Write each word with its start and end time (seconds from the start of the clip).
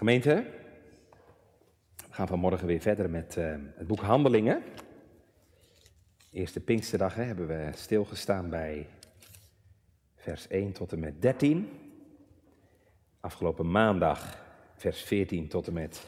Gemeente, 0.00 0.44
we 1.96 2.12
gaan 2.14 2.26
vanmorgen 2.26 2.66
weer 2.66 2.80
verder 2.80 3.10
met 3.10 3.36
uh, 3.36 3.54
het 3.74 3.86
boek 3.86 4.00
Handelingen. 4.00 4.62
Eerste 6.32 6.60
Pinksterdag 6.60 7.14
hebben 7.14 7.46
we 7.46 7.70
stilgestaan 7.74 8.50
bij 8.50 8.88
vers 10.16 10.48
1 10.48 10.72
tot 10.72 10.92
en 10.92 10.98
met 11.00 11.22
13. 11.22 11.68
Afgelopen 13.20 13.70
maandag 13.70 14.44
vers 14.76 15.02
14 15.02 15.48
tot 15.48 15.66
en 15.66 15.72
met 15.72 16.02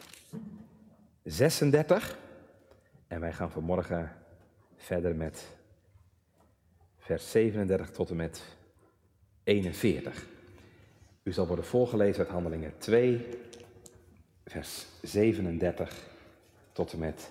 36. 1.22 2.18
En 3.06 3.20
wij 3.20 3.32
gaan 3.32 3.50
vanmorgen 3.50 4.12
verder 4.77 5.16
met 5.16 5.46
vers 6.98 7.30
37 7.30 7.90
tot 7.90 8.11
en 8.11 8.16
met 8.16 8.43
41. 9.45 10.27
U 11.22 11.32
zal 11.32 11.46
worden 11.46 11.64
voorgelezen 11.64 12.18
uit 12.24 12.32
Handelingen 12.32 12.79
2, 12.79 13.27
vers 14.52 14.86
37 15.02 16.08
tot 16.72 16.93
en 16.93 16.98
met 16.98 17.30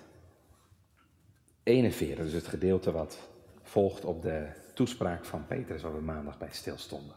41. 1.62 2.24
Dus 2.24 2.32
het 2.32 2.46
gedeelte 2.46 2.92
wat 2.92 3.18
volgt 3.62 4.04
op 4.04 4.22
de 4.22 4.48
toespraak 4.74 5.24
van 5.24 5.46
Petrus, 5.46 5.82
waar 5.82 5.94
we 5.94 6.00
maandag 6.00 6.38
bij 6.38 6.48
stilstonden. 6.50 7.16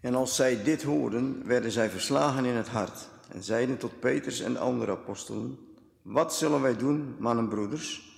En 0.00 0.14
als 0.14 0.36
zij 0.36 0.62
dit 0.62 0.82
hoorden, 0.82 1.46
werden 1.46 1.70
zij 1.70 1.90
verslagen 1.90 2.44
in 2.44 2.54
het 2.54 2.68
hart 2.68 3.08
en 3.28 3.42
zeiden 3.42 3.78
tot 3.78 4.00
Petrus 4.00 4.40
en 4.40 4.52
de 4.52 4.58
andere 4.58 4.92
apostelen: 4.92 5.58
Wat 6.02 6.34
zullen 6.34 6.62
wij 6.62 6.76
doen, 6.76 7.16
mannen 7.18 7.48
broeders? 7.48 8.10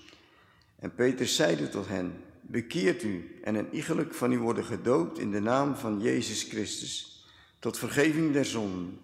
En 0.77 0.95
Petrus 0.95 1.37
zeide 1.37 1.69
tot 1.69 1.89
hen: 1.89 2.13
Bekeert 2.41 3.03
u 3.03 3.41
en 3.45 3.55
een 3.55 3.75
iegelijk 3.75 4.15
van 4.15 4.33
u 4.33 4.39
worden 4.39 4.65
gedoopt 4.65 5.19
in 5.19 5.31
de 5.31 5.41
naam 5.41 5.75
van 5.75 6.01
Jezus 6.01 6.43
Christus, 6.43 7.25
tot 7.59 7.79
vergeving 7.79 8.33
der 8.33 8.45
zonden. 8.45 9.04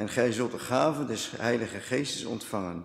En 0.00 0.08
gij 0.08 0.32
zult 0.32 0.52
de 0.52 0.58
gave 0.58 1.06
des 1.06 1.30
Heilige 1.36 1.78
Geestes 1.78 2.24
ontvangen. 2.24 2.84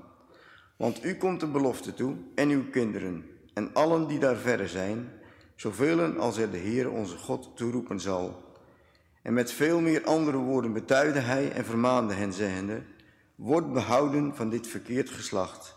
Want 0.75 1.05
u 1.05 1.15
komt 1.15 1.39
de 1.39 1.47
belofte 1.47 1.93
toe 1.93 2.15
en 2.35 2.49
uw 2.49 2.69
kinderen 2.69 3.25
en 3.53 3.69
allen 3.73 4.07
die 4.07 4.19
daar 4.19 4.35
verre 4.35 4.67
zijn, 4.67 5.09
zoveel 5.55 6.17
als 6.17 6.37
er 6.37 6.51
de 6.51 6.57
Heer 6.57 6.91
onze 6.91 7.17
God 7.17 7.51
toeroepen 7.55 7.99
zal. 7.99 8.43
En 9.21 9.33
met 9.33 9.51
veel 9.51 9.79
meer 9.79 10.03
andere 10.03 10.37
woorden 10.37 10.73
betuigde 10.73 11.19
hij 11.19 11.51
en 11.51 11.65
vermaande 11.65 12.13
hen, 12.13 12.33
zeggende, 12.33 12.81
Word 13.35 13.73
behouden 13.73 14.35
van 14.35 14.49
dit 14.49 14.67
verkeerd 14.67 15.09
geslacht. 15.09 15.75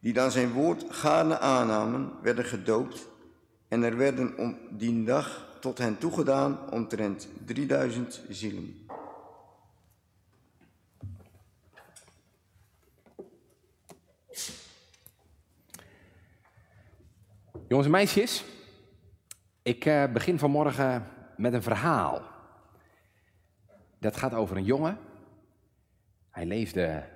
Die 0.00 0.12
dan 0.12 0.30
zijn 0.30 0.52
woord 0.52 0.84
gaarne 0.88 1.38
aannamen, 1.38 2.12
werden 2.20 2.44
gedoopt, 2.44 3.08
en 3.68 3.82
er 3.82 3.96
werden 3.96 4.38
om 4.38 4.58
die 4.70 5.04
dag 5.04 5.46
tot 5.60 5.78
hen 5.78 5.98
toegedaan 5.98 6.58
omtrent 6.70 7.28
3000 7.44 8.22
zielen. 8.28 8.81
Jongens 17.72 17.90
en 17.90 17.96
meisjes, 17.96 18.44
ik 19.62 19.84
uh, 19.84 20.12
begin 20.12 20.38
vanmorgen 20.38 21.06
met 21.36 21.52
een 21.52 21.62
verhaal. 21.62 22.22
Dat 23.98 24.16
gaat 24.16 24.34
over 24.34 24.56
een 24.56 24.64
jongen. 24.64 24.98
Hij 26.30 26.46
leefde 26.46 27.08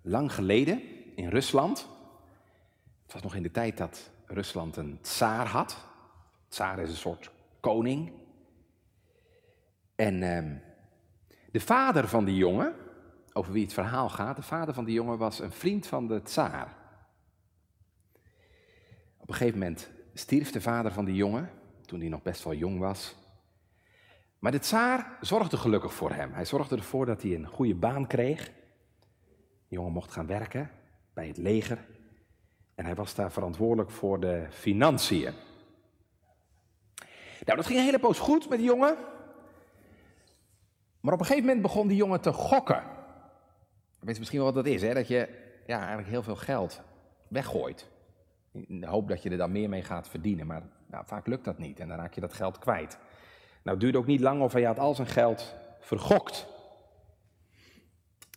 lang 0.00 0.32
geleden 0.32 0.82
in 1.16 1.28
Rusland. 1.28 1.88
Het 3.02 3.12
was 3.12 3.22
nog 3.22 3.34
in 3.34 3.42
de 3.42 3.50
tijd 3.50 3.76
dat 3.76 4.10
Rusland 4.26 4.76
een 4.76 4.98
tsaar 5.00 5.46
had. 5.46 5.76
Tsaar 6.48 6.78
is 6.78 6.90
een 6.90 6.96
soort 6.96 7.30
koning. 7.60 8.12
En 9.94 10.22
uh, 10.22 10.60
de 11.52 11.60
vader 11.60 12.08
van 12.08 12.24
die 12.24 12.36
jongen, 12.36 12.74
over 13.32 13.52
wie 13.52 13.64
het 13.64 13.72
verhaal 13.72 14.08
gaat, 14.08 14.36
de 14.36 14.42
vader 14.42 14.74
van 14.74 14.84
die 14.84 14.94
jongen 14.94 15.18
was 15.18 15.38
een 15.38 15.52
vriend 15.52 15.86
van 15.86 16.06
de 16.06 16.22
tsaar. 16.22 16.80
Op 19.16 19.28
een 19.28 19.34
gegeven 19.34 19.58
moment 19.58 19.90
stierf 20.14 20.50
de 20.50 20.60
vader 20.60 20.92
van 20.92 21.04
die 21.04 21.14
jongen, 21.14 21.50
toen 21.86 22.00
hij 22.00 22.08
nog 22.08 22.22
best 22.22 22.44
wel 22.44 22.54
jong 22.54 22.78
was. 22.78 23.16
Maar 24.38 24.52
de 24.52 24.58
tsaar 24.58 25.18
zorgde 25.20 25.56
gelukkig 25.56 25.94
voor 25.94 26.12
hem. 26.12 26.32
Hij 26.32 26.44
zorgde 26.44 26.76
ervoor 26.76 27.06
dat 27.06 27.22
hij 27.22 27.34
een 27.34 27.46
goede 27.46 27.74
baan 27.74 28.06
kreeg. 28.06 28.44
De 29.68 29.74
jongen 29.74 29.92
mocht 29.92 30.12
gaan 30.12 30.26
werken 30.26 30.70
bij 31.14 31.26
het 31.26 31.36
leger. 31.36 31.78
En 32.74 32.84
hij 32.84 32.94
was 32.94 33.14
daar 33.14 33.32
verantwoordelijk 33.32 33.90
voor 33.90 34.20
de 34.20 34.46
financiën. 34.50 35.32
Nou, 37.44 37.56
dat 37.56 37.66
ging 37.66 37.78
een 37.78 37.84
hele 37.84 37.98
poos 37.98 38.18
goed 38.18 38.48
met 38.48 38.58
die 38.58 38.66
jongen. 38.66 38.96
Maar 41.00 41.12
op 41.12 41.20
een 41.20 41.26
gegeven 41.26 41.46
moment 41.46 41.62
begon 41.62 41.88
die 41.88 41.96
jongen 41.96 42.20
te 42.20 42.32
gokken. 42.32 42.82
Weet 44.00 44.14
je 44.14 44.18
misschien 44.18 44.40
wel 44.42 44.52
wat 44.52 44.64
dat 44.64 44.72
is, 44.74 44.82
hè? 44.82 44.94
Dat 44.94 45.08
je 45.08 45.28
ja, 45.66 45.78
eigenlijk 45.78 46.08
heel 46.08 46.22
veel 46.22 46.36
geld 46.36 46.80
weggooit. 47.28 47.88
In 48.52 48.80
de 48.80 48.86
hoop 48.86 49.08
dat 49.08 49.22
je 49.22 49.30
er 49.30 49.36
dan 49.36 49.52
meer 49.52 49.68
mee 49.68 49.82
gaat 49.82 50.08
verdienen. 50.08 50.46
Maar 50.46 50.62
nou, 50.86 51.06
vaak 51.06 51.26
lukt 51.26 51.44
dat 51.44 51.58
niet 51.58 51.80
en 51.80 51.88
dan 51.88 51.96
raak 51.96 52.14
je 52.14 52.20
dat 52.20 52.32
geld 52.32 52.58
kwijt. 52.58 52.98
Nou, 53.62 53.76
het 53.76 53.80
duurde 53.80 53.98
ook 53.98 54.06
niet 54.06 54.20
lang 54.20 54.42
of 54.42 54.52
hij 54.52 54.62
had 54.62 54.78
al 54.78 54.94
zijn 54.94 55.08
geld 55.08 55.54
vergokt. 55.80 56.46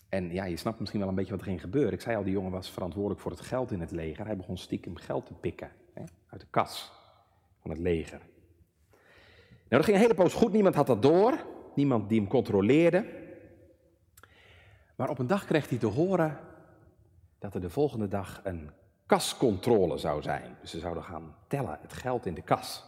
En 0.09 0.31
ja, 0.31 0.45
je 0.45 0.57
snapt 0.57 0.79
misschien 0.79 0.99
wel 0.99 1.09
een 1.09 1.15
beetje 1.15 1.31
wat 1.31 1.39
er 1.39 1.47
ging 1.47 1.61
gebeuren. 1.61 1.93
Ik 1.93 2.01
zei 2.01 2.15
al, 2.15 2.23
die 2.23 2.33
jongen 2.33 2.51
was 2.51 2.71
verantwoordelijk 2.71 3.21
voor 3.21 3.31
het 3.31 3.41
geld 3.41 3.71
in 3.71 3.79
het 3.79 3.91
leger. 3.91 4.25
Hij 4.25 4.37
begon 4.37 4.57
stiekem 4.57 4.95
geld 4.95 5.25
te 5.25 5.33
pikken 5.33 5.71
hè, 5.93 6.03
uit 6.27 6.41
de 6.41 6.47
kas 6.49 6.91
van 7.59 7.69
het 7.69 7.79
leger. 7.79 8.21
Nou, 9.67 9.83
dat 9.83 9.85
ging 9.85 9.97
een 9.97 10.03
hele 10.03 10.13
poos 10.13 10.33
goed. 10.33 10.51
Niemand 10.51 10.75
had 10.75 10.87
dat 10.87 11.01
door. 11.01 11.45
Niemand 11.75 12.09
die 12.09 12.19
hem 12.19 12.29
controleerde. 12.29 13.05
Maar 14.95 15.09
op 15.09 15.19
een 15.19 15.27
dag 15.27 15.45
kreeg 15.45 15.69
hij 15.69 15.77
te 15.77 15.85
horen 15.85 16.39
dat 17.39 17.55
er 17.55 17.61
de 17.61 17.69
volgende 17.69 18.07
dag 18.07 18.41
een 18.43 18.69
kascontrole 19.05 19.97
zou 19.97 20.21
zijn. 20.21 20.57
Dus 20.61 20.71
ze 20.71 20.79
zouden 20.79 21.03
gaan 21.03 21.35
tellen 21.47 21.79
het 21.81 21.93
geld 21.93 22.25
in 22.25 22.33
de 22.33 22.41
kas. 22.41 22.83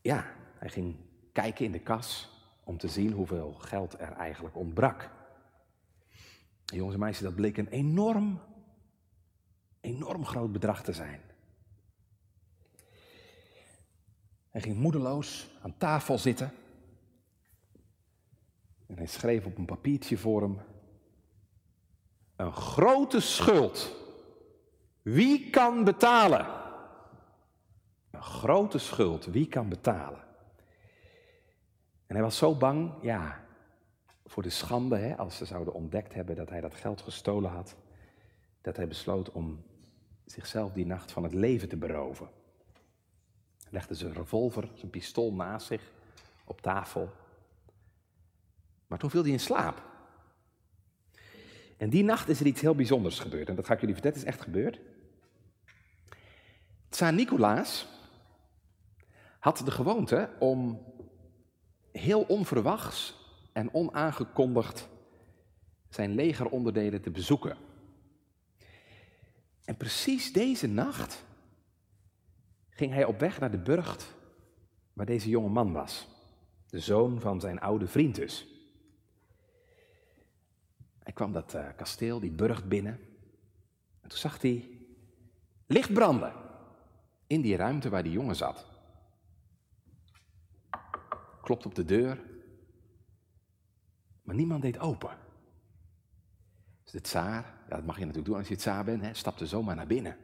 Ja, 0.00 0.26
hij 0.54 0.68
ging 0.68 0.96
kijken 1.32 1.64
in 1.64 1.72
de 1.72 1.80
kas 1.80 2.28
om 2.64 2.78
te 2.78 2.88
zien 2.88 3.12
hoeveel 3.12 3.52
geld 3.52 4.00
er 4.00 4.12
eigenlijk 4.12 4.56
ontbrak. 4.56 5.10
jongens 6.64 6.94
en 6.94 7.00
meisjes, 7.00 7.24
dat 7.24 7.34
bleek 7.34 7.56
een 7.56 7.68
enorm, 7.68 8.40
enorm 9.80 10.26
groot 10.26 10.52
bedrag 10.52 10.82
te 10.82 10.92
zijn. 10.92 11.20
Hij 14.50 14.60
ging 14.60 14.76
moedeloos 14.76 15.50
aan 15.62 15.76
tafel 15.76 16.18
zitten. 16.18 16.52
En 18.86 18.96
hij 18.96 19.06
schreef 19.06 19.46
op 19.46 19.58
een 19.58 19.64
papiertje 19.64 20.18
voor 20.18 20.42
hem 20.42 20.58
een 22.40 22.52
grote 22.52 23.20
schuld. 23.20 23.96
Wie 25.02 25.50
kan 25.50 25.84
betalen? 25.84 26.46
Een 28.10 28.22
grote 28.22 28.78
schuld. 28.78 29.24
Wie 29.24 29.48
kan 29.48 29.68
betalen? 29.68 30.20
En 32.06 32.14
hij 32.16 32.22
was 32.22 32.36
zo 32.36 32.54
bang, 32.54 32.92
ja, 33.02 33.44
voor 34.26 34.42
de 34.42 34.50
schande, 34.50 34.96
hè, 34.96 35.16
als 35.16 35.36
ze 35.36 35.44
zouden 35.44 35.74
ontdekt 35.74 36.14
hebben 36.14 36.36
dat 36.36 36.48
hij 36.48 36.60
dat 36.60 36.74
geld 36.74 37.00
gestolen 37.00 37.50
had, 37.50 37.76
dat 38.60 38.76
hij 38.76 38.88
besloot 38.88 39.30
om 39.30 39.64
zichzelf 40.24 40.72
die 40.72 40.86
nacht 40.86 41.12
van 41.12 41.22
het 41.22 41.34
leven 41.34 41.68
te 41.68 41.76
beroven. 41.76 42.28
Hij 43.58 43.72
legde 43.72 43.94
zijn 43.94 44.12
revolver, 44.12 44.68
zijn 44.74 44.90
pistool 44.90 45.32
naast 45.32 45.66
zich 45.66 45.92
op 46.44 46.60
tafel. 46.60 47.12
Maar 48.86 48.98
toen 48.98 49.10
viel 49.10 49.22
hij 49.22 49.32
in 49.32 49.40
slaap. 49.40 49.89
En 51.80 51.90
die 51.90 52.04
nacht 52.04 52.28
is 52.28 52.40
er 52.40 52.46
iets 52.46 52.60
heel 52.60 52.74
bijzonders 52.74 53.18
gebeurd. 53.18 53.48
En 53.48 53.54
dat 53.54 53.66
ga 53.66 53.74
ik 53.74 53.80
jullie 53.80 53.94
vertellen, 53.94 54.18
het 54.18 54.26
is 54.26 54.32
echt 54.34 54.42
gebeurd. 54.42 54.80
Tsaar 56.88 57.12
Nicolaas 57.12 57.88
had 59.38 59.58
de 59.58 59.70
gewoonte 59.70 60.30
om 60.38 60.82
heel 61.92 62.22
onverwachts 62.22 63.16
en 63.52 63.74
onaangekondigd 63.74 64.88
zijn 65.88 66.14
legeronderdelen 66.14 67.00
te 67.00 67.10
bezoeken. 67.10 67.56
En 69.64 69.76
precies 69.76 70.32
deze 70.32 70.66
nacht 70.66 71.24
ging 72.70 72.92
hij 72.92 73.04
op 73.04 73.18
weg 73.18 73.40
naar 73.40 73.50
de 73.50 73.62
burcht 73.62 74.14
waar 74.92 75.06
deze 75.06 75.28
jonge 75.28 75.48
man 75.48 75.72
was. 75.72 76.08
De 76.66 76.80
zoon 76.80 77.20
van 77.20 77.40
zijn 77.40 77.60
oude 77.60 77.86
vriend 77.86 78.14
dus. 78.14 78.49
Hij 81.02 81.12
kwam 81.12 81.32
dat 81.32 81.54
uh, 81.54 81.68
kasteel, 81.76 82.20
die 82.20 82.30
burcht 82.30 82.68
binnen. 82.68 82.98
En 84.00 84.08
toen 84.08 84.18
zag 84.18 84.42
hij 84.42 84.68
licht 85.66 85.92
branden 85.92 86.32
in 87.26 87.40
die 87.40 87.56
ruimte 87.56 87.88
waar 87.88 88.02
die 88.02 88.12
jongen 88.12 88.36
zat. 88.36 88.66
Klopt 91.42 91.66
op 91.66 91.74
de 91.74 91.84
deur, 91.84 92.20
maar 94.22 94.34
niemand 94.34 94.62
deed 94.62 94.78
open. 94.78 95.16
Dus 96.82 96.92
de 96.92 97.00
tsaar, 97.00 97.44
ja, 97.68 97.76
dat 97.76 97.84
mag 97.84 97.94
je 97.94 98.00
natuurlijk 98.00 98.28
doen 98.28 98.38
als 98.38 98.48
je 98.48 98.56
tsaar 98.56 98.84
bent, 98.84 99.02
hè, 99.02 99.14
stapte 99.14 99.46
zomaar 99.46 99.76
naar 99.76 99.86
binnen. 99.86 100.16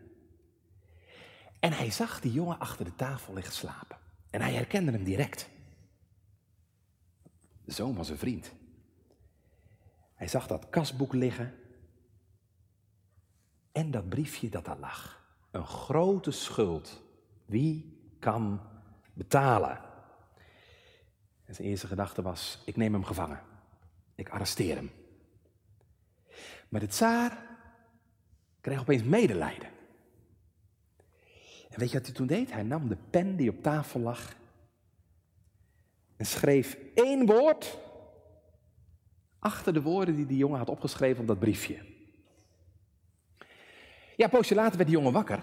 En 1.60 1.72
hij 1.72 1.90
zag 1.90 2.20
die 2.20 2.32
jongen 2.32 2.58
achter 2.58 2.84
de 2.84 2.94
tafel 2.94 3.34
liggen 3.34 3.52
slapen. 3.52 3.98
En 4.30 4.40
hij 4.40 4.54
herkende 4.54 4.92
hem 4.92 5.04
direct. 5.04 5.48
de 7.64 7.72
zoon 7.72 7.94
van 7.94 8.04
zijn 8.04 8.18
vriend. 8.18 8.52
Hij 10.16 10.28
zag 10.28 10.46
dat 10.46 10.68
kasboek 10.70 11.12
liggen 11.12 11.54
en 13.72 13.90
dat 13.90 14.08
briefje 14.08 14.48
dat 14.48 14.64
daar 14.64 14.78
lag. 14.78 15.24
Een 15.50 15.66
grote 15.66 16.30
schuld. 16.30 17.02
Wie 17.44 17.98
kan 18.18 18.60
betalen? 19.12 19.80
En 21.44 21.54
zijn 21.54 21.68
eerste 21.68 21.86
gedachte 21.86 22.22
was, 22.22 22.62
ik 22.64 22.76
neem 22.76 22.92
hem 22.92 23.04
gevangen. 23.04 23.40
Ik 24.14 24.28
arresteer 24.28 24.76
hem. 24.76 24.90
Maar 26.68 26.80
de 26.80 26.86
tsaar 26.86 27.46
kreeg 28.60 28.80
opeens 28.80 29.02
medelijden. 29.02 29.68
En 31.68 31.78
weet 31.78 31.90
je 31.90 31.96
wat 31.96 32.06
hij 32.06 32.14
toen 32.14 32.26
deed? 32.26 32.52
Hij 32.52 32.62
nam 32.62 32.88
de 32.88 32.96
pen 33.10 33.36
die 33.36 33.50
op 33.50 33.62
tafel 33.62 34.00
lag 34.00 34.36
en 36.16 36.26
schreef 36.26 36.78
één 36.94 37.26
woord 37.26 37.78
achter 39.46 39.72
de 39.72 39.82
woorden 39.82 40.14
die 40.14 40.26
die 40.26 40.36
jongen 40.36 40.58
had 40.58 40.68
opgeschreven 40.68 41.20
op 41.20 41.26
dat 41.26 41.38
briefje. 41.38 41.74
Ja, 44.16 44.24
een 44.24 44.30
poosje 44.30 44.54
later 44.54 44.76
werd 44.76 44.88
die 44.88 44.98
jongen 44.98 45.12
wakker. 45.12 45.42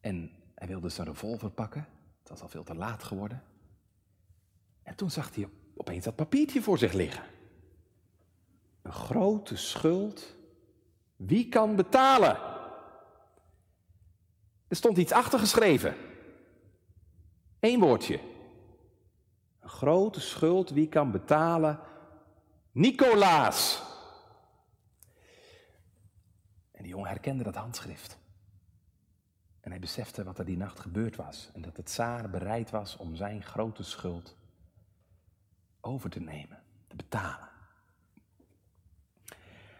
En 0.00 0.30
hij 0.54 0.68
wilde 0.68 0.88
zijn 0.88 1.06
revolver 1.06 1.50
pakken. 1.50 1.86
Het 2.18 2.28
was 2.28 2.40
al 2.40 2.48
veel 2.48 2.64
te 2.64 2.74
laat 2.74 3.02
geworden. 3.02 3.42
En 4.82 4.94
toen 4.94 5.10
zag 5.10 5.34
hij 5.34 5.48
opeens 5.76 6.04
dat 6.04 6.16
papiertje 6.16 6.62
voor 6.62 6.78
zich 6.78 6.92
liggen. 6.92 7.24
Een 8.82 8.92
grote 8.92 9.56
schuld. 9.56 10.36
Wie 11.16 11.48
kan 11.48 11.76
betalen? 11.76 12.38
Er 14.68 14.76
stond 14.76 14.98
iets 14.98 15.12
achter 15.12 15.38
geschreven. 15.38 15.94
Eén 17.60 17.80
woordje. 17.80 18.20
Grote 19.70 20.20
schuld. 20.20 20.70
Wie 20.70 20.88
kan 20.88 21.10
betalen? 21.10 21.80
Nicolaas. 22.72 23.82
En 26.70 26.82
die 26.82 26.92
jongen 26.92 27.08
herkende 27.08 27.44
dat 27.44 27.54
handschrift. 27.54 28.18
En 29.60 29.70
hij 29.70 29.80
besefte 29.80 30.24
wat 30.24 30.38
er 30.38 30.44
die 30.44 30.56
nacht 30.56 30.80
gebeurd 30.80 31.16
was. 31.16 31.50
En 31.54 31.62
dat 31.62 31.76
het 31.76 31.86
tsaar 31.86 32.30
bereid 32.30 32.70
was 32.70 32.96
om 32.96 33.16
zijn 33.16 33.42
grote 33.42 33.82
schuld 33.82 34.36
over 35.80 36.10
te 36.10 36.20
nemen, 36.20 36.62
te 36.86 36.96
betalen. 36.96 37.48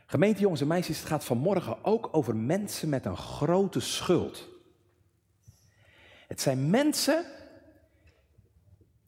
Gemeente 0.06 0.40
jongens 0.40 0.60
en 0.60 0.66
meisjes, 0.66 0.98
het 0.98 1.08
gaat 1.08 1.24
vanmorgen 1.24 1.84
ook 1.84 2.08
over 2.12 2.36
mensen 2.36 2.88
met 2.88 3.04
een 3.04 3.16
grote 3.16 3.80
schuld. 3.80 4.48
Het 6.26 6.40
zijn 6.40 6.70
mensen 6.70 7.24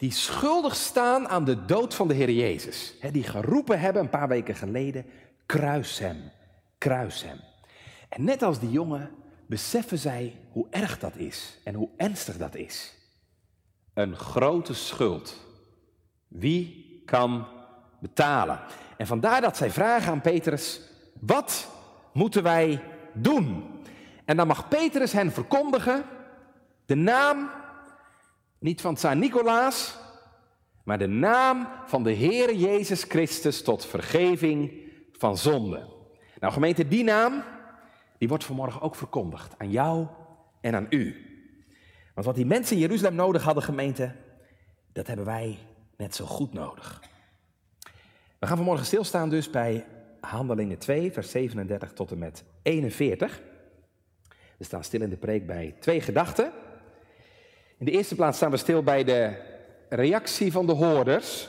die 0.02 0.10
schuldig 0.10 0.75
staan 0.76 1.28
aan 1.28 1.44
de 1.44 1.64
dood 1.64 1.94
van 1.94 2.08
de 2.08 2.14
Heer 2.14 2.31
Jezus. 2.31 2.94
die 3.12 3.22
geroepen 3.22 3.81
hebben 3.81 4.02
een 4.02 4.08
paar 4.08 4.28
weken 4.28 4.54
geleden, 4.54 5.04
kruis 5.46 5.99
hem, 5.99 6.31
kruis 6.78 7.22
hem. 7.22 7.40
En 8.08 8.25
net 8.25 8.43
als 8.43 8.58
die 8.58 8.70
jongen 8.70 9.10
beseffen 9.46 9.99
zij 9.99 10.37
hoe 10.52 10.66
erg 10.70 10.99
dat 10.99 11.16
is 11.16 11.58
en 11.64 11.75
hoe 11.75 11.88
ernstig 11.96 12.37
dat 12.37 12.54
is. 12.54 12.94
Een 13.94 14.16
grote 14.16 14.75
schuld. 14.75 15.40
Wie 16.28 17.02
kan 17.06 17.46
betalen? 18.00 18.60
En 18.96 19.06
vandaar 19.06 19.40
dat 19.40 19.56
zij 19.56 19.70
vragen 19.70 20.12
aan 20.12 20.20
Petrus, 20.20 20.81
wat 21.20 21.69
moeten 22.12 22.43
wij 22.43 22.82
doen? 23.12 23.64
En 24.25 24.37
dan 24.37 24.46
mag 24.46 24.69
Petrus 24.69 25.12
hen 25.12 25.32
verkondigen 25.32 26.04
de 26.87 26.94
naam, 26.94 27.50
niet 28.62 28.81
van 28.81 28.97
Saint 28.97 29.20
Nicolaas, 29.20 29.99
maar 30.85 30.99
de 30.99 31.06
naam 31.06 31.69
van 31.87 32.03
de 32.03 32.11
Heer 32.12 32.55
Jezus 32.55 33.03
Christus 33.03 33.62
tot 33.62 33.87
vergeving 33.87 34.73
van 35.12 35.38
zonde. 35.38 35.87
Nou 36.38 36.53
gemeente, 36.53 36.88
die 36.88 37.05
naam, 37.05 37.44
die 38.19 38.29
wordt 38.29 38.44
vanmorgen 38.44 38.81
ook 38.81 38.94
verkondigd 38.94 39.55
aan 39.59 39.70
jou 39.70 40.06
en 40.61 40.75
aan 40.75 40.87
u. 40.91 41.26
Want 42.14 42.26
wat 42.26 42.35
die 42.35 42.47
mensen 42.47 42.76
in 42.76 42.82
Jeruzalem 42.82 43.14
nodig 43.14 43.43
hadden, 43.43 43.62
gemeente, 43.62 44.14
dat 44.93 45.06
hebben 45.06 45.26
wij 45.26 45.59
net 45.97 46.14
zo 46.14 46.25
goed 46.25 46.53
nodig. 46.53 47.03
We 48.38 48.47
gaan 48.47 48.56
vanmorgen 48.56 48.87
stilstaan 48.87 49.29
dus 49.29 49.50
bij 49.50 49.87
Handelingen 50.20 50.79
2, 50.79 51.12
vers 51.12 51.31
37 51.31 51.93
tot 51.93 52.11
en 52.11 52.19
met 52.19 52.44
41. 52.62 53.41
We 54.59 54.64
staan 54.64 54.85
stil 54.85 55.00
in 55.00 55.11
de 55.11 55.17
preek 55.17 55.47
bij 55.47 55.75
twee 55.81 56.00
gedachten. 56.00 56.53
In 57.82 57.88
de 57.88 57.94
eerste 57.94 58.14
plaats 58.14 58.37
staan 58.37 58.50
we 58.50 58.56
stil 58.56 58.82
bij 58.82 59.05
de 59.05 59.32
reactie 59.88 60.52
van 60.52 60.67
de 60.67 60.73
hoorders 60.73 61.49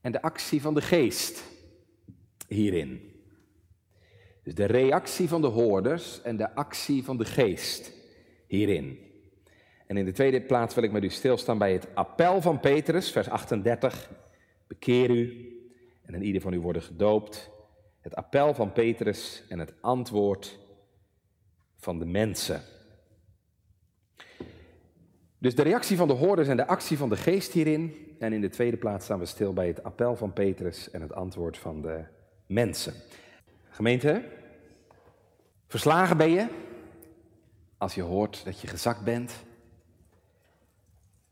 en 0.00 0.12
de 0.12 0.22
actie 0.22 0.60
van 0.60 0.74
de 0.74 0.80
geest 0.80 1.44
hierin. 2.48 3.22
Dus 4.42 4.54
de 4.54 4.64
reactie 4.64 5.28
van 5.28 5.40
de 5.40 5.46
hoorders 5.46 6.22
en 6.22 6.36
de 6.36 6.54
actie 6.54 7.04
van 7.04 7.16
de 7.16 7.24
geest 7.24 7.92
hierin. 8.46 8.98
En 9.86 9.96
in 9.96 10.04
de 10.04 10.12
tweede 10.12 10.42
plaats 10.42 10.74
wil 10.74 10.84
ik 10.84 10.92
met 10.92 11.04
u 11.04 11.10
stilstaan 11.10 11.58
bij 11.58 11.72
het 11.72 11.94
appel 11.94 12.40
van 12.40 12.60
Petrus, 12.60 13.10
vers 13.10 13.28
38. 13.28 14.10
Bekeer 14.66 15.10
u 15.10 15.52
en 16.02 16.14
in 16.14 16.22
ieder 16.22 16.40
van 16.40 16.52
u 16.52 16.60
worden 16.60 16.82
gedoopt. 16.82 17.50
Het 18.00 18.14
appel 18.14 18.54
van 18.54 18.72
Petrus 18.72 19.42
en 19.48 19.58
het 19.58 19.74
antwoord 19.80 20.58
van 21.76 21.98
de 21.98 22.06
mensen. 22.06 22.62
Dus 25.38 25.54
de 25.54 25.62
reactie 25.62 25.96
van 25.96 26.08
de 26.08 26.14
hoorders 26.14 26.48
en 26.48 26.56
de 26.56 26.66
actie 26.66 26.96
van 26.96 27.08
de 27.08 27.16
geest 27.16 27.52
hierin. 27.52 28.16
En 28.18 28.32
in 28.32 28.40
de 28.40 28.48
tweede 28.48 28.76
plaats 28.76 29.04
staan 29.04 29.18
we 29.18 29.26
stil 29.26 29.52
bij 29.52 29.66
het 29.66 29.82
appel 29.82 30.16
van 30.16 30.32
Petrus 30.32 30.90
en 30.90 31.00
het 31.00 31.12
antwoord 31.12 31.58
van 31.58 31.82
de 31.82 32.04
mensen. 32.46 32.94
Gemeente, 33.68 34.24
verslagen 35.66 36.16
ben 36.16 36.30
je 36.30 36.48
als 37.76 37.94
je 37.94 38.02
hoort 38.02 38.44
dat 38.44 38.60
je 38.60 38.66
gezakt 38.66 39.04
bent. 39.04 39.32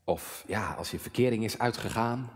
Of 0.03 0.43
ja, 0.47 0.73
als 0.73 0.91
je 0.91 0.99
verkering 0.99 1.43
is 1.43 1.59
uitgegaan. 1.59 2.29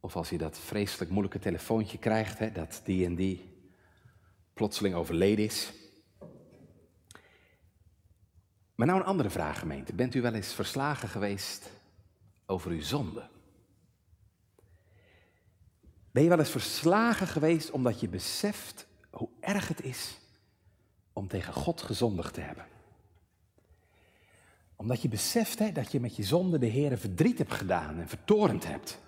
Of 0.00 0.16
als 0.16 0.30
je 0.30 0.38
dat 0.38 0.58
vreselijk 0.58 1.10
moeilijke 1.10 1.38
telefoontje 1.38 1.98
krijgt, 1.98 2.38
hè, 2.38 2.52
dat 2.52 2.80
die 2.84 3.06
en 3.06 3.14
die 3.14 3.44
plotseling 4.54 4.94
overleden 4.94 5.44
is. 5.44 5.72
Maar 8.78 8.86
nou 8.86 9.00
een 9.00 9.06
andere 9.06 9.30
vraag, 9.30 9.58
gemeente. 9.58 9.94
Bent 9.94 10.14
u 10.14 10.20
wel 10.20 10.34
eens 10.34 10.52
verslagen 10.52 11.08
geweest 11.08 11.70
over 12.46 12.70
uw 12.70 12.82
zonde? 12.82 13.28
Ben 16.10 16.22
je 16.22 16.28
wel 16.28 16.38
eens 16.38 16.50
verslagen 16.50 17.26
geweest 17.26 17.70
omdat 17.70 18.00
je 18.00 18.08
beseft 18.08 18.86
hoe 19.10 19.28
erg 19.40 19.68
het 19.68 19.82
is 19.82 20.18
om 21.12 21.28
tegen 21.28 21.52
God 21.52 21.82
gezondigd 21.82 22.34
te 22.34 22.40
hebben? 22.40 22.66
Omdat 24.76 25.02
je 25.02 25.08
beseft 25.08 25.58
hè, 25.58 25.72
dat 25.72 25.92
je 25.92 26.00
met 26.00 26.16
je 26.16 26.22
zonde 26.22 26.58
de 26.58 26.66
Heer 26.66 26.98
verdriet 26.98 27.38
hebt 27.38 27.54
gedaan 27.54 27.98
en 27.98 28.08
vertorend 28.08 28.66
hebt. 28.66 28.98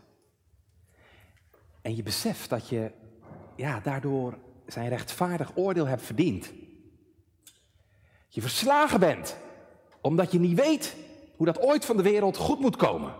En 1.82 1.96
je 1.96 2.02
beseft 2.02 2.48
dat 2.48 2.68
je 2.68 2.92
ja, 3.56 3.80
daardoor 3.80 4.38
zijn 4.66 4.88
rechtvaardig 4.88 5.56
oordeel 5.56 5.86
hebt 5.86 6.02
verdiend. 6.02 6.52
Je 8.28 8.40
verslagen 8.40 9.00
bent, 9.00 9.36
omdat 10.00 10.32
je 10.32 10.38
niet 10.38 10.60
weet 10.60 10.96
hoe 11.36 11.46
dat 11.46 11.60
ooit 11.60 11.84
van 11.84 11.96
de 11.96 12.02
wereld 12.02 12.36
goed 12.36 12.60
moet 12.60 12.76
komen. 12.76 13.14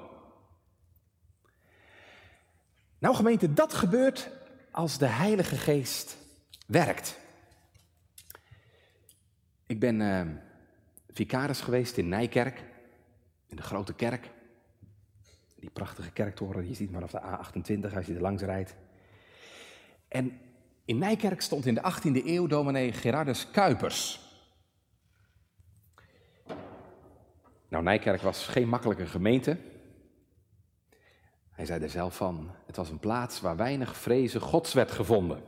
Nou 2.99 3.15
gemeente, 3.15 3.53
dat 3.53 3.75
gebeurt 3.75 4.31
als 4.71 4.99
de 4.99 5.07
Heilige 5.07 5.57
Geest 5.57 6.17
werkt. 6.67 7.19
Ik 9.67 9.79
ben 9.81 10.01
uh, 10.01 10.23
vicaris 11.09 11.61
geweest 11.61 11.97
in 11.97 12.09
Nijkerk, 12.09 12.65
in 13.47 13.57
de 13.57 13.63
grote 13.63 13.95
kerk. 13.95 14.31
Die 15.55 15.71
prachtige 15.71 16.11
kerktoren, 16.11 16.69
je 16.69 16.75
ziet 16.75 16.91
maar 16.91 17.03
op 17.03 17.11
de 17.11 17.21
A28 17.21 17.95
als 17.97 18.07
je 18.07 18.15
er 18.15 18.21
langs 18.21 18.43
rijdt. 18.43 18.75
En 20.09 20.41
in 20.85 20.99
Nijkerk 20.99 21.41
stond 21.41 21.67
in 21.67 21.75
de 21.75 21.93
18e 21.93 22.25
eeuw 22.27 22.47
dominee 22.47 22.93
Gerardus 22.93 23.51
Kuipers. 23.51 24.30
Nou, 27.71 27.85
Nijkerk 27.85 28.21
was 28.21 28.47
geen 28.47 28.69
makkelijke 28.69 29.07
gemeente. 29.07 29.57
Hij 31.51 31.67
zei 31.67 31.83
er 31.83 31.91
zelf 31.91 32.17
van, 32.17 32.51
het 32.67 32.77
was 32.77 32.91
een 32.91 32.99
plaats 32.99 33.41
waar 33.41 33.57
weinig 33.57 33.97
vrezen 33.97 34.41
gods 34.41 34.73
werd 34.73 34.91
gevonden. 34.91 35.43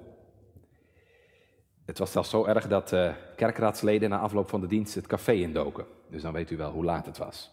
Het 1.85 1.99
was 1.99 2.13
zelfs 2.13 2.31
zo 2.31 2.45
erg 2.45 2.69
dat 2.69 2.93
uh, 2.93 3.15
kerkraadsleden 3.37 4.11
na 4.11 4.19
afloop 4.19 4.49
van 4.49 4.61
de 4.61 4.67
dienst 4.67 4.95
het 4.95 5.07
café 5.07 5.33
indoken. 5.33 5.87
Dus 6.11 6.23
dan 6.23 6.33
weet 6.33 6.51
u 6.51 6.57
wel 6.57 6.71
hoe 6.71 6.85
laat 6.85 7.07
het 7.07 7.19
was. 7.19 7.51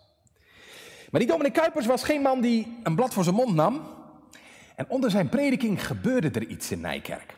Maar 1.11 1.19
die 1.19 1.29
dominee 1.29 1.51
Kuipers 1.51 1.85
was 1.85 2.03
geen 2.03 2.21
man 2.21 2.41
die 2.41 2.79
een 2.83 2.95
blad 2.95 3.13
voor 3.13 3.23
zijn 3.23 3.35
mond 3.35 3.55
nam. 3.55 3.81
En 4.75 4.89
onder 4.89 5.11
zijn 5.11 5.29
prediking 5.29 5.85
gebeurde 5.85 6.29
er 6.29 6.47
iets 6.47 6.71
in 6.71 6.79
Nijkerk. 6.79 7.37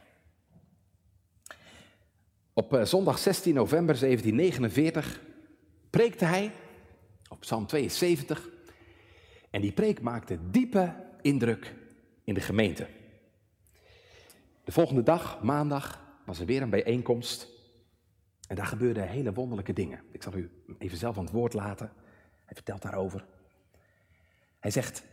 Op 2.53 2.73
uh, 2.73 2.83
zondag 2.83 3.19
16 3.19 3.53
november 3.53 3.99
1749 3.99 5.21
preekte 5.89 6.25
hij 6.25 6.51
op 7.31 7.39
Psalm 7.39 7.65
72. 7.65 8.49
En 9.49 9.61
die 9.61 9.71
preek 9.71 10.01
maakte 10.01 10.39
diepe 10.49 10.93
indruk 11.21 11.75
in 12.23 12.33
de 12.33 12.41
gemeente. 12.41 12.87
De 14.63 14.71
volgende 14.71 15.03
dag, 15.03 15.41
maandag, 15.41 16.01
was 16.25 16.39
er 16.39 16.45
weer 16.45 16.61
een 16.61 16.69
bijeenkomst. 16.69 17.47
En 18.47 18.55
daar 18.55 18.65
gebeurden 18.65 19.07
hele 19.07 19.33
wonderlijke 19.33 19.73
dingen. 19.73 20.03
Ik 20.11 20.23
zal 20.23 20.33
u 20.33 20.63
even 20.77 20.97
zelf 20.97 21.17
aan 21.17 21.23
het 21.23 21.33
woord 21.33 21.53
laten. 21.53 21.91
Hij 22.45 22.55
vertelt 22.55 22.81
daarover. 22.81 23.25
Hij 24.59 24.71
zegt, 24.71 25.03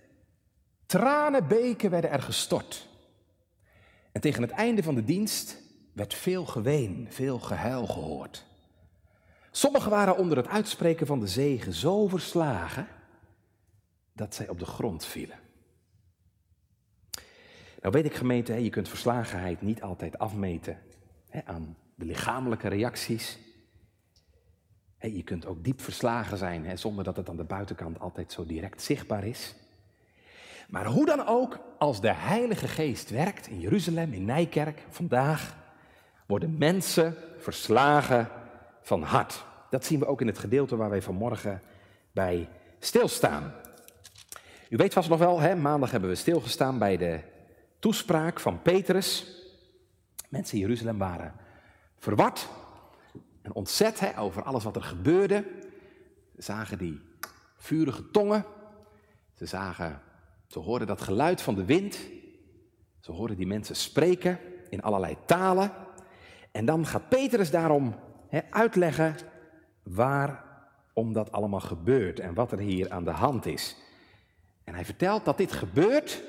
tranenbeken 0.87 1.91
werden 1.91 2.11
er 2.11 2.23
gestort. 2.23 2.89
En 4.13 4.21
tegen 4.21 4.43
het 4.43 4.51
einde 4.51 4.83
van 4.83 4.95
de 4.95 5.05
dienst 5.05 5.63
werd 5.93 6.15
veel 6.15 6.47
geween, 6.47 7.07
veel 7.11 7.39
gehuil 7.39 7.87
gehoord. 7.87 8.48
Sommigen 9.59 9.91
waren 9.91 10.17
onder 10.17 10.37
het 10.37 10.49
uitspreken 10.49 11.07
van 11.07 11.21
de 11.21 11.27
zegen 11.27 11.73
zo 11.73 12.09
verslagen 12.09 12.87
dat 14.13 14.35
zij 14.35 14.49
op 14.49 14.59
de 14.59 14.67
grond 14.67 15.05
vielen. 15.05 15.39
Nou 17.81 17.93
weet 17.93 18.05
ik 18.05 18.15
gemeente, 18.15 18.63
je 18.65 18.71
kunt 18.71 18.89
verslagenheid 18.89 19.63
niet 19.63 19.83
altijd 19.83 20.19
afmeten 20.19 20.79
aan 21.45 21.77
de 21.95 22.05
lichamelijke 22.05 22.69
reacties. 22.69 23.39
Je 25.01 25.23
kunt 25.23 25.47
ook 25.47 25.65
diep 25.65 25.81
verslagen 25.81 26.39
zijn 26.39 26.79
zonder 26.79 27.05
dat 27.05 27.17
het 27.17 27.29
aan 27.29 27.37
de 27.37 27.45
buitenkant 27.45 28.01
altijd 28.01 28.33
zo 28.33 28.47
direct 28.47 28.83
zichtbaar 28.83 29.25
is. 29.25 29.55
Maar 30.69 30.87
hoe 30.87 31.07
dan 31.07 31.27
ook, 31.27 31.61
als 31.79 32.01
de 32.01 32.13
Heilige 32.13 32.69
Geest 32.69 33.11
werkt 33.11 33.47
in 33.47 33.61
Jeruzalem, 33.61 34.13
in 34.13 34.25
Nijkerk, 34.25 34.87
vandaag, 34.89 35.57
worden 36.27 36.59
mensen 36.59 37.15
verslagen 37.39 38.29
van 38.83 39.03
hart. 39.03 39.47
Dat 39.71 39.85
zien 39.85 39.99
we 39.99 40.07
ook 40.07 40.21
in 40.21 40.27
het 40.27 40.39
gedeelte 40.39 40.77
waar 40.77 40.91
wij 40.91 41.03
vanmorgen 41.03 41.63
bij 42.13 42.49
stilstaan. 42.79 43.55
U 44.69 44.77
weet 44.77 44.93
vast 44.93 45.09
nog 45.09 45.19
wel, 45.19 45.41
hè, 45.41 45.57
maandag 45.57 45.91
hebben 45.91 46.11
we 46.11 46.17
stilgestaan 46.17 46.79
bij 46.79 46.97
de 46.97 47.21
toespraak 47.79 48.41
van 48.41 48.63
Petrus. 48.63 49.37
Mensen 50.29 50.55
in 50.55 50.61
Jeruzalem 50.61 50.99
waren 50.99 51.35
verward 51.97 52.49
en 53.43 53.55
ontzet 53.55 54.01
hè, 54.01 54.19
over 54.19 54.43
alles 54.43 54.65
wat 54.65 54.77
er 54.77 54.83
gebeurde. 54.83 55.45
Ze 56.35 56.43
zagen 56.43 56.79
die 56.79 57.01
vurige 57.57 58.11
tongen. 58.11 58.45
Ze 59.35 59.47
zagen, 59.47 60.01
ze 60.47 60.59
hoorden 60.59 60.87
dat 60.87 61.01
geluid 61.01 61.41
van 61.41 61.55
de 61.55 61.65
wind. 61.65 61.99
Ze 63.01 63.13
hoorden 63.13 63.37
die 63.37 63.47
mensen 63.47 63.77
spreken 63.77 64.39
in 64.71 64.83
allerlei 64.83 65.17
talen. 65.27 65.73
En 66.53 66.65
dan 66.65 66.87
gaat 66.87 67.09
Petrus 67.09 67.51
daarom 67.51 67.95
hè, 68.29 68.41
uitleggen 68.51 69.17
waarom 69.95 71.13
dat 71.13 71.33
allemaal 71.33 71.61
gebeurt 71.61 72.21
en 72.21 72.35
wat 72.35 72.53
er 72.53 72.59
hier 72.59 72.91
aan 72.91 73.05
de 73.05 73.11
hand 73.11 73.47
is. 73.47 73.77
En 74.65 74.75
hij 74.75 74.85
vertelt 74.85 75.25
dat 75.25 75.37
dit 75.37 75.53
gebeurt, 75.53 76.23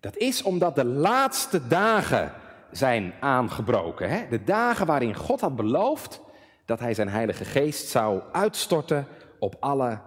dat 0.00 0.16
is 0.16 0.42
omdat 0.42 0.74
de 0.74 0.84
laatste 0.84 1.66
dagen 1.66 2.32
zijn 2.70 3.12
aangebroken. 3.20 4.08
Hè? 4.08 4.28
De 4.28 4.44
dagen 4.44 4.86
waarin 4.86 5.14
God 5.14 5.40
had 5.40 5.56
beloofd 5.56 6.20
dat 6.64 6.80
hij 6.80 6.94
zijn 6.94 7.08
Heilige 7.08 7.44
Geest 7.44 7.88
zou 7.88 8.22
uitstorten 8.32 9.06
op 9.38 9.56
alle 9.60 10.00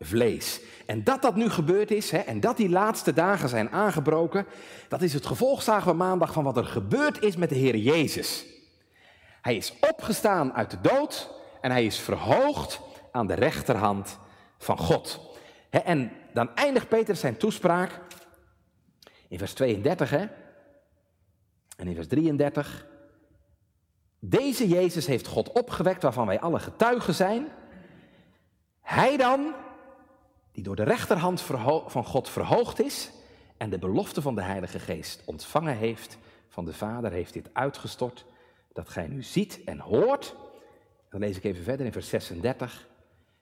vlees. 0.00 0.60
En 0.86 1.04
dat 1.04 1.22
dat 1.22 1.36
nu 1.36 1.50
gebeurd 1.50 1.90
is 1.90 2.10
hè, 2.10 2.18
en 2.18 2.40
dat 2.40 2.56
die 2.56 2.68
laatste 2.68 3.12
dagen 3.12 3.48
zijn 3.48 3.70
aangebroken, 3.70 4.46
dat 4.88 5.02
is 5.02 5.14
het 5.14 5.26
gevolg, 5.26 5.62
zagen 5.62 5.90
we 5.90 5.96
maandag, 5.96 6.32
van 6.32 6.44
wat 6.44 6.56
er 6.56 6.64
gebeurd 6.64 7.22
is 7.22 7.36
met 7.36 7.48
de 7.48 7.54
Heer 7.54 7.76
Jezus. 7.76 8.44
Hij 9.42 9.56
is 9.56 9.74
opgestaan 9.90 10.52
uit 10.52 10.70
de 10.70 10.80
dood 10.80 11.30
en 11.62 11.70
hij 11.70 11.84
is 11.84 11.98
verhoogd 11.98 12.80
aan 13.10 13.26
de 13.26 13.34
rechterhand 13.34 14.18
van 14.58 14.78
God. 14.78 15.20
En 15.70 16.12
dan 16.32 16.54
eindigt 16.54 16.88
Peter 16.88 17.16
zijn 17.16 17.36
toespraak 17.36 18.00
in 19.28 19.38
vers 19.38 19.52
32 19.52 20.10
hè, 20.10 20.26
en 21.76 21.86
in 21.86 21.94
vers 21.94 22.06
33. 22.08 22.86
Deze 24.18 24.68
Jezus 24.68 25.06
heeft 25.06 25.26
God 25.26 25.52
opgewekt 25.52 26.02
waarvan 26.02 26.26
wij 26.26 26.40
alle 26.40 26.58
getuigen 26.58 27.14
zijn. 27.14 27.48
Hij 28.80 29.16
dan, 29.16 29.54
die 30.52 30.62
door 30.62 30.76
de 30.76 30.82
rechterhand 30.82 31.40
van 31.86 32.04
God 32.04 32.28
verhoogd 32.28 32.80
is 32.80 33.10
en 33.56 33.70
de 33.70 33.78
belofte 33.78 34.22
van 34.22 34.34
de 34.34 34.42
Heilige 34.42 34.78
Geest 34.78 35.22
ontvangen 35.24 35.76
heeft 35.76 36.18
van 36.48 36.64
de 36.64 36.72
Vader, 36.72 37.12
heeft 37.12 37.32
dit 37.32 37.50
uitgestort, 37.52 38.24
dat 38.72 38.88
gij 38.88 39.06
nu 39.06 39.22
ziet 39.22 39.60
en 39.64 39.78
hoort. 39.78 40.34
Dan 41.12 41.20
lees 41.20 41.36
ik 41.36 41.44
even 41.44 41.64
verder 41.64 41.86
in 41.86 41.92
vers 41.92 42.08
36. 42.08 42.88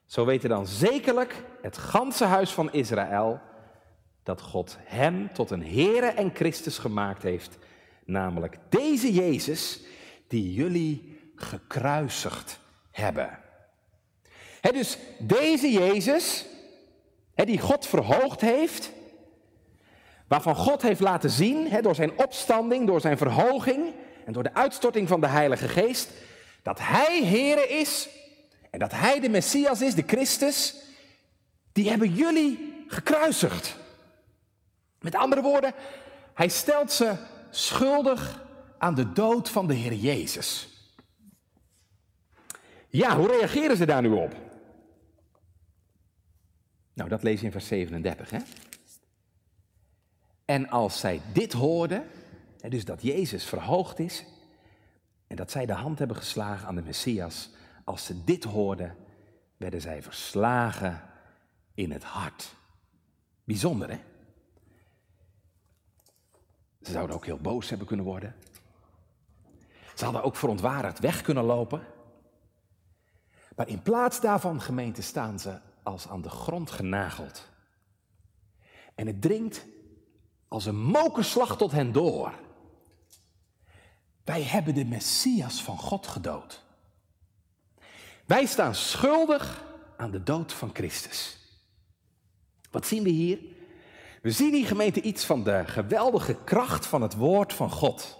Zo 0.05 0.25
weten 0.25 0.49
dan 0.49 0.67
zekerlijk 0.67 1.43
het 1.61 1.77
ganse 1.77 2.25
huis 2.25 2.51
van 2.51 2.73
Israël 2.73 3.39
dat 4.23 4.41
God 4.41 4.77
hem 4.79 5.33
tot 5.33 5.51
een 5.51 5.65
Heere 5.65 6.05
en 6.05 6.31
Christus 6.33 6.77
gemaakt 6.77 7.23
heeft, 7.23 7.57
namelijk 8.05 8.57
deze 8.69 9.13
Jezus 9.13 9.81
die 10.27 10.53
jullie 10.53 11.19
gekruisigd 11.35 12.59
hebben. 12.91 13.39
dus 14.61 14.97
deze 15.19 15.71
Jezus, 15.71 16.45
die 17.35 17.59
God 17.59 17.87
verhoogd 17.87 18.41
heeft, 18.41 18.91
waarvan 20.27 20.55
God 20.55 20.81
heeft 20.81 20.99
laten 21.01 21.29
zien 21.29 21.81
door 21.81 21.95
zijn 21.95 22.17
opstanding, 22.17 22.87
door 22.87 23.01
zijn 23.01 23.17
verhoging 23.17 23.93
en 24.25 24.33
door 24.33 24.43
de 24.43 24.53
uitstorting 24.53 25.07
van 25.07 25.21
de 25.21 25.27
Heilige 25.27 25.67
Geest, 25.67 26.11
dat 26.61 26.79
Hij 26.79 27.25
Heere 27.25 27.67
is 27.67 28.09
en 28.69 28.79
dat 28.79 28.91
Hij 28.91 29.19
de 29.19 29.29
Messias 29.29 29.81
is, 29.81 29.95
de 29.95 30.03
Christus, 30.07 30.75
die 31.71 31.89
hebben 31.89 32.13
jullie 32.13 32.83
gekruisigd. 32.87 33.77
Met 34.99 35.15
andere 35.15 35.41
woorden, 35.41 35.73
Hij 36.33 36.49
stelt 36.49 36.91
ze 36.91 37.15
schuldig 37.49 38.45
aan 38.77 38.95
de 38.95 39.11
dood 39.11 39.49
van 39.49 39.67
de 39.67 39.73
Heer 39.73 39.93
Jezus. 39.93 40.69
Ja, 42.89 43.17
hoe 43.17 43.27
reageren 43.27 43.77
ze 43.77 43.85
daar 43.85 44.01
nu 44.01 44.09
op? 44.09 44.35
Nou, 46.93 47.09
dat 47.09 47.23
lees 47.23 47.39
je 47.39 47.45
in 47.45 47.51
vers 47.51 47.67
37, 47.67 48.29
hè? 48.29 48.39
En 50.45 50.69
als 50.69 50.99
zij 50.99 51.21
dit 51.33 51.53
hoorden, 51.53 52.07
dus 52.69 52.85
dat 52.85 53.01
Jezus 53.01 53.45
verhoogd 53.45 53.99
is 53.99 54.25
en 55.31 55.37
dat 55.37 55.51
zij 55.51 55.65
de 55.65 55.73
hand 55.73 55.99
hebben 55.99 56.17
geslagen 56.17 56.67
aan 56.67 56.75
de 56.75 56.81
Messias, 56.81 57.49
als 57.83 58.05
ze 58.05 58.23
dit 58.23 58.43
hoorden, 58.43 58.97
werden 59.57 59.81
zij 59.81 60.03
verslagen 60.03 61.01
in 61.73 61.91
het 61.91 62.03
hart. 62.03 62.55
Bijzonder, 63.43 63.89
hè? 63.89 63.99
Ze 66.81 66.91
zouden 66.91 67.15
ook 67.15 67.25
heel 67.25 67.37
boos 67.37 67.69
hebben 67.69 67.87
kunnen 67.87 68.05
worden. 68.05 68.35
Ze 69.95 70.03
hadden 70.03 70.23
ook 70.23 70.35
verontwaardigd 70.35 70.99
weg 70.99 71.21
kunnen 71.21 71.43
lopen. 71.43 71.81
Maar 73.55 73.67
in 73.67 73.81
plaats 73.81 74.21
daarvan, 74.21 74.61
gemeente, 74.61 75.01
staan 75.01 75.39
ze 75.39 75.59
als 75.83 76.07
aan 76.07 76.21
de 76.21 76.29
grond 76.29 76.71
genageld. 76.71 77.49
En 78.95 79.07
het 79.07 79.21
dringt 79.21 79.65
als 80.47 80.65
een 80.65 80.81
mokerslag 80.81 81.57
tot 81.57 81.71
hen 81.71 81.91
door. 81.91 82.33
Wij 84.23 84.43
hebben 84.43 84.73
de 84.73 84.85
Messias 84.85 85.61
van 85.63 85.77
God 85.77 86.07
gedood. 86.07 86.63
Wij 88.25 88.45
staan 88.45 88.75
schuldig 88.75 89.63
aan 89.97 90.11
de 90.11 90.23
dood 90.23 90.53
van 90.53 90.69
Christus. 90.73 91.37
Wat 92.71 92.87
zien 92.87 93.03
we 93.03 93.09
hier? 93.09 93.39
We 94.21 94.31
zien 94.31 94.53
in 94.53 94.65
gemeente 94.65 95.01
iets 95.01 95.25
van 95.25 95.43
de 95.43 95.63
geweldige 95.65 96.37
kracht 96.43 96.85
van 96.85 97.01
het 97.01 97.15
woord 97.15 97.53
van 97.53 97.69
God. 97.69 98.19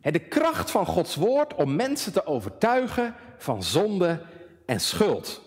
De 0.00 0.18
kracht 0.18 0.70
van 0.70 0.86
Gods 0.86 1.14
woord 1.14 1.54
om 1.54 1.76
mensen 1.76 2.12
te 2.12 2.26
overtuigen 2.26 3.14
van 3.38 3.62
zonde 3.62 4.24
en 4.66 4.80
schuld. 4.80 5.40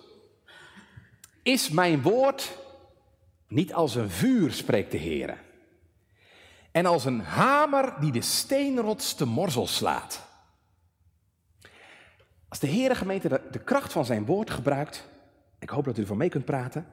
Is 1.44 1.70
mijn 1.70 2.02
woord 2.02 2.58
niet 3.48 3.74
als 3.74 3.96
een 3.96 4.10
vuur, 4.10 4.52
spreekt 4.52 4.92
de 4.92 4.98
Heer, 4.98 5.44
en 6.76 6.86
als 6.86 7.06
een 7.06 7.20
hamer 7.20 7.94
die 8.00 8.12
de 8.12 8.22
steenrots 8.22 9.14
te 9.14 9.26
morzel 9.26 9.68
slaat. 9.68 10.24
Als 12.48 12.60
de 12.60 12.68
Heere 12.68 12.96
gemeente 12.96 13.42
de, 13.52 13.60
kracht 13.60 13.92
van 13.92 14.06
zijn 14.06 14.26
woord 14.26 14.50
gebruikt, 14.50 15.08
ik 15.60 15.70
hoop 15.70 15.86
dat 15.86 15.98
u 15.98 16.02
ervan 16.02 16.18
mee 16.18 16.30
kunt 16.30 16.46
praten, 16.46 16.88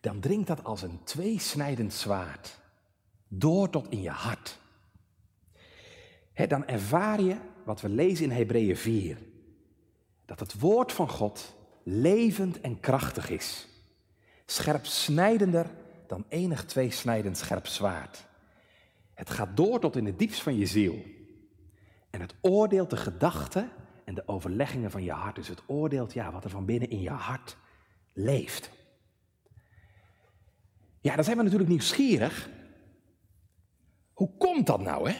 dan 0.00 0.20
dringt 0.20 0.46
dat 0.46 0.64
als 0.64 0.82
een 0.82 1.00
tweesnijdend 1.04 1.92
zwaard 1.92 2.58
door 3.28 3.70
tot 3.70 3.90
in 3.90 4.02
je 4.02 4.10
hart. 4.10 4.58
dan 6.48 6.66
ervaar 6.66 7.20
je 7.20 7.36
wat 7.64 7.80
we 7.80 7.88
lezen 7.88 8.24
in 8.24 8.30
Hebreeën 8.30 8.76
4. 8.76 9.18
Dat 10.24 10.40
het 10.40 10.60
woord 10.60 10.92
van 10.92 11.08
God 11.08 11.54
levend 11.82 12.60
en 12.60 12.80
krachtig 12.80 13.30
is. 13.30 13.68
Scherp 14.46 14.86
snijdender 14.86 15.66
dan 16.06 16.24
enig 16.28 16.64
tweesnijdend 16.64 17.38
scherp 17.38 17.66
zwaard. 17.66 18.28
Het 19.20 19.30
gaat 19.30 19.56
door 19.56 19.80
tot 19.80 19.96
in 19.96 20.06
het 20.06 20.18
diepst 20.18 20.42
van 20.42 20.56
je 20.56 20.66
ziel. 20.66 21.04
En 22.10 22.20
het 22.20 22.34
oordeelt 22.40 22.90
de 22.90 22.96
gedachten 22.96 23.70
en 24.04 24.14
de 24.14 24.28
overleggingen 24.28 24.90
van 24.90 25.02
je 25.02 25.12
hart. 25.12 25.34
Dus 25.34 25.48
het 25.48 25.62
oordeelt 25.66 26.12
ja, 26.12 26.32
wat 26.32 26.44
er 26.44 26.50
van 26.50 26.64
binnen 26.64 26.90
in 26.90 27.00
je 27.00 27.10
hart 27.10 27.56
leeft. 28.12 28.70
Ja, 31.00 31.14
dan 31.14 31.24
zijn 31.24 31.36
we 31.36 31.42
natuurlijk 31.42 31.70
nieuwsgierig. 31.70 32.50
Hoe 34.12 34.36
komt 34.38 34.66
dat 34.66 34.80
nou, 34.80 35.10
hè? 35.10 35.16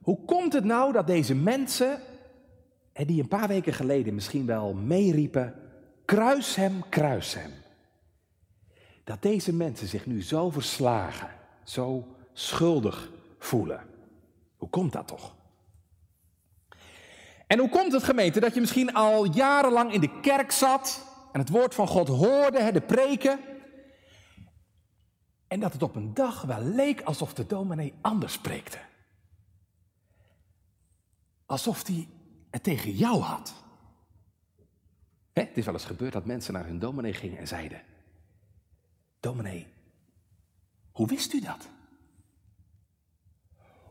Hoe 0.00 0.24
komt 0.24 0.52
het 0.52 0.64
nou 0.64 0.92
dat 0.92 1.06
deze 1.06 1.34
mensen, 1.34 2.00
die 2.92 3.22
een 3.22 3.28
paar 3.28 3.48
weken 3.48 3.72
geleden 3.72 4.14
misschien 4.14 4.46
wel 4.46 4.74
meeriepen, 4.74 5.54
kruis 6.04 6.54
hem, 6.54 6.88
kruis 6.88 7.34
hem. 7.34 7.50
Dat 9.08 9.22
deze 9.22 9.52
mensen 9.52 9.86
zich 9.86 10.06
nu 10.06 10.22
zo 10.22 10.50
verslagen, 10.50 11.30
zo 11.64 12.16
schuldig 12.32 13.10
voelen. 13.38 13.86
Hoe 14.56 14.68
komt 14.68 14.92
dat 14.92 15.06
toch? 15.06 15.34
En 17.46 17.58
hoe 17.58 17.68
komt 17.68 17.92
het 17.92 18.02
gemeente 18.02 18.40
dat 18.40 18.54
je 18.54 18.60
misschien 18.60 18.94
al 18.94 19.24
jarenlang 19.24 19.92
in 19.92 20.00
de 20.00 20.20
kerk 20.20 20.50
zat 20.50 21.04
en 21.32 21.40
het 21.40 21.48
woord 21.48 21.74
van 21.74 21.86
God 21.86 22.08
hoorde, 22.08 22.72
de 22.72 22.80
preken, 22.80 23.40
en 25.46 25.60
dat 25.60 25.72
het 25.72 25.82
op 25.82 25.96
een 25.96 26.14
dag 26.14 26.42
wel 26.42 26.62
leek 26.62 27.00
alsof 27.00 27.34
de 27.34 27.46
dominee 27.46 27.94
anders 28.00 28.32
spreekte? 28.32 28.78
Alsof 31.46 31.86
hij 31.86 32.08
het 32.50 32.62
tegen 32.62 32.90
jou 32.90 33.20
had. 33.20 33.54
het 35.32 35.56
is 35.56 35.64
wel 35.64 35.74
eens 35.74 35.84
gebeurd 35.84 36.12
dat 36.12 36.24
mensen 36.24 36.52
naar 36.52 36.66
hun 36.66 36.78
dominee 36.78 37.12
gingen 37.12 37.38
en 37.38 37.48
zeiden: 37.48 37.82
Dominee, 39.20 39.66
hoe 40.92 41.06
wist 41.06 41.32
u 41.32 41.40
dat? 41.40 41.68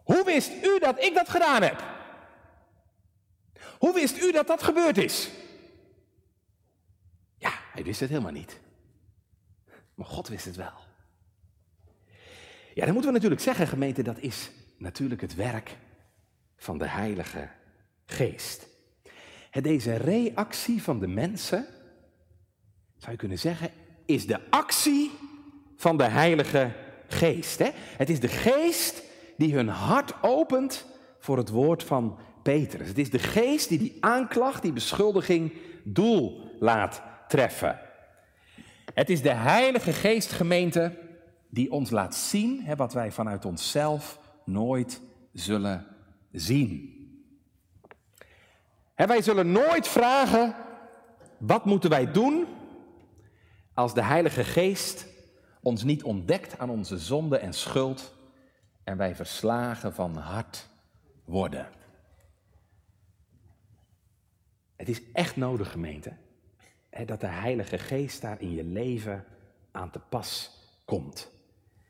Hoe 0.04 0.24
wist 0.26 0.52
u 0.64 0.80
dat 0.80 1.04
ik 1.04 1.14
dat 1.14 1.30
gedaan 1.30 1.62
heb? 1.62 1.84
Hoe 3.80 3.94
wist 3.94 4.18
u 4.18 4.32
dat 4.32 4.48
dat 4.48 4.64
gebeurd 4.64 4.98
is? 4.98 5.30
Ja, 7.38 7.52
hij 7.72 7.84
wist 7.84 8.00
het 8.00 8.10
helemaal 8.10 8.32
niet. 8.32 8.60
Maar 9.96 10.06
God 10.06 10.28
wist 10.28 10.46
het 10.46 10.56
wel. 10.56 10.86
Ja, 12.74 12.84
dan 12.84 12.94
moeten 12.94 13.12
we 13.12 13.16
natuurlijk 13.16 13.42
zeggen, 13.42 13.68
gemeente, 13.68 14.04
dat 14.04 14.20
is 14.20 14.52
natuurlijk 14.78 15.22
het 15.22 15.36
werk 15.36 15.78
van 16.56 16.78
de 16.78 16.88
Heilige 16.88 17.50
Geest. 18.06 18.68
Deze 19.52 19.96
reactie 19.96 20.84
van 20.84 21.00
de 21.00 21.08
mensen, 21.08 21.68
zou 22.98 23.12
je 23.12 23.18
kunnen 23.18 23.40
zeggen, 23.40 23.72
is 24.08 24.28
de 24.28 24.40
actie 24.50 25.12
van 25.76 25.98
de 25.98 26.04
Heilige 26.04 26.72
Geest. 27.08 27.60
Hè? 27.60 27.70
Het 27.74 28.10
is 28.10 28.20
de 28.20 28.28
Geest 28.28 29.04
die 29.38 29.54
hun 29.54 29.68
hart 29.68 30.14
opent 30.22 30.86
voor 31.20 31.38
het 31.38 31.50
woord 31.50 31.84
van 31.84 32.18
Petrus. 32.44 32.88
Het 32.88 32.98
is 32.98 33.10
de 33.10 33.20
Geest 33.20 33.70
die 33.70 33.78
die 33.78 33.98
aanklacht, 34.00 34.62
die 34.62 34.74
beschuldiging, 34.74 35.54
doel 35.84 36.56
laat 36.60 37.02
treffen. 37.28 37.80
Het 38.94 39.10
is 39.10 39.22
de 39.22 39.34
Heilige 39.34 39.94
Geest, 39.94 40.32
gemeente, 40.32 40.98
die 41.50 41.72
ons 41.72 41.90
laat 41.90 42.16
zien 42.16 42.62
hè, 42.64 42.76
wat 42.76 42.94
wij 42.94 43.12
vanuit 43.12 43.46
onszelf 43.46 44.20
nooit 44.46 45.02
zullen 45.34 45.86
zien. 46.32 46.96
Wij 48.96 49.22
zullen 49.22 49.52
nooit 49.52 49.88
vragen, 49.88 50.56
wat 51.38 51.66
moeten 51.66 51.90
wij 51.90 52.12
doen 52.12 52.46
als 53.78 53.94
de 53.94 54.04
Heilige 54.04 54.44
Geest 54.44 55.08
ons 55.62 55.84
niet 55.84 56.04
ontdekt 56.04 56.58
aan 56.58 56.70
onze 56.70 56.98
zonde 56.98 57.38
en 57.38 57.54
schuld 57.54 58.14
en 58.84 58.98
wij 58.98 59.16
verslagen 59.16 59.94
van 59.94 60.16
hart 60.16 60.68
worden. 61.26 61.68
Het 64.76 64.90
is 64.90 65.02
echt 65.14 65.36
nodig, 65.36 65.72
gemeente, 65.72 66.14
dat 67.06 67.22
de 67.22 67.28
Heilige 67.28 67.78
Geest 67.78 68.22
daar 68.22 68.42
in 68.42 68.52
je 68.52 68.64
leven 68.64 69.26
aan 69.72 69.92
te 69.92 70.00
pas 70.00 70.52
komt. 70.86 71.32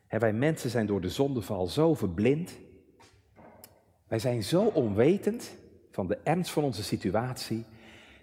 Wij 0.08 0.34
mensen 0.34 0.69
zijn 0.69 0.86
door 0.86 1.02
de 1.02 1.10
zondeval 1.10 1.67
zo 1.67 1.93
verblind. 1.93 2.52
Wij 4.08 4.19
zijn 4.19 4.43
zo 4.43 4.65
onwetend 4.65 5.56
van 5.91 6.08
de 6.08 6.17
ernst 6.23 6.52
van 6.52 6.63
onze 6.63 6.84
situatie. 6.84 7.65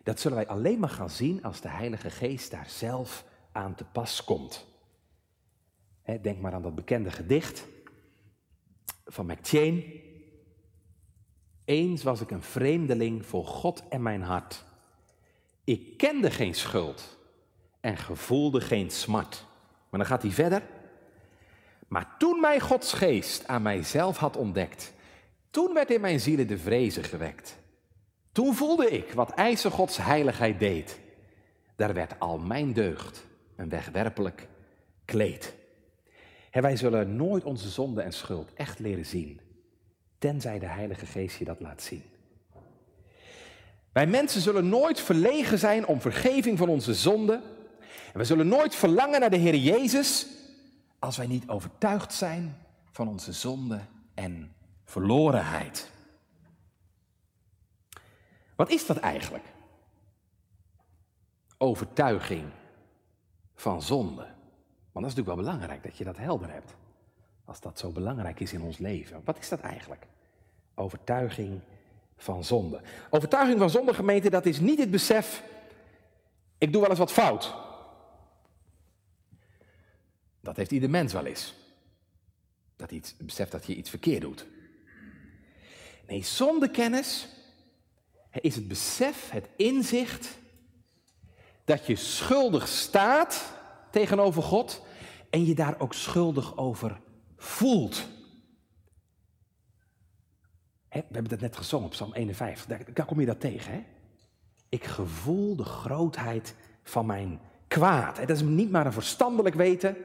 Dat 0.03 0.20
zullen 0.20 0.37
wij 0.37 0.46
alleen 0.46 0.79
maar 0.79 0.88
gaan 0.88 1.11
zien 1.11 1.42
als 1.42 1.61
de 1.61 1.68
Heilige 1.68 2.11
Geest 2.11 2.50
daar 2.50 2.68
zelf 2.68 3.33
aan 3.54 3.74
te 3.74 3.84
pas 3.84 4.24
komt. 4.24 4.66
Denk 6.22 6.40
maar 6.40 6.52
aan 6.52 6.62
dat 6.62 6.74
bekende 6.74 7.10
gedicht 7.10 7.66
van 9.04 9.26
McChain. 9.26 10.02
Eens 11.64 12.02
was 12.02 12.20
ik 12.20 12.30
een 12.30 12.42
vreemdeling 12.42 13.26
voor 13.26 13.46
God 13.46 13.88
en 13.88 14.02
mijn 14.02 14.22
hart. 14.22 14.64
Ik 15.64 15.96
kende 15.96 16.30
geen 16.30 16.54
schuld 16.54 17.18
en 17.80 17.96
gevoelde 17.96 18.60
geen 18.60 18.90
smart. 18.90 19.44
Maar 19.90 20.00
dan 20.00 20.08
gaat 20.08 20.22
hij 20.22 20.30
verder. 20.30 20.62
Maar 21.88 22.14
toen 22.18 22.40
mij 22.40 22.60
Gods 22.60 22.92
geest 22.92 23.46
aan 23.46 23.62
mijzelf 23.62 24.16
had 24.16 24.36
ontdekt, 24.36 24.92
toen 25.50 25.74
werd 25.74 25.90
in 25.90 26.00
mijn 26.00 26.20
zielen 26.20 26.46
de 26.46 26.58
vrezen 26.58 27.04
gewekt. 27.04 27.58
Toen 28.32 28.54
voelde 28.54 28.90
ik 28.90 29.12
wat 29.12 29.30
eisen 29.30 29.70
Gods 29.70 29.96
heiligheid 29.96 30.58
deed. 30.58 31.00
Daar 31.76 31.94
werd 31.94 32.20
al 32.20 32.38
mijn 32.38 32.72
deugd 32.72 33.26
een 33.56 33.68
wegwerpelijk 33.68 34.48
kleed. 35.04 35.54
En 36.50 36.62
wij 36.62 36.76
zullen 36.76 37.16
nooit 37.16 37.44
onze 37.44 37.68
zonde 37.68 38.02
en 38.02 38.12
schuld 38.12 38.52
echt 38.54 38.78
leren 38.78 39.06
zien 39.06 39.40
tenzij 40.18 40.58
de 40.58 40.66
Heilige 40.66 41.06
Geest 41.06 41.38
je 41.38 41.44
dat 41.44 41.60
laat 41.60 41.82
zien. 41.82 42.02
Wij 43.92 44.06
mensen 44.06 44.40
zullen 44.40 44.68
nooit 44.68 45.00
verlegen 45.00 45.58
zijn 45.58 45.86
om 45.86 46.00
vergeving 46.00 46.58
van 46.58 46.68
onze 46.68 46.94
zonden. 46.94 47.42
En 48.12 48.18
we 48.18 48.24
zullen 48.24 48.48
nooit 48.48 48.74
verlangen 48.74 49.20
naar 49.20 49.30
de 49.30 49.36
Heer 49.36 49.56
Jezus 49.56 50.26
als 50.98 51.16
wij 51.16 51.26
niet 51.26 51.48
overtuigd 51.48 52.12
zijn 52.12 52.56
van 52.90 53.08
onze 53.08 53.32
zonde 53.32 53.80
en 54.14 54.54
verlorenheid. 54.84 55.90
Wat 58.56 58.70
is 58.70 58.86
dat 58.86 58.96
eigenlijk? 58.96 59.44
Overtuiging 61.58 62.44
van 63.54 63.82
zonde. 63.82 64.22
Want 64.92 65.06
dat 65.06 65.12
is 65.12 65.14
natuurlijk 65.14 65.36
wel 65.36 65.52
belangrijk 65.52 65.82
dat 65.82 65.96
je 65.96 66.04
dat 66.04 66.16
helder 66.16 66.50
hebt. 66.52 66.74
Als 67.44 67.60
dat 67.60 67.78
zo 67.78 67.90
belangrijk 67.90 68.40
is 68.40 68.52
in 68.52 68.62
ons 68.62 68.78
leven. 68.78 69.20
Wat 69.24 69.38
is 69.38 69.48
dat 69.48 69.60
eigenlijk? 69.60 70.06
Overtuiging 70.74 71.60
van 72.16 72.44
zonde. 72.44 72.80
Overtuiging 73.10 73.58
van 73.58 73.70
zonde, 73.70 73.94
gemeente, 73.94 74.30
dat 74.30 74.46
is 74.46 74.60
niet 74.60 74.78
het 74.78 74.90
besef, 74.90 75.42
ik 76.58 76.72
doe 76.72 76.80
wel 76.80 76.90
eens 76.90 76.98
wat 76.98 77.12
fout. 77.12 77.54
Dat 80.40 80.56
heeft 80.56 80.70
ieder 80.70 80.90
mens 80.90 81.12
wel 81.12 81.26
eens. 81.26 81.54
Dat 82.76 82.90
iets, 82.90 83.16
beseft 83.16 83.52
dat 83.52 83.66
je 83.66 83.74
iets 83.74 83.90
verkeerd 83.90 84.20
doet. 84.20 84.46
Nee, 86.06 86.24
zondekennis 86.24 87.28
is 88.30 88.54
het 88.54 88.68
besef, 88.68 89.30
het 89.30 89.48
inzicht 89.56 90.38
dat 91.64 91.87
je 91.87 91.96
schuldig 91.96 92.68
staat 92.68 93.53
tegenover 93.90 94.42
God 94.42 94.83
en 95.31 95.44
je 95.44 95.55
daar 95.55 95.74
ook 95.79 95.94
schuldig 95.94 96.57
over 96.57 97.00
voelt. 97.37 98.07
we 100.88 101.03
hebben 101.11 101.29
dat 101.29 101.40
net 101.40 101.57
gezongen 101.57 101.87
op 101.87 101.92
Psalm 101.92 102.12
51, 102.12 102.66
daar, 102.94 103.07
kom 103.07 103.20
je 103.20 103.27
dat 103.27 103.40
tegen. 103.40 103.72
Hè? 103.72 103.85
Ik 104.68 104.85
gevoel 104.85 105.57
de 105.57 105.64
grootheid 105.64 106.55
van 106.83 107.07
mijn 107.07 107.40
kwaad. 107.68 108.16
Dat 108.16 108.31
is 108.31 108.42
niet 108.42 108.70
maar 108.70 108.87
een 108.87 108.92
verstandelijk 108.92 109.55
weten. 109.55 109.96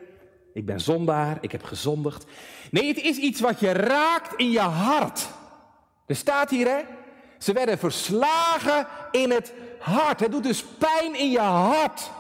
Ik 0.54 0.66
ben 0.66 0.82
zondaar, 0.82 1.38
ik 1.42 1.52
heb 1.52 1.64
gezondigd. 1.64 2.26
Nee, 2.72 2.88
het 2.88 2.98
is 2.98 3.18
iets 3.18 3.40
wat 3.40 3.60
je 3.60 3.72
raakt 3.72 4.36
in 4.36 4.52
je 4.52 4.60
hart. 4.60 5.30
Er 6.06 6.16
staat 6.16 6.50
hier, 6.50 6.68
hè? 6.68 6.82
Ze 7.38 7.54
werden 7.54 7.78
verslagen 7.78 8.88
in 9.12 9.32
het 9.32 9.54
hart. 9.80 10.20
Het 10.20 10.32
doet 10.32 10.44
dus 10.44 10.66
pijn 10.66 11.16
in 11.16 11.32
je 11.32 11.40
hart. 11.40 12.12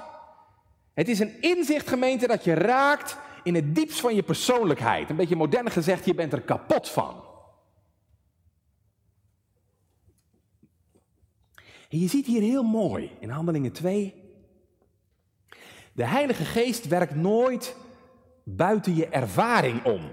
Het 0.93 1.07
is 1.07 1.19
een 1.19 1.41
inzicht, 1.41 1.87
gemeente, 1.87 2.27
dat 2.27 2.43
je 2.43 2.53
raakt 2.53 3.17
in 3.43 3.55
het 3.55 3.75
diepst 3.75 3.99
van 3.99 4.15
je 4.15 4.23
persoonlijkheid. 4.23 5.09
Een 5.09 5.15
beetje 5.15 5.35
modern 5.35 5.71
gezegd, 5.71 6.05
je 6.05 6.13
bent 6.13 6.33
er 6.33 6.41
kapot 6.41 6.89
van. 6.89 7.23
En 11.89 11.99
je 11.99 12.07
ziet 12.07 12.25
hier 12.25 12.41
heel 12.41 12.63
mooi 12.63 13.11
in 13.19 13.29
Handelingen 13.29 13.71
2. 13.71 14.13
De 15.93 16.05
Heilige 16.05 16.45
Geest 16.45 16.87
werkt 16.87 17.15
nooit 17.15 17.75
buiten 18.43 18.95
je 18.95 19.07
ervaring 19.07 19.85
om. 19.85 20.09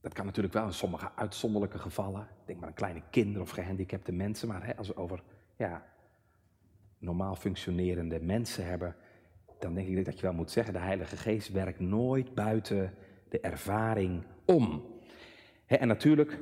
Dat 0.00 0.12
kan 0.12 0.26
natuurlijk 0.26 0.54
wel 0.54 0.66
in 0.66 0.72
sommige 0.72 1.10
uitzonderlijke 1.14 1.78
gevallen. 1.78 2.28
Denk 2.44 2.58
maar 2.58 2.68
aan 2.68 2.74
kleine 2.74 3.02
kinderen 3.10 3.42
of 3.42 3.50
gehandicapte 3.50 4.12
mensen. 4.12 4.48
Maar 4.48 4.66
hè, 4.66 4.76
als 4.76 4.88
we 4.88 4.96
over 4.96 5.22
ja, 5.56 5.84
normaal 6.98 7.34
functionerende 7.34 8.20
mensen 8.20 8.66
hebben, 8.66 8.96
dan 9.58 9.74
denk 9.74 9.88
ik 9.88 10.04
dat 10.04 10.16
je 10.16 10.22
wel 10.22 10.32
moet 10.32 10.50
zeggen, 10.50 10.72
de 10.72 10.78
Heilige 10.78 11.16
Geest 11.16 11.52
werkt 11.52 11.80
nooit 11.80 12.34
buiten 12.34 12.94
de 13.28 13.40
ervaring 13.40 14.24
om. 14.44 14.84
en 15.66 15.88
natuurlijk, 15.88 16.38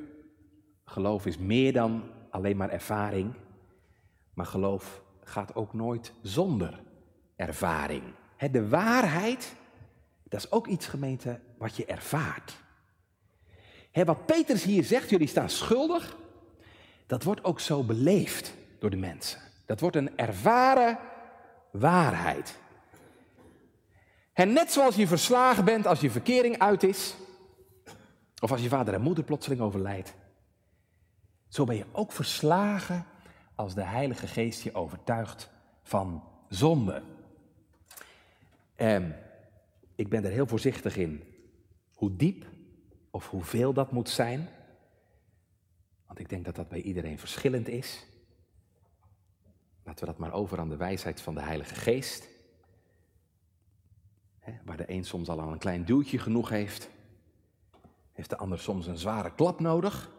geloof 0.84 1.26
is 1.26 1.38
meer 1.38 1.72
dan 1.72 2.02
alleen 2.30 2.56
maar 2.56 2.70
ervaring, 2.70 3.34
maar 4.34 4.46
geloof 4.46 5.02
gaat 5.22 5.54
ook 5.54 5.74
nooit 5.74 6.12
zonder 6.22 6.80
ervaring. 7.36 8.02
de 8.50 8.68
waarheid, 8.68 9.54
dat 10.28 10.40
is 10.40 10.52
ook 10.52 10.66
iets 10.66 10.86
gemeente 10.86 11.40
wat 11.58 11.76
je 11.76 11.84
ervaart. 11.84 12.62
wat 13.92 14.26
Petrus 14.26 14.64
hier 14.64 14.84
zegt, 14.84 15.10
jullie 15.10 15.26
staan 15.26 15.50
schuldig, 15.50 16.16
dat 17.06 17.22
wordt 17.22 17.44
ook 17.44 17.60
zo 17.60 17.82
beleefd 17.82 18.54
door 18.80 18.90
de 18.90 18.96
mensen. 18.96 19.40
Dat 19.66 19.80
wordt 19.80 19.96
een 19.96 20.16
ervaren 20.18 20.98
waarheid. 21.72 22.58
En 24.32 24.52
net 24.52 24.72
zoals 24.72 24.96
je 24.96 25.06
verslagen 25.06 25.64
bent 25.64 25.86
als 25.86 26.00
je 26.00 26.10
verkering 26.10 26.58
uit 26.58 26.82
is, 26.82 27.14
of 28.40 28.50
als 28.50 28.62
je 28.62 28.68
vader 28.68 28.94
en 28.94 29.02
moeder 29.02 29.24
plotseling 29.24 29.60
overlijdt, 29.60 30.14
zo 31.48 31.64
ben 31.64 31.76
je 31.76 31.86
ook 31.92 32.12
verslagen 32.12 33.04
als 33.54 33.74
de 33.74 33.82
Heilige 33.82 34.26
Geest 34.26 34.62
je 34.62 34.74
overtuigt 34.74 35.50
van 35.82 36.24
zonde. 36.48 37.02
En 38.74 39.16
ik 39.94 40.08
ben 40.08 40.24
er 40.24 40.30
heel 40.30 40.46
voorzichtig 40.46 40.96
in 40.96 41.22
hoe 41.94 42.16
diep 42.16 42.46
of 43.10 43.28
hoeveel 43.28 43.72
dat 43.72 43.92
moet 43.92 44.08
zijn. 44.08 44.48
Want 46.06 46.18
ik 46.18 46.28
denk 46.28 46.44
dat 46.44 46.54
dat 46.54 46.68
bij 46.68 46.82
iedereen 46.82 47.18
verschillend 47.18 47.68
is. 47.68 48.06
Laten 49.84 50.04
we 50.04 50.10
dat 50.10 50.18
maar 50.18 50.32
over 50.32 50.58
aan 50.58 50.68
de 50.68 50.76
wijsheid 50.76 51.20
van 51.20 51.34
de 51.34 51.40
Heilige 51.40 51.74
Geest. 51.74 52.28
waar 54.64 54.76
de 54.76 54.90
een 54.92 55.04
soms 55.04 55.28
al 55.28 55.38
een 55.38 55.58
klein 55.58 55.84
duwtje 55.84 56.18
genoeg 56.18 56.48
heeft, 56.48 56.90
heeft 58.12 58.30
de 58.30 58.36
ander 58.36 58.58
soms 58.58 58.86
een 58.86 58.98
zware 58.98 59.34
klap 59.34 59.60
nodig. 59.60 60.10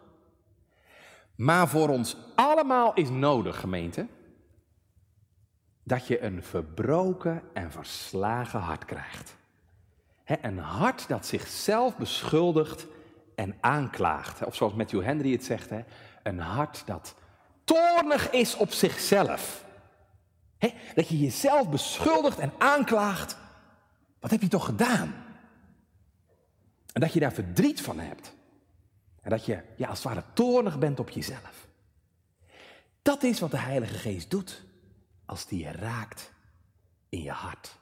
Maar 1.34 1.68
voor 1.68 1.88
ons 1.88 2.16
allemaal 2.34 2.94
is 2.94 3.08
nodig, 3.08 3.60
gemeente, 3.60 4.06
dat 5.82 6.06
je 6.06 6.22
een 6.22 6.42
verbroken 6.42 7.42
en 7.52 7.72
verslagen 7.72 8.60
hart 8.60 8.84
krijgt. 8.84 9.36
een 10.24 10.58
hart 10.58 11.08
dat 11.08 11.26
zichzelf 11.26 11.96
beschuldigt 11.96 12.86
en 13.34 13.56
aanklaagt. 13.60 14.44
Of 14.44 14.54
zoals 14.54 14.74
Matthew 14.74 15.02
Henry 15.02 15.32
het 15.32 15.44
zegt, 15.44 15.70
een 16.22 16.38
hart 16.38 16.86
dat 16.86 17.14
toornig 17.64 18.30
is 18.30 18.56
op 18.56 18.72
zichzelf. 18.72 19.64
dat 20.94 21.08
je 21.08 21.18
jezelf 21.18 21.68
beschuldigt 21.68 22.38
en 22.38 22.52
aanklaagt. 22.58 23.36
Wat 24.20 24.30
heb 24.30 24.42
je 24.42 24.48
toch 24.48 24.64
gedaan? 24.64 25.14
En 26.92 27.00
dat 27.00 27.12
je 27.12 27.20
daar 27.20 27.32
verdriet 27.32 27.80
van 27.80 27.98
hebt. 27.98 28.34
En 29.20 29.30
dat 29.30 29.44
je 29.44 29.62
ja, 29.76 29.88
als 29.88 30.02
het 30.02 30.12
ware 30.12 30.24
toornig 30.32 30.78
bent 30.78 31.00
op 31.00 31.10
jezelf. 31.10 31.66
Dat 33.02 33.22
is 33.22 33.40
wat 33.40 33.50
de 33.50 33.58
Heilige 33.58 33.94
Geest 33.94 34.30
doet 34.30 34.62
als 35.24 35.46
die 35.46 35.64
je 35.64 35.70
raakt 35.70 36.32
in 37.08 37.22
je 37.22 37.30
hart. 37.30 37.80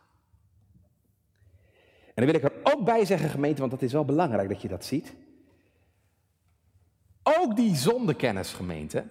En 2.14 2.26
dan 2.26 2.26
wil 2.26 2.34
ik 2.34 2.42
er 2.42 2.72
ook 2.74 2.84
bij 2.84 3.04
zeggen, 3.04 3.30
gemeente, 3.30 3.60
want 3.60 3.70
dat 3.72 3.82
is 3.82 3.92
wel 3.92 4.04
belangrijk 4.04 4.48
dat 4.48 4.62
je 4.62 4.68
dat 4.68 4.84
ziet. 4.84 5.14
Ook 7.22 7.56
die 7.56 7.76
zondekennis, 7.76 8.52
gemeente, 8.52 9.04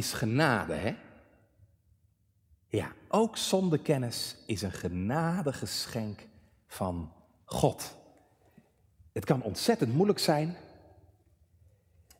is 0.00 0.12
genade, 0.12 0.74
hè? 0.74 0.96
Ja, 2.68 2.92
ook 3.08 3.36
zondekennis 3.36 4.36
is 4.46 4.62
een 4.62 4.72
genadegeschenk 4.72 6.26
van 6.66 7.12
God. 7.44 7.96
Het 9.12 9.24
kan 9.24 9.42
ontzettend 9.42 9.94
moeilijk 9.94 10.18
zijn. 10.18 10.56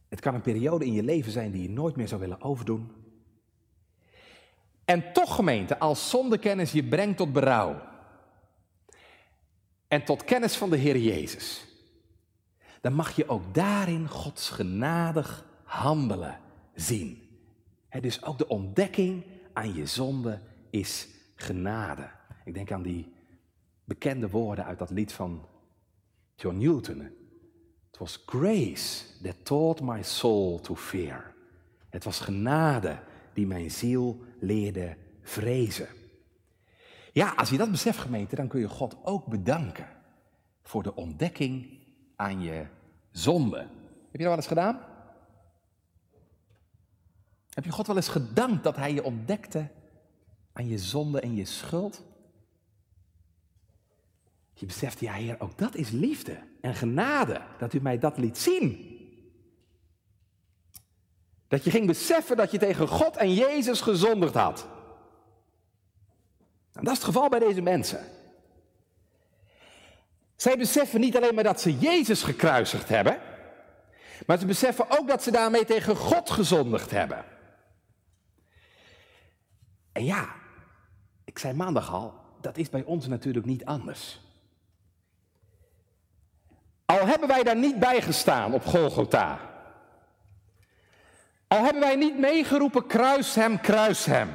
Het 0.08 0.20
kan 0.20 0.34
een 0.34 0.40
periode 0.40 0.84
in 0.84 0.92
je 0.92 1.02
leven 1.02 1.32
zijn 1.32 1.50
die 1.50 1.62
je 1.62 1.70
nooit 1.70 1.96
meer 1.96 2.08
zou 2.08 2.20
willen 2.20 2.40
overdoen. 2.40 2.92
En 4.84 5.12
toch, 5.12 5.34
gemeente, 5.34 5.78
als 5.78 6.10
zondekennis 6.10 6.72
je 6.72 6.84
brengt 6.84 7.16
tot 7.16 7.32
berouw. 7.32 7.82
En 9.88 10.04
tot 10.04 10.24
kennis 10.24 10.56
van 10.56 10.70
de 10.70 10.76
Heer 10.76 10.98
Jezus. 10.98 11.64
Dan 12.80 12.92
mag 12.92 13.16
je 13.16 13.28
ook 13.28 13.54
daarin 13.54 14.08
Gods 14.08 14.50
genadig 14.50 15.44
handelen 15.64 16.38
zien. 16.74 17.29
Dus 18.00 18.22
ook 18.22 18.38
de 18.38 18.48
ontdekking 18.48 19.24
aan 19.52 19.74
je 19.74 19.86
zonde 19.86 20.40
is 20.70 21.08
genade. 21.34 22.10
Ik 22.44 22.54
denk 22.54 22.72
aan 22.72 22.82
die 22.82 23.12
bekende 23.84 24.30
woorden 24.30 24.64
uit 24.64 24.78
dat 24.78 24.90
lied 24.90 25.12
van 25.12 25.46
John 26.36 26.56
Newton. 26.56 27.00
Het 27.90 27.98
was 27.98 28.22
grace 28.26 29.04
that 29.22 29.44
taught 29.44 29.80
my 29.80 30.02
soul 30.02 30.60
to 30.60 30.76
fear. 30.76 31.34
Het 31.88 32.04
was 32.04 32.20
genade 32.20 32.98
die 33.32 33.46
mijn 33.46 33.70
ziel 33.70 34.20
leerde 34.40 34.96
vrezen. 35.22 35.88
Ja, 37.12 37.32
als 37.36 37.50
je 37.50 37.56
dat 37.56 37.70
beseft, 37.70 37.98
gemeente, 37.98 38.36
dan 38.36 38.48
kun 38.48 38.60
je 38.60 38.68
God 38.68 38.96
ook 39.02 39.26
bedanken 39.26 39.86
voor 40.62 40.82
de 40.82 40.94
ontdekking 40.94 41.78
aan 42.16 42.40
je 42.40 42.66
zonde. 43.10 43.58
Heb 43.58 43.68
je 44.12 44.18
dat 44.18 44.26
wel 44.26 44.36
eens 44.36 44.46
gedaan? 44.46 44.89
Heb 47.50 47.64
je 47.64 47.70
God 47.70 47.86
wel 47.86 47.96
eens 47.96 48.08
gedankt 48.08 48.64
dat 48.64 48.76
Hij 48.76 48.94
je 48.94 49.04
ontdekte 49.04 49.68
aan 50.52 50.68
je 50.68 50.78
zonde 50.78 51.20
en 51.20 51.36
je 51.36 51.44
schuld? 51.44 52.02
Je 54.54 54.66
beseft, 54.66 55.00
ja 55.00 55.12
Heer, 55.12 55.40
ook 55.40 55.58
dat 55.58 55.74
is 55.74 55.90
liefde 55.90 56.38
en 56.60 56.74
genade, 56.74 57.40
dat 57.58 57.72
u 57.72 57.80
mij 57.80 57.98
dat 57.98 58.18
liet 58.18 58.38
zien. 58.38 58.98
Dat 61.48 61.64
je 61.64 61.70
ging 61.70 61.86
beseffen 61.86 62.36
dat 62.36 62.50
je 62.50 62.58
tegen 62.58 62.88
God 62.88 63.16
en 63.16 63.34
Jezus 63.34 63.80
gezondigd 63.80 64.34
had. 64.34 64.66
En 66.72 66.84
dat 66.84 66.92
is 66.92 66.98
het 66.98 67.06
geval 67.06 67.28
bij 67.28 67.38
deze 67.38 67.60
mensen. 67.60 68.04
Zij 70.36 70.56
beseffen 70.56 71.00
niet 71.00 71.16
alleen 71.16 71.34
maar 71.34 71.44
dat 71.44 71.60
ze 71.60 71.78
Jezus 71.78 72.22
gekruisigd 72.22 72.88
hebben, 72.88 73.20
maar 74.26 74.38
ze 74.38 74.46
beseffen 74.46 74.90
ook 74.98 75.08
dat 75.08 75.22
ze 75.22 75.30
daarmee 75.30 75.64
tegen 75.64 75.96
God 75.96 76.30
gezondigd 76.30 76.90
hebben. 76.90 77.24
En 79.92 80.04
ja, 80.04 80.28
ik 81.24 81.38
zei 81.38 81.54
maandag 81.54 81.92
al, 81.92 82.14
dat 82.40 82.56
is 82.56 82.70
bij 82.70 82.84
ons 82.84 83.06
natuurlijk 83.06 83.46
niet 83.46 83.64
anders. 83.64 84.20
Al 86.84 87.06
hebben 87.06 87.28
wij 87.28 87.42
daar 87.42 87.56
niet 87.56 87.78
bij 87.78 88.02
gestaan 88.02 88.54
op 88.54 88.64
Golgotha. 88.64 89.38
Al 91.48 91.62
hebben 91.62 91.80
wij 91.80 91.96
niet 91.96 92.18
meegeroepen, 92.18 92.86
kruis 92.86 93.34
hem, 93.34 93.60
kruis 93.60 94.04
hem. 94.04 94.28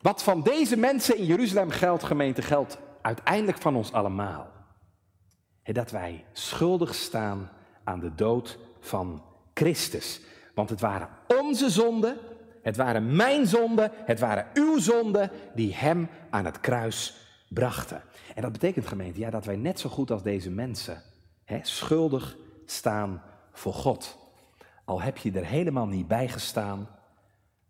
Wat 0.00 0.22
van 0.22 0.42
deze 0.42 0.76
mensen 0.76 1.16
in 1.16 1.24
Jeruzalem 1.24 1.70
geldt, 1.70 2.04
gemeente, 2.04 2.42
geldt 2.42 2.78
uiteindelijk 3.02 3.58
van 3.58 3.76
ons 3.76 3.92
allemaal. 3.92 4.50
Dat 5.62 5.90
wij 5.90 6.24
schuldig 6.32 6.94
staan 6.94 7.50
aan 7.84 8.00
de 8.00 8.14
dood 8.14 8.58
van 8.80 9.24
Christus. 9.54 10.20
Want 10.54 10.70
het 10.70 10.80
waren 10.80 11.08
onze 11.26 11.70
zonden, 11.70 12.18
het 12.66 12.76
waren 12.76 13.16
mijn 13.16 13.46
zonden, 13.46 13.90
het 13.94 14.20
waren 14.20 14.46
uw 14.54 14.78
zonden 14.78 15.30
die 15.54 15.74
hem 15.74 16.08
aan 16.30 16.44
het 16.44 16.60
kruis 16.60 17.14
brachten. 17.48 18.02
En 18.34 18.42
dat 18.42 18.52
betekent, 18.52 18.86
gemeente, 18.86 19.18
ja, 19.18 19.30
dat 19.30 19.44
wij 19.44 19.56
net 19.56 19.80
zo 19.80 19.88
goed 19.88 20.10
als 20.10 20.22
deze 20.22 20.50
mensen 20.50 21.02
hè, 21.44 21.58
schuldig 21.62 22.36
staan 22.64 23.22
voor 23.52 23.72
God. 23.72 24.18
Al 24.84 25.00
heb 25.00 25.16
je 25.16 25.32
er 25.32 25.44
helemaal 25.44 25.86
niet 25.86 26.08
bij 26.08 26.28
gestaan, 26.28 26.88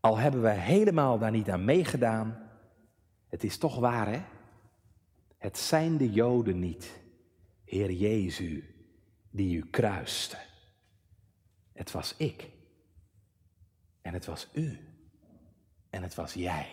al 0.00 0.16
hebben 0.16 0.42
we 0.42 0.50
helemaal 0.50 1.18
daar 1.18 1.30
niet 1.30 1.50
aan 1.50 1.64
meegedaan, 1.64 2.38
het 3.28 3.44
is 3.44 3.58
toch 3.58 3.78
waar, 3.78 4.08
hè? 4.08 4.20
Het 5.38 5.58
zijn 5.58 5.96
de 5.96 6.10
Joden 6.10 6.58
niet, 6.58 7.00
Heer 7.64 7.92
Jezus, 7.92 8.62
die 9.30 9.56
u 9.56 9.66
kruiste. 9.70 10.36
Het 11.72 11.92
was 11.92 12.14
ik. 12.16 12.54
En 14.06 14.12
het 14.12 14.26
was 14.26 14.48
u. 14.52 14.78
En 15.90 16.02
het 16.02 16.14
was 16.14 16.34
jij. 16.34 16.68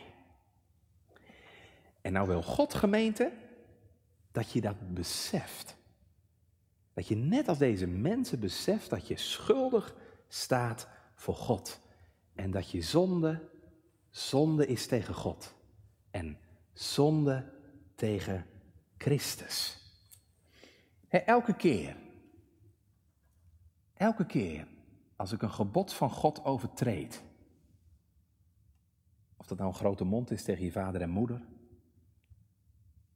En 2.02 2.14
nou 2.14 2.28
wil 2.28 2.44
God, 2.44 2.74
gemeente, 2.74 3.32
dat 4.32 4.52
je 4.52 4.62
dat 4.62 4.94
beseft. 4.94 5.76
Dat 6.94 7.08
je 7.08 7.16
net 7.16 7.48
als 7.48 7.58
deze 7.58 7.88
mensen 7.88 8.40
beseft 8.40 8.90
dat 8.90 9.08
je 9.08 9.18
schuldig 9.18 9.96
staat 10.28 10.88
voor 11.16 11.36
God. 11.36 11.80
En 12.36 12.52
dat 12.52 12.70
je 12.70 12.82
zonde, 12.82 13.50
zonde 14.10 14.68
is 14.68 14.88
tegen 14.88 15.14
God. 15.14 15.54
En 16.12 16.38
zonde 16.74 17.52
tegen 17.96 18.46
Christus. 18.98 19.78
elke 21.10 21.56
keer, 21.56 21.96
elke 23.94 24.26
keer 24.26 24.68
als 25.16 25.32
ik 25.32 25.42
een 25.42 25.52
gebod 25.52 25.94
van 25.94 26.10
God 26.10 26.46
overtreed, 26.46 27.24
of 29.38 29.48
dat 29.48 29.58
nou 29.58 29.70
een 29.70 29.76
grote 29.76 30.04
mond 30.04 30.32
is 30.32 30.44
tegen 30.44 30.64
je 30.64 30.72
vader 30.72 31.02
en 31.02 31.10
moeder, 31.10 31.42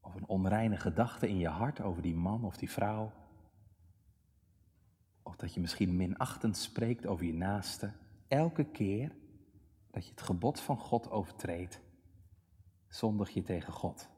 of 0.02 0.16
een 0.16 0.28
onreine 0.28 0.78
gedachte 0.78 1.30
in 1.30 1.38
je 1.38 1.48
hart 1.48 1.82
over 1.82 2.02
die 2.02 2.16
man 2.16 2.44
of 2.44 2.58
die 2.58 2.72
vrouw. 2.72 3.12
Of 5.24 5.36
dat 5.36 5.54
je 5.54 5.60
misschien 5.60 5.96
minachtend 5.96 6.58
spreekt 6.58 7.06
over 7.06 7.26
je 7.26 7.34
naaste. 7.34 7.92
Elke 8.28 8.64
keer 8.64 9.12
dat 9.92 10.06
je 10.06 10.12
het 10.12 10.22
gebod 10.22 10.60
van 10.60 10.78
God 10.78 11.10
overtreedt, 11.10 11.82
zondig 12.88 13.30
je 13.30 13.42
tegen 13.42 13.74
God. 13.74 14.10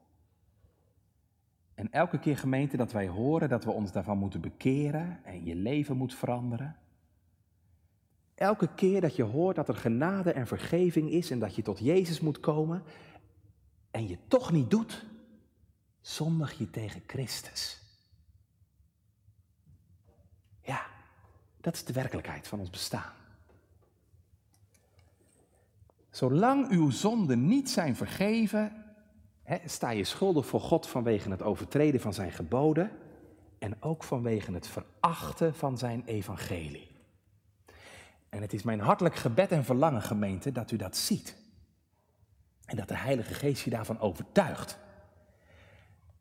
En 1.74 1.92
elke 1.92 2.18
keer 2.18 2.36
gemeente 2.36 2.76
dat 2.76 2.92
wij 2.92 3.08
horen 3.08 3.48
dat 3.48 3.64
we 3.64 3.70
ons 3.70 3.92
daarvan 3.92 4.18
moeten 4.18 4.40
bekeren 4.40 5.24
en 5.24 5.44
je 5.44 5.54
leven 5.54 5.96
moet 5.96 6.14
veranderen. 6.14 6.76
Elke 8.40 8.68
keer 8.74 9.00
dat 9.00 9.16
je 9.16 9.22
hoort 9.22 9.56
dat 9.56 9.68
er 9.68 9.76
genade 9.76 10.32
en 10.32 10.46
vergeving 10.46 11.10
is 11.10 11.30
en 11.30 11.38
dat 11.38 11.54
je 11.54 11.62
tot 11.62 11.78
Jezus 11.78 12.20
moet 12.20 12.40
komen 12.40 12.82
en 13.90 14.08
je 14.08 14.18
toch 14.28 14.52
niet 14.52 14.70
doet, 14.70 15.04
zondig 16.00 16.58
je 16.58 16.70
tegen 16.70 17.02
Christus. 17.06 17.80
Ja, 20.62 20.86
dat 21.60 21.74
is 21.74 21.84
de 21.84 21.92
werkelijkheid 21.92 22.48
van 22.48 22.58
ons 22.58 22.70
bestaan. 22.70 23.12
Zolang 26.10 26.70
uw 26.70 26.90
zonden 26.90 27.46
niet 27.46 27.70
zijn 27.70 27.96
vergeven, 27.96 28.84
sta 29.64 29.90
je 29.90 30.04
schuldig 30.04 30.46
voor 30.46 30.60
God 30.60 30.86
vanwege 30.86 31.30
het 31.30 31.42
overtreden 31.42 32.00
van 32.00 32.14
zijn 32.14 32.32
geboden 32.32 32.90
en 33.58 33.82
ook 33.82 34.04
vanwege 34.04 34.52
het 34.52 34.68
verachten 34.68 35.54
van 35.54 35.78
zijn 35.78 36.02
evangelie. 36.04 36.89
En 38.30 38.40
het 38.42 38.52
is 38.52 38.62
mijn 38.62 38.80
hartelijk 38.80 39.14
gebed 39.14 39.52
en 39.52 39.64
verlangen, 39.64 40.02
gemeente, 40.02 40.52
dat 40.52 40.70
u 40.70 40.76
dat 40.76 40.96
ziet. 40.96 41.36
En 42.64 42.76
dat 42.76 42.88
de 42.88 42.96
Heilige 42.96 43.34
Geest 43.34 43.64
je 43.64 43.70
daarvan 43.70 44.00
overtuigt. 44.00 44.78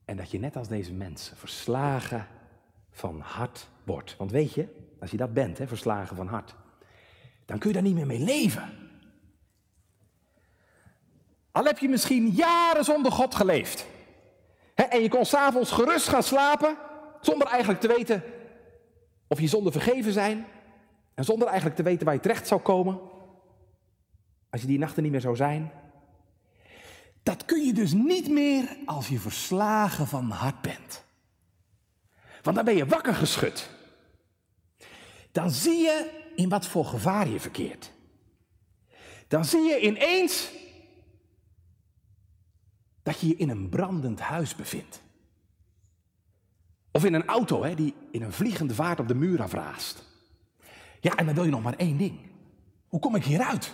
En 0.05 0.17
dat 0.17 0.31
je 0.31 0.39
net 0.39 0.55
als 0.55 0.67
deze 0.67 0.93
mensen 0.93 1.37
verslagen 1.37 2.27
van 2.89 3.19
hart 3.19 3.69
wordt. 3.83 4.17
Want 4.17 4.31
weet 4.31 4.53
je, 4.53 4.67
als 4.99 5.11
je 5.11 5.17
dat 5.17 5.33
bent, 5.33 5.57
hè, 5.57 5.67
verslagen 5.67 6.15
van 6.15 6.27
hart, 6.27 6.55
dan 7.45 7.59
kun 7.59 7.67
je 7.67 7.73
daar 7.73 7.83
niet 7.83 7.95
meer 7.95 8.05
mee 8.05 8.19
leven. 8.19 8.69
Al 11.51 11.63
heb 11.63 11.77
je 11.77 11.89
misschien 11.89 12.27
jaren 12.29 12.83
zonder 12.83 13.11
God 13.11 13.35
geleefd. 13.35 13.85
Hè, 14.75 14.83
en 14.83 15.01
je 15.01 15.09
kon 15.09 15.25
s'avonds 15.25 15.71
gerust 15.71 16.07
gaan 16.07 16.23
slapen, 16.23 16.77
zonder 17.21 17.47
eigenlijk 17.47 17.81
te 17.81 17.87
weten 17.87 18.23
of 19.27 19.39
je 19.39 19.47
zonder 19.47 19.71
vergeven 19.71 20.13
zijn. 20.13 20.45
En 21.19 21.25
zonder 21.25 21.47
eigenlijk 21.47 21.77
te 21.77 21.83
weten 21.83 22.05
waar 22.05 22.13
je 22.13 22.19
terecht 22.19 22.47
zou 22.47 22.61
komen. 22.61 22.99
Als 24.49 24.61
je 24.61 24.67
die 24.67 24.79
nachten 24.79 25.03
niet 25.03 25.11
meer 25.11 25.21
zou 25.21 25.35
zijn. 25.35 25.71
Dat 27.23 27.45
kun 27.45 27.65
je 27.65 27.73
dus 27.73 27.93
niet 27.93 28.29
meer 28.29 28.77
als 28.85 29.07
je 29.07 29.19
verslagen 29.19 30.07
van 30.07 30.29
hart 30.29 30.61
bent. 30.61 31.03
Want 32.41 32.55
dan 32.55 32.65
ben 32.65 32.75
je 32.75 32.85
wakker 32.85 33.13
geschud. 33.13 33.69
Dan 35.31 35.51
zie 35.51 35.77
je 35.77 36.23
in 36.35 36.49
wat 36.49 36.67
voor 36.67 36.85
gevaar 36.85 37.27
je 37.27 37.39
verkeert. 37.39 37.91
Dan 39.27 39.45
zie 39.45 39.61
je 39.61 39.79
ineens 39.79 40.51
dat 43.03 43.19
je 43.19 43.27
je 43.27 43.35
in 43.35 43.49
een 43.49 43.69
brandend 43.69 44.19
huis 44.19 44.55
bevindt. 44.55 45.01
Of 46.91 47.05
in 47.05 47.13
een 47.13 47.25
auto 47.25 47.63
hè, 47.63 47.75
die 47.75 47.93
in 48.11 48.21
een 48.21 48.33
vliegende 48.33 48.73
vaart 48.73 48.99
op 48.99 49.07
de 49.07 49.15
muur 49.15 49.41
afraast. 49.41 50.07
Ja, 50.99 51.15
en 51.15 51.25
dan 51.25 51.35
wil 51.35 51.43
je 51.43 51.51
nog 51.51 51.63
maar 51.63 51.75
één 51.75 51.97
ding. 51.97 52.19
Hoe 52.87 52.99
kom 52.99 53.15
ik 53.15 53.23
hieruit? 53.23 53.73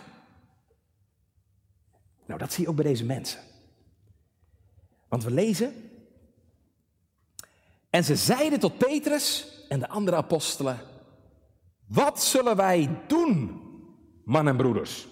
Nou, 2.25 2.39
dat 2.39 2.53
zie 2.53 2.63
je 2.63 2.69
ook 2.69 2.75
bij 2.75 2.85
deze 2.85 3.05
mensen. 3.05 3.39
Want 5.07 5.23
we 5.23 5.31
lezen. 5.31 5.73
En 7.89 8.03
ze 8.03 8.15
zeiden 8.15 8.59
tot 8.59 8.77
Petrus 8.77 9.57
en 9.69 9.79
de 9.79 9.89
andere 9.89 10.17
apostelen: 10.17 10.79
Wat 11.85 12.23
zullen 12.23 12.55
wij 12.55 12.89
doen, 13.07 13.61
man 14.23 14.47
en 14.47 14.57
broeders? 14.57 15.07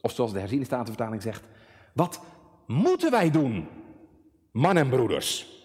Of 0.00 0.12
zoals 0.12 0.32
de 0.32 0.38
herziene 0.38 0.64
statenvertaling 0.64 1.22
zegt: 1.22 1.42
Wat 1.92 2.20
moeten 2.66 3.10
wij 3.10 3.30
doen, 3.30 3.68
man 4.52 4.76
en 4.76 4.88
broeders? 4.88 5.56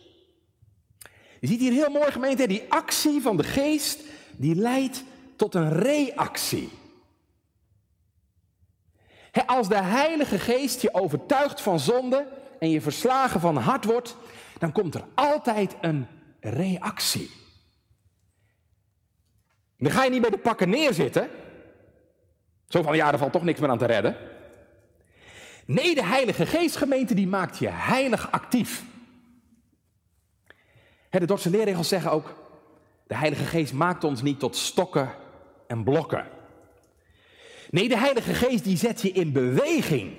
Je 1.39 1.47
ziet 1.47 1.59
hier 1.59 1.71
heel 1.71 1.89
mooi 1.89 2.11
gemeente, 2.11 2.47
die 2.47 2.65
actie 2.69 3.21
van 3.21 3.37
de 3.37 3.43
geest, 3.43 3.99
die 4.37 4.55
leidt 4.55 5.03
tot 5.35 5.55
een 5.55 5.69
reactie. 5.69 6.69
als 9.45 9.67
de 9.67 9.81
Heilige 9.81 10.39
Geest 10.39 10.81
je 10.81 10.93
overtuigt 10.93 11.61
van 11.61 11.79
zonde 11.79 12.27
en 12.59 12.69
je 12.69 12.81
verslagen 12.81 13.39
van 13.39 13.57
hart 13.57 13.85
wordt, 13.85 14.15
dan 14.57 14.71
komt 14.71 14.95
er 14.95 15.05
altijd 15.15 15.75
een 15.81 16.07
reactie. 16.39 17.31
Dan 19.77 19.91
ga 19.91 20.03
je 20.03 20.09
niet 20.09 20.21
bij 20.21 20.29
de 20.29 20.37
pakken 20.37 20.69
neerzitten. 20.69 21.29
Zo 22.67 22.81
van, 22.81 22.95
ja, 22.95 23.11
er 23.11 23.17
valt 23.17 23.31
toch 23.31 23.43
niks 23.43 23.59
meer 23.59 23.69
aan 23.69 23.77
te 23.77 23.85
redden. 23.85 24.17
Nee, 25.65 25.95
de 25.95 26.03
Heilige 26.03 26.45
Geestgemeente 26.45 27.13
die 27.13 27.27
maakt 27.27 27.57
je 27.57 27.69
heilig 27.69 28.31
actief. 28.31 28.83
De 31.09 31.25
Dordtse 31.25 31.49
leerregels 31.49 31.87
zeggen 31.87 32.11
ook, 32.11 32.35
de 33.07 33.15
Heilige 33.15 33.43
Geest 33.43 33.73
maakt 33.73 34.03
ons 34.03 34.21
niet 34.21 34.39
tot 34.39 34.55
stokken 34.55 35.15
en 35.67 35.83
blokken. 35.83 36.27
Nee, 37.69 37.89
de 37.89 37.97
Heilige 37.97 38.33
Geest 38.33 38.63
die 38.63 38.77
zet 38.77 39.01
je 39.01 39.11
in 39.11 39.31
beweging. 39.31 40.13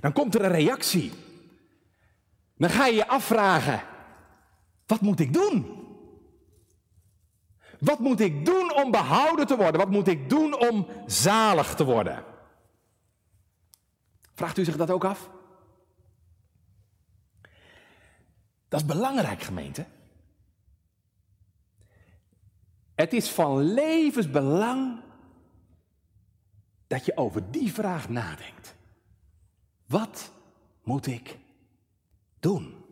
Dan 0.00 0.12
komt 0.12 0.34
er 0.34 0.44
een 0.44 0.52
reactie. 0.52 1.12
Dan 2.56 2.70
ga 2.70 2.86
je 2.86 2.94
je 2.94 3.08
afvragen, 3.08 3.82
wat 4.86 5.00
moet 5.00 5.20
ik 5.20 5.32
doen? 5.32 5.80
Wat 7.78 7.98
moet 7.98 8.20
ik 8.20 8.44
doen 8.44 8.74
om 8.74 8.90
behouden 8.90 9.46
te 9.46 9.56
worden? 9.56 9.80
Wat 9.80 9.90
moet 9.90 10.08
ik 10.08 10.28
doen 10.28 10.68
om 10.68 10.86
zalig 11.06 11.74
te 11.74 11.84
worden? 11.84 12.24
Vraagt 14.34 14.58
u 14.58 14.64
zich 14.64 14.76
dat 14.76 14.90
ook 14.90 15.04
af? 15.04 15.30
Dat 18.68 18.80
is 18.80 18.86
belangrijk, 18.86 19.42
gemeente. 19.42 19.86
Het 22.94 23.12
is 23.12 23.30
van 23.30 23.62
levensbelang 23.62 25.00
dat 26.86 27.04
je 27.04 27.16
over 27.16 27.50
die 27.50 27.72
vraag 27.72 28.08
nadenkt. 28.08 28.74
Wat 29.86 30.32
moet 30.82 31.06
ik 31.06 31.38
doen? 32.40 32.84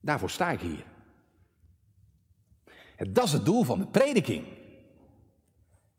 Daarvoor 0.00 0.30
sta 0.30 0.50
ik 0.50 0.60
hier. 0.60 0.84
Dat 3.12 3.24
is 3.24 3.32
het 3.32 3.44
doel 3.44 3.62
van 3.62 3.78
de 3.78 3.86
prediking. 3.86 4.46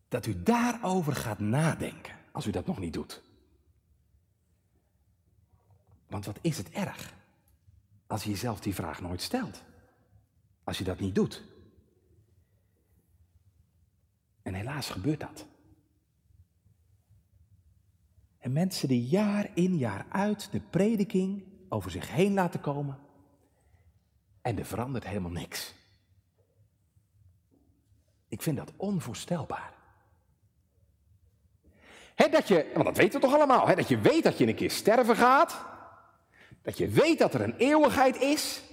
Dat 0.07 0.25
u 0.25 0.43
daarover 0.43 1.15
gaat 1.15 1.39
nadenken, 1.39 2.15
als 2.31 2.45
u 2.45 2.51
dat 2.51 2.65
nog 2.65 2.79
niet 2.79 2.93
doet. 2.93 3.21
Want 6.07 6.25
wat 6.25 6.39
is 6.41 6.57
het 6.57 6.69
erg 6.69 7.13
als 8.07 8.23
je 8.23 8.29
jezelf 8.29 8.59
die 8.59 8.75
vraag 8.75 9.01
nooit 9.01 9.21
stelt? 9.21 9.63
Als 10.69 10.77
je 10.77 10.83
dat 10.83 10.99
niet 10.99 11.15
doet. 11.15 11.43
En 14.41 14.53
helaas 14.53 14.89
gebeurt 14.89 15.19
dat. 15.19 15.45
En 18.37 18.51
mensen 18.51 18.87
die 18.87 19.05
jaar 19.05 19.49
in 19.53 19.77
jaar 19.77 20.05
uit 20.09 20.51
de 20.51 20.59
prediking 20.59 21.43
over 21.69 21.91
zich 21.91 22.11
heen 22.11 22.33
laten 22.33 22.61
komen 22.61 22.99
en 24.41 24.57
er 24.57 24.65
verandert 24.65 25.07
helemaal 25.07 25.31
niks. 25.31 25.73
Ik 28.27 28.41
vind 28.41 28.57
dat 28.57 28.73
onvoorstelbaar. 28.75 29.73
dat 32.15 32.47
je, 32.47 32.71
want 32.73 32.85
dat 32.85 32.97
weten 32.97 33.19
we 33.19 33.25
toch 33.25 33.35
allemaal, 33.35 33.75
dat 33.75 33.87
je 33.87 33.99
weet 33.99 34.23
dat 34.23 34.37
je 34.37 34.47
een 34.47 34.55
keer 34.55 34.71
sterven 34.71 35.15
gaat, 35.15 35.65
dat 36.61 36.77
je 36.77 36.87
weet 36.87 37.19
dat 37.19 37.33
er 37.33 37.41
een 37.41 37.57
eeuwigheid 37.57 38.15
is, 38.15 38.67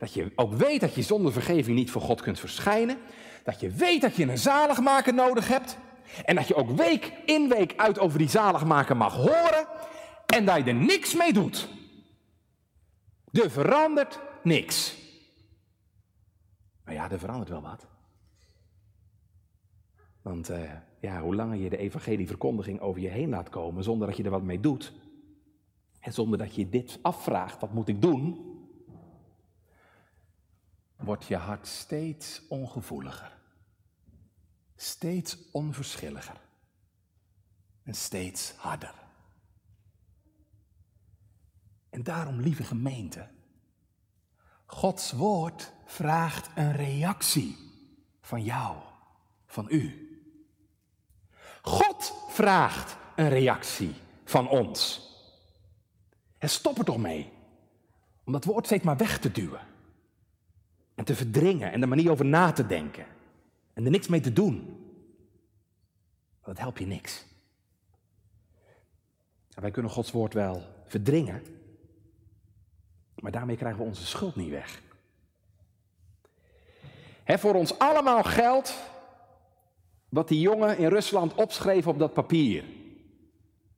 dat 0.00 0.12
je 0.12 0.32
ook 0.34 0.52
weet 0.52 0.80
dat 0.80 0.94
je 0.94 1.02
zonder 1.02 1.32
vergeving 1.32 1.76
niet 1.76 1.90
voor 1.90 2.02
God 2.02 2.20
kunt 2.20 2.38
verschijnen. 2.38 2.98
Dat 3.44 3.60
je 3.60 3.70
weet 3.70 4.00
dat 4.00 4.16
je 4.16 4.28
een 4.28 4.38
zaligmaker 4.38 5.14
nodig 5.14 5.48
hebt. 5.48 5.78
En 6.24 6.34
dat 6.34 6.48
je 6.48 6.54
ook 6.54 6.70
week 6.70 7.12
in 7.24 7.48
week 7.48 7.74
uit 7.76 7.98
over 7.98 8.18
die 8.18 8.28
zaligmaker 8.28 8.96
mag 8.96 9.14
horen. 9.14 9.66
En 10.26 10.44
dat 10.44 10.56
je 10.56 10.64
er 10.64 10.74
niks 10.74 11.14
mee 11.14 11.32
doet. 11.32 11.68
Er 13.32 13.50
verandert 13.50 14.20
niks. 14.42 14.96
Maar 16.84 16.94
ja, 16.94 17.10
er 17.10 17.18
verandert 17.18 17.48
wel 17.48 17.62
wat. 17.62 17.86
Want 20.22 20.50
uh, 20.50 20.70
ja, 21.00 21.20
hoe 21.20 21.34
langer 21.34 21.56
je 21.56 21.70
de 21.70 21.78
evangelieverkondiging 21.78 22.80
over 22.80 23.00
je 23.00 23.08
heen 23.08 23.28
laat 23.28 23.48
komen 23.48 23.84
zonder 23.84 24.06
dat 24.06 24.16
je 24.16 24.22
er 24.22 24.30
wat 24.30 24.42
mee 24.42 24.60
doet. 24.60 24.92
En 26.00 26.12
zonder 26.12 26.38
dat 26.38 26.54
je 26.54 26.68
dit 26.68 26.98
afvraagt, 27.02 27.60
wat 27.60 27.72
moet 27.72 27.88
ik 27.88 28.02
doen? 28.02 28.49
Wordt 31.00 31.26
je 31.26 31.36
hart 31.36 31.66
steeds 31.66 32.42
ongevoeliger, 32.48 33.38
steeds 34.76 35.36
onverschilliger 35.52 36.40
en 37.82 37.94
steeds 37.94 38.52
harder. 38.56 38.94
En 41.90 42.02
daarom, 42.02 42.40
lieve 42.40 42.64
gemeente, 42.64 43.28
Gods 44.66 45.12
woord 45.12 45.72
vraagt 45.84 46.50
een 46.54 46.72
reactie 46.72 47.56
van 48.20 48.42
jou, 48.42 48.76
van 49.46 49.66
u. 49.68 50.08
God 51.62 52.14
vraagt 52.28 52.96
een 53.16 53.28
reactie 53.28 53.94
van 54.24 54.48
ons. 54.48 55.08
stop 56.38 56.78
er 56.78 56.84
toch 56.84 56.98
mee. 56.98 57.32
Om 58.24 58.32
dat 58.32 58.44
woord 58.44 58.66
steeds 58.66 58.84
maar 58.84 58.96
weg 58.96 59.18
te 59.18 59.32
duwen. 59.32 59.69
En 61.00 61.06
te 61.06 61.14
verdringen 61.14 61.72
en 61.72 61.82
er 61.82 61.88
maar 61.88 61.96
niet 61.96 62.08
over 62.08 62.24
na 62.24 62.52
te 62.52 62.66
denken. 62.66 63.06
En 63.72 63.84
er 63.84 63.90
niks 63.90 64.08
mee 64.08 64.20
te 64.20 64.32
doen. 64.32 64.76
Dat 66.44 66.58
helpt 66.58 66.78
je 66.78 66.86
niks. 66.86 67.26
wij 69.54 69.70
kunnen 69.70 69.90
Gods 69.90 70.10
woord 70.10 70.34
wel 70.34 70.62
verdringen. 70.84 71.42
Maar 73.14 73.30
daarmee 73.30 73.56
krijgen 73.56 73.80
we 73.80 73.86
onze 73.86 74.06
schuld 74.06 74.36
niet 74.36 74.50
weg. 74.50 74.82
He, 77.24 77.38
voor 77.38 77.54
ons 77.54 77.78
allemaal 77.78 78.22
geldt 78.22 78.78
wat 80.08 80.28
die 80.28 80.40
jongen 80.40 80.78
in 80.78 80.88
Rusland 80.88 81.34
opschreef 81.34 81.86
op 81.86 81.98
dat 81.98 82.12
papier. 82.12 82.64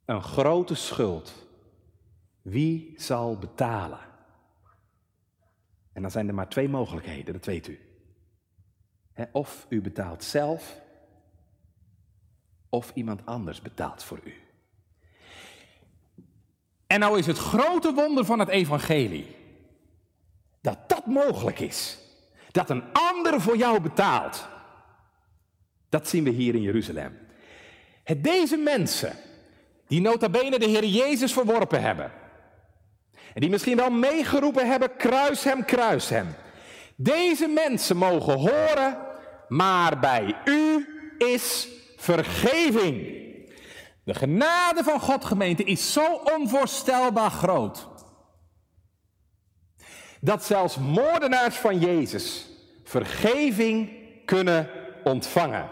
Een 0.05 0.23
grote 0.23 0.75
schuld. 0.75 1.47
Wie 2.43 2.95
zal 2.97 3.39
betalen? 3.39 4.12
En 5.93 6.03
dan 6.03 6.11
zijn 6.11 6.29
er 6.29 6.35
maar 6.35 6.49
twee 6.49 6.69
mogelijkheden, 6.69 7.33
dat 7.33 7.45
weet 7.45 7.69
u. 7.69 7.81
of 9.33 9.67
u 9.69 9.81
betaalt 9.81 10.25
zelf, 10.25 10.81
of 12.69 12.93
iemand 12.95 13.27
anders 13.27 13.63
betaalt 13.63 14.05
voor 14.05 14.21
u. 14.25 14.35
En 16.87 17.01
nou 17.01 17.19
is 17.19 17.27
het 17.27 17.39
grote 17.39 17.93
wonder 17.93 18.25
van 18.25 18.39
het 18.39 18.49
evangelie 18.49 19.37
dat 20.61 20.79
dat 20.89 21.07
mogelijk 21.07 21.61
is. 21.61 21.99
Dat 22.51 22.71
een 22.71 22.85
ander 22.93 23.41
voor 23.41 23.57
jou 23.57 23.81
betaalt. 23.81 24.49
Dat 25.89 26.09
zien 26.09 26.25
we 26.25 26.31
hier 26.31 26.55
in 26.55 26.63
Jeruzalem. 26.63 27.19
Het 28.05 28.25
deze 28.25 28.57
mensen, 28.57 29.17
die 29.87 30.01
nota 30.01 30.29
bene 30.29 30.59
de 30.59 30.67
Heer 30.67 30.85
Jezus 30.85 31.33
verworpen 31.33 31.83
hebben. 31.83 32.13
En 33.35 33.41
die 33.41 33.51
misschien 33.51 33.77
wel 33.77 33.91
meegeroepen 33.91 34.69
hebben, 34.69 34.97
kruis 34.97 35.45
hem, 35.45 35.65
kruis 35.65 36.09
hem. 36.09 36.35
Deze 36.97 37.49
mensen 37.49 37.97
mogen 37.97 38.39
horen, 38.39 38.99
maar 39.49 39.99
bij 39.99 40.37
u 40.45 40.87
is 41.19 41.69
vergeving. 41.97 43.21
De 44.05 44.15
genade 44.15 44.85
van 44.85 45.01
God, 45.01 45.25
gemeente, 45.25 45.65
is 45.65 45.93
zo 45.93 46.15
onvoorstelbaar 46.15 47.31
groot. 47.31 47.89
Dat 50.21 50.45
zelfs 50.45 50.79
moordenaars 50.79 51.57
van 51.57 51.79
Jezus 51.79 52.47
vergeving 52.85 53.91
kunnen 54.25 54.69
ontvangen. 55.05 55.69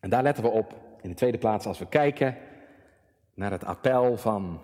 En 0.00 0.10
daar 0.10 0.22
letten 0.22 0.44
we 0.44 0.50
op 0.50 0.74
in 1.02 1.10
de 1.10 1.16
tweede 1.16 1.38
plaats 1.38 1.66
als 1.66 1.78
we 1.78 1.88
kijken 1.88 2.36
naar 3.34 3.50
het 3.50 3.64
appel 3.64 4.16
van 4.16 4.60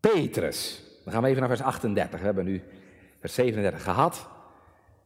Petrus. 0.00 0.82
Dan 1.04 1.12
gaan 1.12 1.22
we 1.22 1.28
even 1.28 1.40
naar 1.40 1.56
vers 1.56 1.62
38. 1.62 2.18
We 2.18 2.24
hebben 2.24 2.44
nu 2.44 2.62
vers 3.20 3.34
37 3.34 3.82
gehad. 3.82 4.28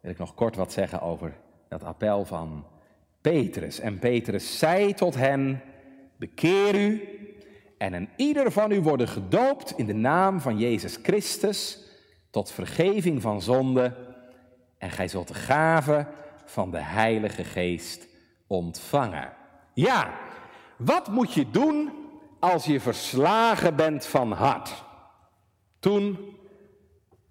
Wil 0.00 0.10
ik 0.10 0.18
nog 0.18 0.34
kort 0.34 0.56
wat 0.56 0.72
zeggen 0.72 1.00
over 1.00 1.32
dat 1.68 1.84
appel 1.84 2.24
van 2.24 2.66
Petrus. 3.20 3.80
En 3.80 3.98
Petrus 3.98 4.58
zei 4.58 4.94
tot 4.94 5.14
hen: 5.14 5.62
Bekeer 6.16 6.74
u 6.74 7.08
en 7.78 7.92
een 7.92 8.08
ieder 8.16 8.52
van 8.52 8.70
u 8.70 8.80
worden 8.80 9.08
gedoopt 9.08 9.72
in 9.76 9.86
de 9.86 9.94
naam 9.94 10.40
van 10.40 10.58
Jezus 10.58 10.98
Christus 11.02 11.78
tot 12.30 12.50
vergeving 12.50 13.22
van 13.22 13.42
zonde. 13.42 13.94
En 14.78 14.90
gij 14.90 15.08
zult 15.08 15.28
de 15.28 15.34
gave 15.34 16.06
van 16.44 16.70
de 16.70 16.80
Heilige 16.80 17.44
Geest 17.44 18.06
ontvangen. 18.46 19.32
Ja, 19.74 20.14
wat 20.76 21.08
moet 21.08 21.32
je 21.32 21.50
doen 21.50 22.03
als 22.44 22.64
je 22.64 22.80
verslagen 22.80 23.76
bent 23.76 24.06
van 24.06 24.32
hart? 24.32 24.84
Toen 25.78 26.36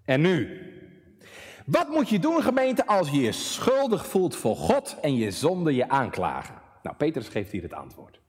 en 0.04 0.20
nu. 0.20 0.60
Wat 1.66 1.88
moet 1.88 2.08
je 2.08 2.18
doen, 2.18 2.42
gemeente, 2.42 2.86
als 2.86 3.10
je 3.10 3.20
je 3.20 3.32
schuldig 3.32 4.06
voelt 4.06 4.36
voor 4.36 4.56
God 4.56 4.96
en 5.00 5.14
je 5.14 5.30
zonde 5.30 5.74
je 5.74 5.88
aanklagen? 5.88 6.54
Nou, 6.82 6.96
Petrus 6.96 7.28
geeft 7.28 7.50
hier 7.50 7.62
het 7.62 7.72
antwoord. 7.72 8.20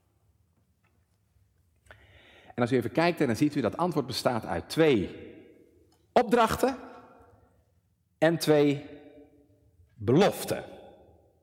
En 2.54 2.62
als 2.62 2.72
u 2.72 2.76
even 2.76 2.92
kijkt, 2.92 3.18
dan 3.18 3.36
ziet 3.36 3.54
u 3.54 3.60
dat 3.60 3.76
antwoord 3.76 4.06
bestaat 4.06 4.44
uit 4.44 4.68
twee 4.68 5.16
opdrachten 6.12 6.76
en 8.18 8.38
twee 8.38 8.84
beloften. 9.94 10.64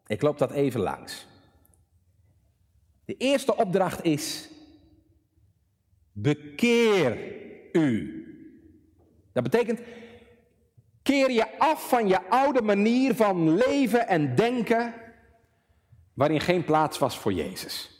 Ik 0.07 0.21
loop 0.21 0.37
dat 0.37 0.51
even 0.51 0.79
langs. 0.79 1.27
De 3.05 3.17
eerste 3.17 3.55
opdracht 3.55 4.03
is: 4.03 4.49
bekeer 6.13 7.17
u. 7.71 8.17
Dat 9.31 9.43
betekent, 9.43 9.79
keer 11.01 11.31
je 11.31 11.59
af 11.59 11.89
van 11.89 12.07
je 12.07 12.29
oude 12.29 12.61
manier 12.61 13.15
van 13.15 13.55
leven 13.55 14.07
en 14.07 14.35
denken, 14.35 14.93
waarin 16.13 16.41
geen 16.41 16.63
plaats 16.63 16.97
was 16.97 17.19
voor 17.19 17.33
Jezus. 17.33 17.91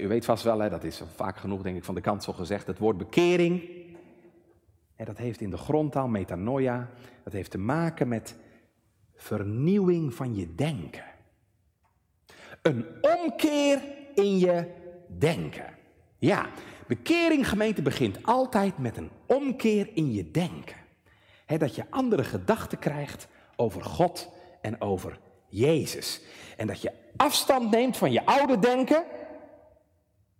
u 0.00 0.08
weet 0.08 0.24
vast 0.24 0.44
wel, 0.44 0.58
hè, 0.58 0.68
dat 0.68 0.84
is 0.84 1.02
vaak 1.14 1.36
genoeg 1.36 1.62
denk 1.62 1.76
ik 1.76 1.84
van 1.84 1.94
de 1.94 2.00
kant 2.00 2.22
zo 2.22 2.32
gezegd, 2.32 2.66
het 2.66 2.78
woord 2.78 2.98
bekering. 2.98 3.68
En 4.96 5.04
dat 5.04 5.18
heeft 5.18 5.40
in 5.40 5.50
de 5.50 5.56
grondtaal 5.56 6.08
metanoia, 6.08 6.90
dat 7.24 7.32
heeft 7.32 7.50
te 7.50 7.58
maken 7.58 8.08
met 8.08 8.36
vernieuwing 9.14 10.14
van 10.14 10.34
je 10.34 10.54
denken. 10.54 11.04
Een 12.62 12.86
omkeer 13.00 13.82
in 14.14 14.38
je 14.38 14.82
denken. 15.18 15.74
Ja, 16.18 16.48
bekering 16.86 17.48
gemeente 17.48 17.82
begint 17.82 18.22
altijd 18.22 18.78
met 18.78 18.96
een 18.96 19.10
omkeer 19.26 19.90
in 19.94 20.12
je 20.12 20.30
denken. 20.30 20.76
dat 21.46 21.74
je 21.74 21.90
andere 21.90 22.24
gedachten 22.24 22.78
krijgt 22.78 23.28
over 23.56 23.84
God 23.84 24.28
en 24.60 24.80
over 24.80 25.20
Jezus. 25.48 26.22
En 26.56 26.66
dat 26.66 26.80
je 26.80 26.92
afstand 27.16 27.70
neemt 27.70 27.96
van 27.96 28.12
je 28.12 28.26
oude 28.26 28.58
denken 28.58 29.04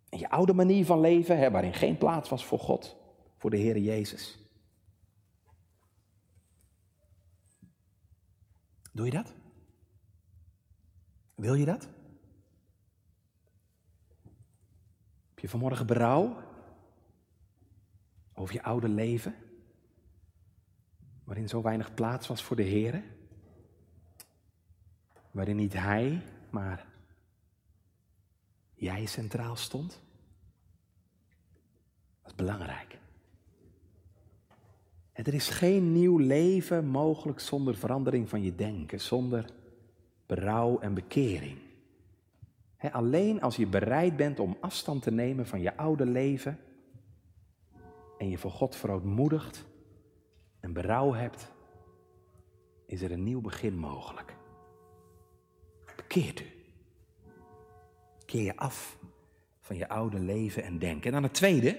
en 0.09 0.19
je 0.19 0.31
oude 0.31 0.53
manier 0.53 0.85
van 0.85 1.01
leven, 1.01 1.53
waarin 1.53 1.75
geen 1.75 1.99
plaats 1.99 2.29
was 2.29 2.45
voor 2.45 2.59
God, 2.59 2.97
voor 3.37 3.51
de 3.51 3.57
Heer 3.57 3.79
Jezus. 3.79 4.39
Doe 8.93 9.05
je 9.05 9.13
dat? 9.13 9.35
Wil 11.35 11.55
je 11.55 11.65
dat? 11.65 11.89
Heb 15.29 15.34
je 15.45 15.51
vanmorgen 15.51 15.87
berouw 15.87 16.37
over 18.35 18.55
je 18.55 18.63
oude 18.63 18.89
leven? 18.89 19.35
Waarin 21.25 21.49
zo 21.49 21.63
weinig 21.63 21.95
plaats 21.95 22.27
was 22.27 22.43
voor 22.43 22.57
de 22.57 22.63
Heer? 22.63 23.03
Waarin 25.31 25.57
niet 25.57 25.73
Hij, 25.73 26.23
maar 26.51 26.87
jij 28.75 29.07
centraal 29.07 29.57
stond? 29.57 30.01
Dat 32.23 32.31
is 32.31 32.35
belangrijk. 32.35 32.99
er 35.13 35.35
is 35.35 35.49
geen 35.49 35.93
nieuw 35.93 36.19
leven 36.19 36.87
mogelijk 36.87 37.41
zonder 37.41 37.77
verandering 37.77 38.29
van 38.29 38.43
je 38.43 38.55
denken, 38.55 39.01
zonder 39.01 39.51
berouw 40.27 40.79
en 40.79 40.95
bekering. 40.95 41.64
Alleen 42.93 43.41
als 43.41 43.57
je 43.57 43.67
bereid 43.67 44.17
bent 44.17 44.41
om 44.41 44.57
afstand 44.61 45.03
te 45.03 45.11
nemen 45.11 45.47
van 45.47 45.61
je 45.61 45.77
oude 45.77 46.07
leven 46.07 46.59
en 48.19 48.31
je 48.31 48.39
voor 48.39 48.51
God 48.51 48.77
verootmoedigt 48.77 49.65
en 50.61 50.73
berouw 50.73 51.13
hebt, 51.13 51.53
is 52.87 53.03
er 53.03 53.13
een 53.13 53.25
nieuw 53.25 53.41
begin 53.41 53.79
mogelijk. 53.79 54.35
Bekeert 55.97 56.41
u. 56.41 56.45
Keer 58.25 58.43
je 58.43 58.57
af 58.57 58.99
van 59.61 59.77
je 59.77 59.89
oude 59.89 60.19
leven 60.19 60.65
en 60.65 60.79
denken. 60.79 61.07
En 61.07 61.13
dan 61.13 61.23
het 61.23 61.35
tweede. 61.35 61.79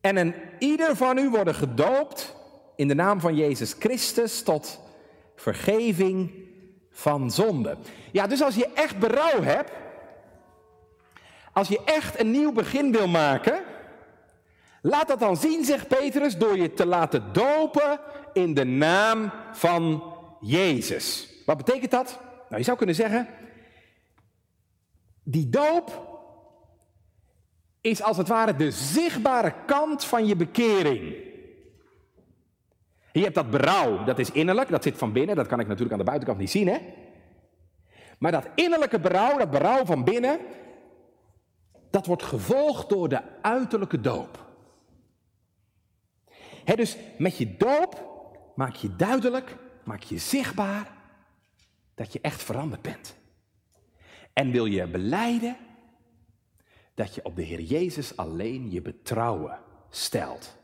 En 0.00 0.16
een 0.16 0.34
ieder 0.58 0.96
van 0.96 1.18
u 1.18 1.30
worden 1.30 1.54
gedoopt 1.54 2.36
in 2.76 2.88
de 2.88 2.94
naam 2.94 3.20
van 3.20 3.36
Jezus 3.36 3.72
Christus 3.72 4.42
tot 4.42 4.80
vergeving 5.36 6.41
van 6.92 7.30
zonde. 7.30 7.76
Ja, 8.12 8.26
dus 8.26 8.42
als 8.42 8.54
je 8.54 8.68
echt 8.74 8.98
berouw 8.98 9.42
hebt, 9.42 9.70
als 11.52 11.68
je 11.68 11.80
echt 11.84 12.20
een 12.20 12.30
nieuw 12.30 12.52
begin 12.52 12.92
wil 12.92 13.08
maken, 13.08 13.62
laat 14.82 15.08
dat 15.08 15.18
dan 15.18 15.36
zien, 15.36 15.64
zegt 15.64 15.88
Petrus, 15.88 16.36
door 16.36 16.56
je 16.56 16.72
te 16.72 16.86
laten 16.86 17.32
dopen 17.32 18.00
in 18.32 18.54
de 18.54 18.64
naam 18.64 19.30
van 19.52 20.02
Jezus. 20.40 21.28
Wat 21.46 21.56
betekent 21.56 21.90
dat? 21.90 22.18
Nou, 22.48 22.56
je 22.56 22.62
zou 22.62 22.76
kunnen 22.76 22.94
zeggen, 22.94 23.28
die 25.22 25.48
doop 25.48 26.10
is 27.80 28.02
als 28.02 28.16
het 28.16 28.28
ware 28.28 28.56
de 28.56 28.70
zichtbare 28.70 29.54
kant 29.66 30.04
van 30.04 30.26
je 30.26 30.36
bekering. 30.36 31.30
Je 33.12 33.22
hebt 33.22 33.34
dat 33.34 33.50
berouw, 33.50 34.04
dat 34.04 34.18
is 34.18 34.30
innerlijk, 34.30 34.68
dat 34.68 34.82
zit 34.82 34.98
van 34.98 35.12
binnen, 35.12 35.36
dat 35.36 35.46
kan 35.46 35.60
ik 35.60 35.66
natuurlijk 35.66 35.92
aan 35.92 35.98
de 35.98 36.04
buitenkant 36.04 36.38
niet 36.38 36.50
zien, 36.50 36.68
hè? 36.68 36.78
Maar 38.18 38.32
dat 38.32 38.48
innerlijke 38.54 39.00
berouw, 39.00 39.38
dat 39.38 39.50
berouw 39.50 39.84
van 39.84 40.04
binnen, 40.04 40.38
dat 41.90 42.06
wordt 42.06 42.22
gevolgd 42.22 42.88
door 42.88 43.08
de 43.08 43.22
uiterlijke 43.42 44.00
doop. 44.00 44.46
dus 46.64 46.96
met 47.18 47.36
je 47.36 47.56
doop 47.56 48.10
maak 48.54 48.74
je 48.74 48.96
duidelijk, 48.96 49.56
maak 49.84 50.02
je 50.02 50.18
zichtbaar 50.18 50.92
dat 51.94 52.12
je 52.12 52.20
echt 52.20 52.42
veranderd 52.42 52.82
bent. 52.82 53.16
En 54.32 54.50
wil 54.50 54.64
je 54.64 54.86
beleiden 54.86 55.56
dat 56.94 57.14
je 57.14 57.24
op 57.24 57.36
de 57.36 57.42
Heer 57.42 57.60
Jezus 57.60 58.16
alleen 58.16 58.70
je 58.70 58.82
betrouwen 58.82 59.58
stelt. 59.90 60.56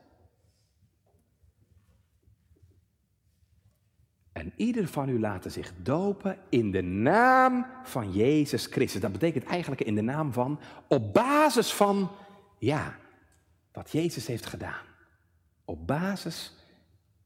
En 4.39 4.53
ieder 4.57 4.89
van 4.89 5.09
u 5.09 5.21
laten 5.21 5.51
zich 5.51 5.73
dopen 5.83 6.39
in 6.49 6.71
de 6.71 6.83
naam 6.83 7.67
van 7.83 8.13
Jezus 8.13 8.67
Christus. 8.67 9.01
Dat 9.01 9.13
betekent 9.13 9.45
eigenlijk 9.45 9.81
in 9.81 9.95
de 9.95 10.03
naam 10.03 10.33
van, 10.33 10.61
op 10.89 11.15
basis 11.15 11.73
van, 11.73 12.11
ja, 12.59 12.97
wat 13.73 13.93
Jezus 13.93 14.27
heeft 14.27 14.47
gedaan. 14.47 14.85
Op 15.65 15.87
basis 15.87 16.55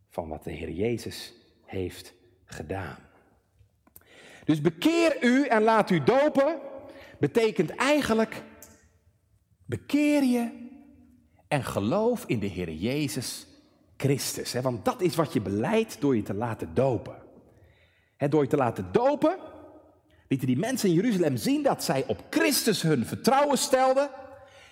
van 0.09 0.29
wat 0.29 0.45
de 0.45 0.51
Heer 0.51 0.71
Jezus 0.71 1.35
heeft 1.65 2.13
gedaan. 2.45 2.99
Dus 4.45 4.61
bekeer 4.61 5.17
u 5.25 5.47
en 5.47 5.63
laat 5.63 5.91
u 5.91 6.03
dopen, 6.03 6.61
betekent 7.19 7.71
eigenlijk, 7.71 8.43
bekeer 9.65 10.23
je 10.23 10.69
en 11.49 11.65
geloof 11.65 12.25
in 12.27 12.39
de 12.39 12.47
Heer 12.47 12.73
Jezus 12.73 13.47
Christus. 14.03 14.53
Hè? 14.53 14.61
Want 14.61 14.85
dat 14.85 15.01
is 15.01 15.15
wat 15.15 15.33
je 15.33 15.41
beleidt 15.41 16.01
door 16.01 16.17
je 16.17 16.23
te 16.23 16.35
laten 16.35 16.75
dopen. 16.75 17.17
Hè, 18.17 18.29
door 18.29 18.43
je 18.43 18.49
te 18.49 18.57
laten 18.57 18.93
dopen, 18.93 19.39
lieten 20.29 20.47
die 20.47 20.59
mensen 20.59 20.89
in 20.89 20.95
Jeruzalem 20.95 21.37
zien 21.37 21.63
dat 21.63 21.85
zij 21.85 22.05
op 22.07 22.25
Christus 22.31 22.83
hun 22.83 23.07
vertrouwen 23.07 23.59
stelden. 23.59 24.11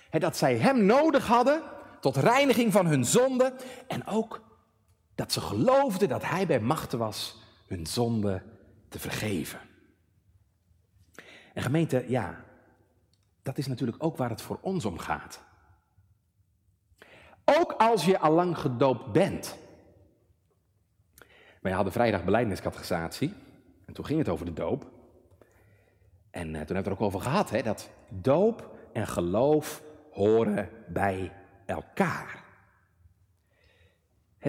Dat 0.09 0.37
zij 0.37 0.57
Hem 0.57 0.85
nodig 0.85 1.27
hadden 1.27 1.61
tot 1.99 2.15
reiniging 2.15 2.71
van 2.71 2.85
hun 2.85 3.05
zonde. 3.05 3.53
En 3.87 4.07
ook 4.07 4.41
dat 5.15 5.31
ze 5.31 5.41
geloofden 5.41 6.09
dat 6.09 6.23
Hij 6.23 6.47
bij 6.47 6.59
machten 6.59 6.99
was 6.99 7.37
hun 7.67 7.85
zonde 7.87 8.41
te 8.89 8.99
vergeven. 8.99 9.59
En 11.53 11.61
gemeente, 11.61 12.05
ja, 12.07 12.43
dat 13.41 13.57
is 13.57 13.67
natuurlijk 13.67 14.03
ook 14.03 14.17
waar 14.17 14.29
het 14.29 14.41
voor 14.41 14.59
ons 14.61 14.85
om 14.85 14.97
gaat. 14.97 15.41
Ook 17.59 17.71
als 17.71 18.05
je 18.05 18.19
al 18.19 18.31
lang 18.31 18.57
gedoopt 18.57 19.11
bent. 19.11 19.57
Wij 21.61 21.71
hadden 21.71 21.93
vrijdag 21.93 22.23
beleidniscatechisatie. 22.23 23.33
En 23.85 23.93
toen 23.93 24.05
ging 24.05 24.19
het 24.19 24.29
over 24.29 24.45
de 24.45 24.53
doop. 24.53 24.85
En 26.29 26.47
uh, 26.47 26.51
toen 26.53 26.55
hebben 26.55 26.67
we 26.67 26.77
het 26.77 26.85
er 26.85 26.91
ook 26.91 27.01
over 27.01 27.21
gehad, 27.21 27.49
hè, 27.49 27.61
dat 27.61 27.89
doop 28.09 28.69
en 28.93 29.07
geloof 29.07 29.83
horen 30.11 30.69
bij 30.87 31.31
elkaar. 31.65 32.43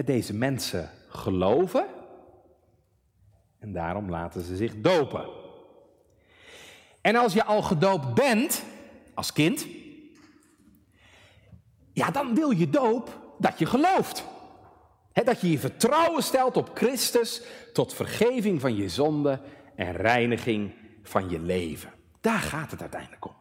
Deze 0.05 0.33
mensen 0.33 0.89
geloven 1.07 1.85
en 3.59 3.73
daarom 3.73 4.09
laten 4.09 4.41
ze 4.41 4.55
zich 4.55 4.81
dopen. 4.81 5.29
En 7.01 7.15
als 7.15 7.33
je 7.33 7.43
al 7.43 7.61
gedoopt 7.61 8.13
bent, 8.13 8.63
als 9.13 9.33
kind, 9.33 9.67
ja, 11.93 12.11
dan 12.11 12.35
wil 12.35 12.51
je 12.51 12.69
doop 12.69 13.35
dat 13.37 13.59
je 13.59 13.65
gelooft. 13.65 14.25
dat 15.13 15.41
je 15.41 15.51
je 15.51 15.59
vertrouwen 15.59 16.23
stelt 16.23 16.57
op 16.57 16.71
Christus 16.73 17.41
tot 17.73 17.93
vergeving 17.93 18.61
van 18.61 18.75
je 18.75 18.89
zonde 18.89 19.41
en 19.75 19.91
reiniging 19.91 20.73
van 21.03 21.29
je 21.29 21.39
leven. 21.39 21.93
Daar 22.21 22.39
gaat 22.39 22.71
het 22.71 22.81
uiteindelijk 22.81 23.25
om. 23.25 23.35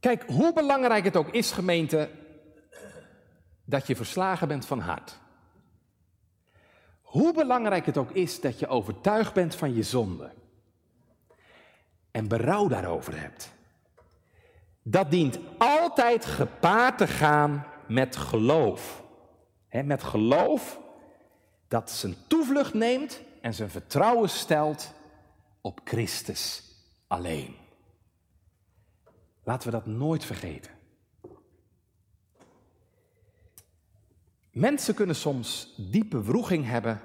Kijk, 0.00 0.22
hoe 0.22 0.52
belangrijk 0.52 1.04
het 1.04 1.16
ook 1.16 1.28
is, 1.28 1.50
gemeente, 1.50 2.10
dat 3.64 3.86
je 3.86 3.96
verslagen 3.96 4.48
bent 4.48 4.66
van 4.66 4.80
hart. 4.80 5.18
Hoe 7.02 7.34
belangrijk 7.34 7.86
het 7.86 7.96
ook 7.96 8.10
is 8.10 8.40
dat 8.40 8.58
je 8.58 8.66
overtuigd 8.66 9.34
bent 9.34 9.54
van 9.54 9.74
je 9.74 9.82
zonde. 9.82 10.32
En 12.10 12.28
berouw 12.28 12.68
daarover 12.68 13.20
hebt 13.20 13.52
dat 14.82 15.10
dient 15.10 15.38
altijd 15.58 16.24
gepaard 16.24 16.98
te 16.98 17.06
gaan 17.06 17.66
met 17.86 18.16
geloof. 18.16 19.04
met 19.84 20.02
geloof 20.02 20.80
dat 21.68 21.90
zijn 21.90 22.14
toevlucht 22.26 22.74
neemt 22.74 23.20
en 23.40 23.54
zijn 23.54 23.70
vertrouwen 23.70 24.30
stelt 24.30 24.92
op 25.60 25.80
Christus 25.84 26.74
alleen. 27.06 27.56
Laten 29.44 29.70
we 29.70 29.76
dat 29.76 29.86
nooit 29.86 30.24
vergeten. 30.24 30.72
Mensen 34.50 34.94
kunnen 34.94 35.16
soms 35.16 35.74
diepe 35.76 36.22
wroeging 36.22 36.66
hebben 36.66 37.00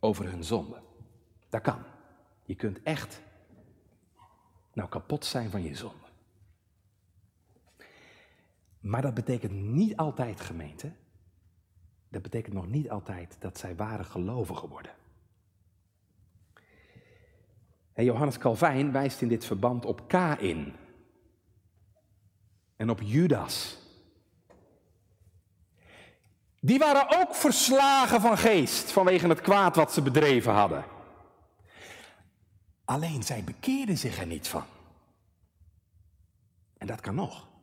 over 0.00 0.24
hun 0.24 0.44
zonde. 0.44 0.82
Dat 1.48 1.62
kan. 1.62 1.82
Je 2.44 2.54
kunt 2.54 2.82
echt 2.82 3.20
nou 4.72 4.88
kapot 4.88 5.24
zijn 5.24 5.50
van 5.50 5.62
je 5.62 5.74
zonde. 5.74 6.05
Maar 8.86 9.02
dat 9.02 9.14
betekent 9.14 9.52
niet 9.52 9.96
altijd, 9.96 10.40
gemeente, 10.40 10.92
dat 12.08 12.22
betekent 12.22 12.54
nog 12.54 12.66
niet 12.68 12.90
altijd 12.90 13.36
dat 13.38 13.58
zij 13.58 13.76
ware 13.76 14.04
gelovigen 14.04 14.68
worden. 14.68 14.92
En 17.92 18.04
Johannes 18.04 18.38
Calvijn 18.38 18.92
wijst 18.92 19.22
in 19.22 19.28
dit 19.28 19.44
verband 19.44 19.84
op 19.84 20.08
Kain 20.08 20.74
en 22.76 22.90
op 22.90 23.00
Judas. 23.00 23.78
Die 26.60 26.78
waren 26.78 27.20
ook 27.20 27.34
verslagen 27.34 28.20
van 28.20 28.38
geest 28.38 28.92
vanwege 28.92 29.28
het 29.28 29.40
kwaad 29.40 29.76
wat 29.76 29.92
ze 29.92 30.02
bedreven 30.02 30.52
hadden. 30.52 30.84
Alleen 32.84 33.22
zij 33.22 33.44
bekeerden 33.44 33.98
zich 33.98 34.18
er 34.18 34.26
niet 34.26 34.48
van. 34.48 34.64
En 36.78 36.86
dat 36.86 37.00
kan 37.00 37.14
nog. 37.14 37.54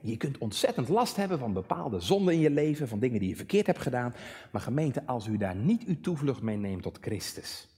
Je 0.00 0.16
kunt 0.16 0.38
ontzettend 0.38 0.88
last 0.88 1.16
hebben 1.16 1.38
van 1.38 1.52
bepaalde 1.52 2.00
zonden 2.00 2.34
in 2.34 2.40
je 2.40 2.50
leven, 2.50 2.88
van 2.88 2.98
dingen 2.98 3.20
die 3.20 3.28
je 3.28 3.36
verkeerd 3.36 3.66
hebt 3.66 3.78
gedaan. 3.78 4.14
Maar 4.52 4.60
gemeente, 4.60 5.06
als 5.06 5.26
u 5.26 5.36
daar 5.36 5.56
niet 5.56 5.84
uw 5.84 6.00
toevlucht 6.00 6.42
mee 6.42 6.56
neemt 6.56 6.82
tot 6.82 6.98
Christus, 7.00 7.68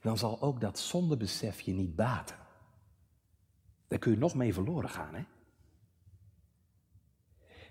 dan 0.00 0.18
zal 0.18 0.42
ook 0.42 0.60
dat 0.60 0.78
zondebesef 0.78 1.60
je 1.60 1.72
niet 1.72 1.96
baten. 1.96 2.36
Daar 3.88 3.98
kun 3.98 4.12
je 4.12 4.18
nog 4.18 4.34
mee 4.34 4.54
verloren 4.54 4.90
gaan, 4.90 5.14
hè? 5.14 5.22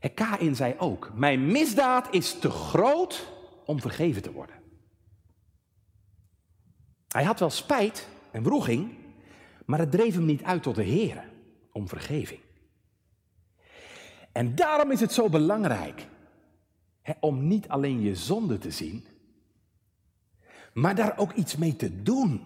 Kain 0.09 0.55
zei 0.55 0.75
ook, 0.77 1.11
mijn 1.15 1.47
misdaad 1.47 2.13
is 2.13 2.39
te 2.39 2.49
groot 2.49 3.27
om 3.65 3.81
vergeven 3.81 4.21
te 4.21 4.31
worden. 4.31 4.55
Hij 7.07 7.23
had 7.23 7.39
wel 7.39 7.49
spijt 7.49 8.07
en 8.31 8.43
wroeging, 8.43 8.97
maar 9.65 9.79
het 9.79 9.91
dreef 9.91 10.13
hem 10.13 10.25
niet 10.25 10.43
uit 10.43 10.63
tot 10.63 10.75
de 10.75 10.83
Heer 10.83 11.29
om 11.71 11.87
vergeving. 11.87 12.39
En 14.31 14.55
daarom 14.55 14.91
is 14.91 14.99
het 14.99 15.13
zo 15.13 15.29
belangrijk 15.29 16.07
hè, 17.01 17.13
om 17.19 17.47
niet 17.47 17.67
alleen 17.67 18.01
je 18.01 18.15
zonde 18.15 18.57
te 18.57 18.71
zien, 18.71 19.05
maar 20.73 20.95
daar 20.95 21.17
ook 21.17 21.33
iets 21.33 21.55
mee 21.55 21.75
te 21.75 22.01
doen. 22.01 22.45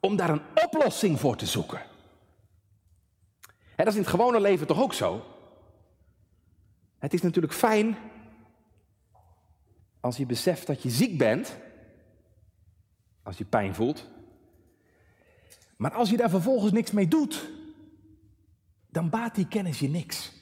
Om 0.00 0.16
daar 0.16 0.30
een 0.30 0.42
oplossing 0.64 1.20
voor 1.20 1.36
te 1.36 1.46
zoeken. 1.46 1.82
Hè, 3.48 3.84
dat 3.84 3.86
is 3.86 3.94
in 3.94 4.00
het 4.00 4.10
gewone 4.10 4.40
leven 4.40 4.66
toch 4.66 4.82
ook 4.82 4.94
zo? 4.94 5.24
Het 6.98 7.14
is 7.14 7.22
natuurlijk 7.22 7.52
fijn 7.52 7.96
als 10.00 10.16
je 10.16 10.26
beseft 10.26 10.66
dat 10.66 10.82
je 10.82 10.90
ziek 10.90 11.18
bent, 11.18 11.56
als 13.22 13.38
je 13.38 13.44
pijn 13.44 13.74
voelt. 13.74 14.06
Maar 15.76 15.92
als 15.92 16.10
je 16.10 16.16
daar 16.16 16.30
vervolgens 16.30 16.72
niks 16.72 16.90
mee 16.90 17.08
doet, 17.08 17.48
dan 18.96 19.10
baat 19.10 19.34
die 19.34 19.48
kennis 19.48 19.78
je 19.78 19.88
niks. 19.88 20.32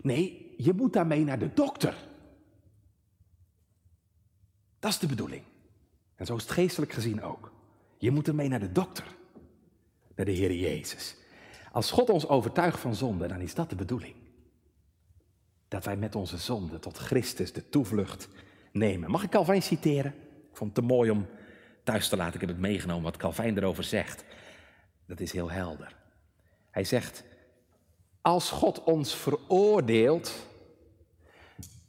Nee, 0.00 0.54
je 0.56 0.72
moet 0.72 0.92
daarmee 0.92 1.24
naar 1.24 1.38
de 1.38 1.52
dokter. 1.52 1.94
Dat 4.78 4.90
is 4.90 4.98
de 4.98 5.06
bedoeling. 5.06 5.42
En 6.14 6.26
zo 6.26 6.36
is 6.36 6.42
het 6.42 6.50
geestelijk 6.50 6.92
gezien 6.92 7.22
ook. 7.22 7.52
Je 7.98 8.10
moet 8.10 8.28
ermee 8.28 8.48
naar 8.48 8.60
de 8.60 8.72
dokter, 8.72 9.04
naar 10.14 10.26
de 10.26 10.32
Heer 10.32 10.52
Jezus. 10.52 11.16
Als 11.72 11.90
God 11.90 12.10
ons 12.10 12.28
overtuigt 12.28 12.80
van 12.80 12.94
zonde, 12.94 13.26
dan 13.26 13.40
is 13.40 13.54
dat 13.54 13.70
de 13.70 13.76
bedoeling. 13.76 14.14
Dat 15.68 15.84
wij 15.84 15.96
met 15.96 16.14
onze 16.14 16.38
zonde 16.38 16.78
tot 16.78 16.98
Christus 16.98 17.52
de 17.52 17.68
toevlucht 17.68 18.28
nemen. 18.72 19.10
Mag 19.10 19.22
ik 19.22 19.30
Calvijn 19.30 19.62
citeren? 19.62 20.14
Ik 20.50 20.56
vond 20.56 20.76
het 20.76 20.86
te 20.86 20.94
mooi 20.94 21.10
om 21.10 21.26
thuis 21.84 22.08
te 22.08 22.16
laten. 22.16 22.34
Ik 22.34 22.40
heb 22.40 22.48
het 22.48 22.58
meegenomen 22.58 23.02
wat 23.02 23.16
Calvijn 23.16 23.56
erover 23.56 23.84
zegt. 23.84 24.24
Dat 25.06 25.20
is 25.20 25.32
heel 25.32 25.50
helder. 25.50 26.04
Hij 26.76 26.84
zegt, 26.84 27.22
als 28.20 28.50
God 28.50 28.82
ons 28.84 29.14
veroordeelt, 29.14 30.32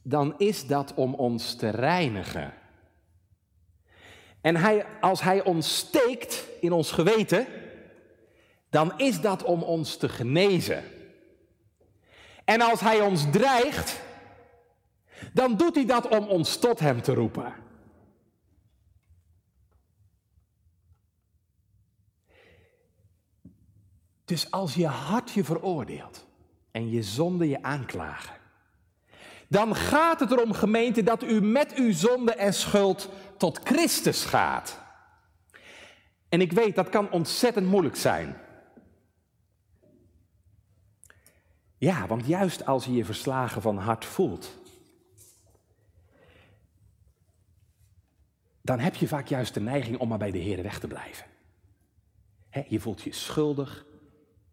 dan 0.01 0.33
is 0.38 0.67
dat 0.67 0.93
om 0.93 1.13
ons 1.13 1.55
te 1.55 1.69
reinigen. 1.69 2.53
En 4.41 4.55
hij, 4.55 4.85
als 5.01 5.21
hij 5.21 5.43
ons 5.43 5.77
steekt 5.77 6.45
in 6.59 6.71
ons 6.71 6.91
geweten, 6.91 7.47
dan 8.69 8.99
is 8.99 9.21
dat 9.21 9.43
om 9.43 9.63
ons 9.63 9.97
te 9.97 10.09
genezen. 10.09 10.83
En 12.45 12.61
als 12.61 12.79
hij 12.79 13.01
ons 13.01 13.25
dreigt, 13.31 13.99
dan 15.33 15.57
doet 15.57 15.75
hij 15.75 15.85
dat 15.85 16.07
om 16.07 16.27
ons 16.27 16.57
tot 16.57 16.79
hem 16.79 17.01
te 17.01 17.13
roepen. 17.13 17.53
Dus 24.28 24.51
als 24.51 24.73
je 24.73 24.88
hart 24.88 25.32
je 25.32 25.43
veroordeelt 25.43 26.28
en 26.71 26.89
je 26.89 27.03
zonde 27.03 27.49
je 27.49 27.63
aanklagen, 27.63 28.36
dan 29.47 29.75
gaat 29.75 30.19
het 30.19 30.32
erom, 30.32 30.53
gemeente, 30.53 31.03
dat 31.03 31.23
u 31.23 31.41
met 31.41 31.73
uw 31.73 31.91
zonde 31.93 32.34
en 32.34 32.53
schuld 32.53 33.09
tot 33.38 33.59
Christus 33.63 34.25
gaat. 34.25 34.80
En 36.30 36.41
ik 36.41 36.51
weet, 36.51 36.75
dat 36.75 36.89
kan 36.89 37.11
ontzettend 37.11 37.67
moeilijk 37.67 37.95
zijn. 37.95 38.38
Ja, 41.78 42.07
want 42.07 42.25
juist 42.25 42.65
als 42.65 42.86
je 42.86 42.93
je 42.93 43.05
verslagen 43.05 43.61
van 43.61 43.78
hart 43.78 44.05
voelt, 44.05 44.57
dan 48.61 48.80
heb 48.80 48.95
je 48.95 49.07
vaak 49.07 49.28
juist 49.28 49.53
de 49.53 49.61
neiging 49.61 49.97
om 49.97 50.07
maar 50.07 50.17
bij 50.17 50.32
de 50.32 50.38
Heer 50.38 50.63
weg 50.63 50.80
te 50.80 50.88
blijven. 50.88 51.25
je 52.67 52.80
voelt 52.80 53.01
je 53.01 53.13
schuldig, 53.13 53.86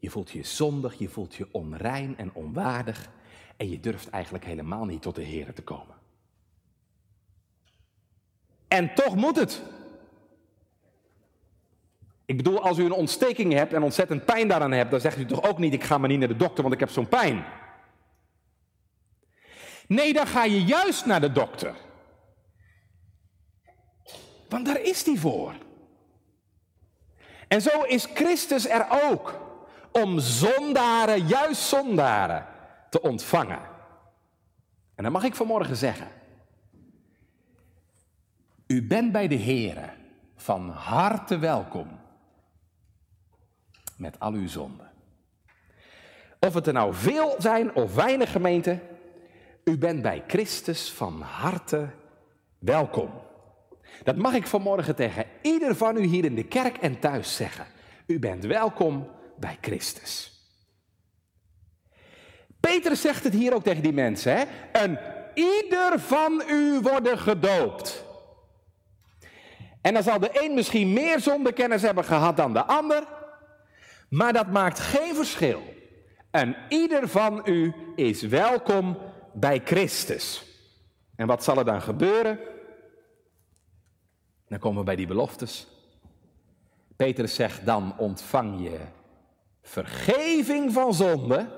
je 0.05 0.11
voelt 0.11 0.31
je 0.31 0.43
zondig, 0.43 0.99
je 0.99 1.09
voelt 1.09 1.35
je 1.35 1.49
onrein 1.51 2.17
en 2.19 2.31
onwaardig 2.35 3.11
en 3.57 3.71
je 3.71 3.81
durft 3.81 4.11
eigenlijk 4.11 4.45
helemaal 4.45 4.85
niet 4.85 5.03
tot 5.03 5.15
de 5.15 5.23
Heer 5.23 5.55
te 5.55 5.63
komen. 5.63 5.95
En 8.69 8.95
toch 8.95 9.17
moet 9.17 9.37
het. 9.37 9.63
Ik 12.25 12.37
bedoel, 12.37 12.61
als 12.61 12.79
u 12.79 12.85
een 12.85 12.93
ontsteking 12.93 13.53
hebt 13.53 13.73
en 13.73 13.83
ontzettend 13.83 14.25
pijn 14.25 14.49
daaraan 14.49 14.73
hebt, 14.73 14.91
dan 14.91 15.01
zegt 15.01 15.19
u 15.19 15.27
toch 15.27 15.43
ook 15.43 15.59
niet: 15.59 15.73
ik 15.73 15.85
ga 15.85 15.99
maar 15.99 16.09
niet 16.09 16.19
naar 16.19 16.29
de 16.29 16.37
dokter, 16.37 16.63
want 16.63 16.75
ik 16.75 16.81
heb 16.81 16.91
zo'n 16.91 17.09
pijn. 17.09 17.45
Nee, 19.87 20.13
dan 20.13 20.27
ga 20.27 20.45
je 20.45 20.65
juist 20.65 21.07
naar 21.07 21.21
de 21.21 21.33
dokter. 21.33 21.75
Want 24.49 24.67
daar 24.67 24.81
is 24.81 25.05
die 25.05 25.21
voor. 25.21 25.55
En 27.49 27.63
zo 27.63 27.83
is 27.83 28.09
Christus 28.15 28.69
er 28.69 28.87
ook 28.91 29.44
om 30.03 30.19
zondaren, 30.19 31.27
juist 31.27 31.63
zondaren, 31.63 32.47
te 32.91 33.01
ontvangen. 33.01 33.61
En 34.95 35.03
dan 35.03 35.13
mag 35.13 35.25
ik 35.25 35.35
vanmorgen 35.35 35.77
zeggen, 35.77 36.09
u 38.67 38.87
bent 38.87 39.13
bij 39.13 39.29
de 39.29 39.39
Here 39.39 39.91
van 40.37 40.71
harte 40.71 41.39
welkom 41.39 42.01
met 43.97 44.21
al 44.21 44.33
uw 44.33 44.49
zonden. 44.49 44.91
Of 46.41 46.55
het 46.55 46.67
er 46.67 46.73
nou 46.73 46.95
veel 46.95 47.35
zijn 47.39 47.75
of 47.75 47.95
weinig 47.95 48.33
gemeenten, 48.33 48.81
u 49.65 49.79
bent 49.79 50.03
bij 50.03 50.25
Christus 50.27 50.93
van 50.93 51.21
harte 51.21 51.89
welkom. 52.59 53.11
Dat 54.03 54.17
mag 54.17 54.35
ik 54.35 54.47
vanmorgen 54.47 54.95
tegen 54.95 55.27
ieder 55.43 55.77
van 55.77 55.97
u 55.97 56.03
hier 56.03 56.25
in 56.25 56.35
de 56.35 56.45
kerk 56.45 56.77
en 56.77 56.99
thuis 56.99 57.37
zeggen. 57.37 57.67
U 58.07 58.19
bent 58.19 58.45
welkom 58.45 59.09
bij 59.37 59.59
Christus. 59.61 60.33
Peter 62.61 62.97
zegt 62.97 63.25
het 63.25 63.33
hier 63.33 63.55
ook 63.55 63.63
tegen 63.63 63.83
die 63.83 63.93
mensen. 63.93 64.37
Hè? 64.37 64.45
En 64.73 64.99
ieder 65.35 66.01
van 66.01 66.43
u 66.49 66.81
worden 66.81 67.19
gedoopt. 67.19 68.05
En 69.81 69.95
dan 69.95 70.03
zal 70.03 70.19
de 70.19 70.45
een 70.45 70.55
misschien 70.55 70.93
meer 70.93 71.21
zondekennis 71.21 71.83
hebben 71.83 72.05
gehad 72.05 72.37
dan 72.37 72.53
de 72.53 72.65
ander. 72.65 73.05
Maar 74.09 74.33
dat 74.33 74.51
maakt 74.51 74.79
geen 74.79 75.15
verschil. 75.15 75.63
En 76.31 76.57
ieder 76.69 77.09
van 77.09 77.43
u 77.45 77.75
is 77.97 78.23
welkom 78.23 78.99
bij 79.33 79.61
Christus. 79.65 80.45
En 81.17 81.27
wat 81.27 81.45
zal 81.45 81.59
er 81.59 81.65
dan 81.65 81.83
gebeuren? 81.83 82.39
Dan 84.49 84.59
komen 84.59 84.79
we 84.79 84.85
bij 84.85 84.97
die 84.97 85.07
beloftes. 85.07 85.67
Petrus 86.97 87.35
zegt 87.35 87.67
dan 87.67 87.99
ontvang 87.99 88.63
je 88.63 88.81
vergeving 89.65 90.73
van 90.73 90.95
zonde 90.95 91.49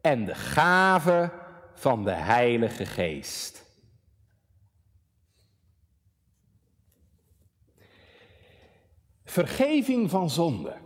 en 0.00 0.24
de 0.24 0.34
gave 0.34 1.30
van 1.74 2.04
de 2.04 2.10
Heilige 2.10 2.86
Geest. 2.86 3.62
Vergeving 9.24 10.10
van 10.10 10.30
zonde. 10.30 10.76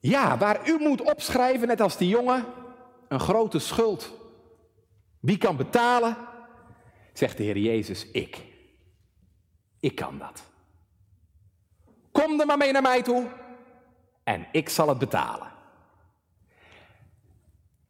Ja, 0.00 0.38
waar 0.38 0.68
u 0.68 0.78
moet 0.78 1.00
opschrijven, 1.00 1.68
net 1.68 1.80
als 1.80 1.96
die 1.96 2.08
jongen, 2.08 2.44
een 3.08 3.20
grote 3.20 3.58
schuld. 3.58 4.12
Wie 5.20 5.38
kan 5.38 5.56
betalen? 5.56 6.16
Zegt 7.12 7.36
de 7.36 7.42
Heer 7.42 7.58
Jezus, 7.58 8.06
ik. 8.10 8.44
Ik 9.80 9.94
kan 9.94 10.18
dat. 10.18 10.53
Kom 12.14 12.40
er 12.40 12.46
maar 12.46 12.56
mee 12.56 12.72
naar 12.72 12.82
mij 12.82 13.02
toe 13.02 13.26
en 14.24 14.46
ik 14.52 14.68
zal 14.68 14.88
het 14.88 14.98
betalen. 14.98 15.52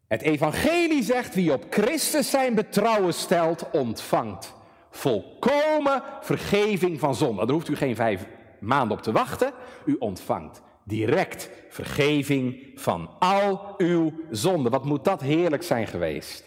Het 0.09 0.22
evangelie 0.22 1.03
zegt, 1.03 1.35
wie 1.35 1.53
op 1.53 1.64
Christus 1.70 2.31
zijn 2.31 2.55
betrouwen 2.55 3.14
stelt, 3.14 3.70
ontvangt 3.70 4.55
volkomen 4.91 6.03
vergeving 6.20 7.01
van 7.01 7.14
zonde. 7.14 7.47
Daar 7.47 7.55
hoeft 7.55 7.68
u 7.68 7.77
geen 7.77 7.97
vijf 7.97 8.27
maanden 8.61 8.97
op 8.97 9.03
te 9.03 9.12
wachten. 9.12 9.53
U 9.85 9.97
ontvangt 9.99 10.62
direct 10.85 11.51
vergeving 11.68 12.70
van 12.75 13.11
al 13.18 13.75
uw 13.79 14.12
zonden. 14.31 14.72
Wat 14.72 14.85
moet 14.85 15.05
dat 15.05 15.20
heerlijk 15.20 15.62
zijn 15.62 15.87
geweest. 15.87 16.45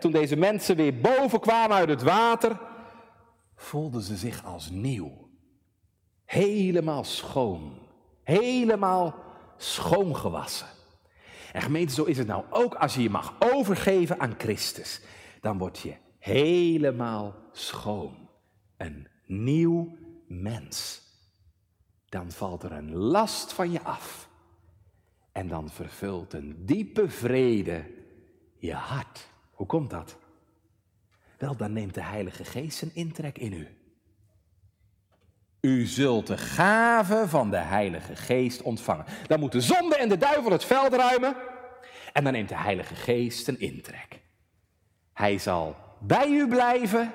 toen 0.00 0.12
deze 0.12 0.36
mensen 0.36 0.76
weer 0.76 1.00
boven 1.00 1.40
kwamen 1.40 1.76
uit 1.76 1.88
het 1.88 2.02
water, 2.02 2.58
voelden 3.56 4.02
ze 4.02 4.16
zich 4.16 4.44
als 4.44 4.70
nieuw. 4.70 5.25
Helemaal 6.26 7.04
schoon. 7.04 7.78
Helemaal 8.22 9.14
schoongewassen. 9.56 10.66
En 11.52 11.62
gemeente, 11.62 11.94
zo 11.94 12.04
is 12.04 12.18
het 12.18 12.26
nou 12.26 12.44
ook 12.50 12.74
als 12.74 12.94
je 12.94 13.02
je 13.02 13.10
mag 13.10 13.34
overgeven 13.38 14.20
aan 14.20 14.34
Christus. 14.38 15.00
Dan 15.40 15.58
word 15.58 15.78
je 15.78 15.94
helemaal 16.18 17.34
schoon. 17.52 18.28
Een 18.76 19.08
nieuw 19.26 19.96
mens. 20.26 21.02
Dan 22.08 22.30
valt 22.30 22.62
er 22.62 22.72
een 22.72 22.94
last 22.94 23.52
van 23.52 23.70
je 23.70 23.82
af. 23.82 24.28
En 25.32 25.48
dan 25.48 25.70
vervult 25.70 26.32
een 26.32 26.66
diepe 26.66 27.08
vrede 27.08 27.84
je 28.58 28.74
hart. 28.74 29.28
Hoe 29.50 29.66
komt 29.66 29.90
dat? 29.90 30.16
Wel, 31.38 31.56
dan 31.56 31.72
neemt 31.72 31.94
de 31.94 32.02
Heilige 32.02 32.44
Geest 32.44 32.78
zijn 32.78 32.94
intrek 32.94 33.38
in 33.38 33.52
u. 33.52 33.75
U 35.66 35.86
zult 35.86 36.26
de 36.26 36.36
gave 36.36 37.28
van 37.28 37.50
de 37.50 37.56
Heilige 37.56 38.16
Geest 38.16 38.62
ontvangen. 38.62 39.04
Dan 39.26 39.40
moet 39.40 39.52
de 39.52 39.60
zonde 39.60 39.96
en 39.96 40.08
de 40.08 40.18
duivel 40.18 40.50
het 40.50 40.64
veld 40.64 40.92
ruimen. 40.92 41.36
En 42.12 42.24
dan 42.24 42.32
neemt 42.32 42.48
de 42.48 42.56
Heilige 42.56 42.94
Geest 42.94 43.48
een 43.48 43.60
intrek. 43.60 44.20
Hij 45.12 45.38
zal 45.38 45.76
bij 46.00 46.28
u 46.28 46.48
blijven 46.48 47.12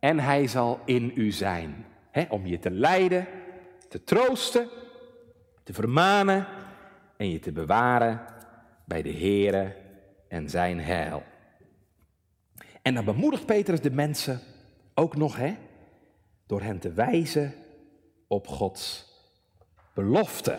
en 0.00 0.18
hij 0.18 0.46
zal 0.46 0.80
in 0.84 1.12
u 1.14 1.30
zijn. 1.30 1.86
om 2.28 2.46
je 2.46 2.58
te 2.58 2.70
leiden, 2.70 3.26
te 3.88 4.04
troosten, 4.04 4.68
te 5.62 5.72
vermanen 5.72 6.46
en 7.16 7.30
je 7.30 7.38
te 7.38 7.52
bewaren 7.52 8.20
bij 8.84 9.02
de 9.02 9.12
Here 9.12 9.76
en 10.28 10.50
zijn 10.50 10.80
heil. 10.80 11.22
En 12.82 12.94
dan 12.94 13.04
bemoedigt 13.04 13.46
Petrus 13.46 13.80
de 13.80 13.90
mensen 13.90 14.40
ook 14.94 15.16
nog, 15.16 15.36
hè, 15.36 15.56
door 16.46 16.62
hen 16.62 16.78
te 16.78 16.92
wijzen 16.92 17.54
Gods 18.28 19.06
belofte. 19.94 20.58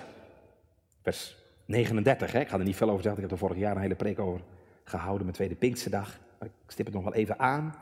Vers 1.01 1.35
39, 1.65 2.31
hè? 2.31 2.39
ik 2.39 2.47
ga 2.47 2.57
er 2.57 2.63
niet 2.63 2.75
veel 2.75 2.89
over 2.89 3.03
zeggen, 3.03 3.23
ik 3.23 3.29
heb 3.29 3.39
er 3.39 3.45
vorig 3.45 3.61
jaar 3.61 3.75
een 3.75 3.81
hele 3.81 3.95
preek 3.95 4.19
over 4.19 4.41
gehouden 4.83 5.25
met 5.25 5.35
Tweede 5.35 5.55
Pinksterdag. 5.55 6.17
Maar 6.39 6.47
ik 6.47 6.71
stip 6.71 6.85
het 6.85 6.95
nog 6.95 7.03
wel 7.03 7.13
even 7.13 7.39
aan. 7.39 7.75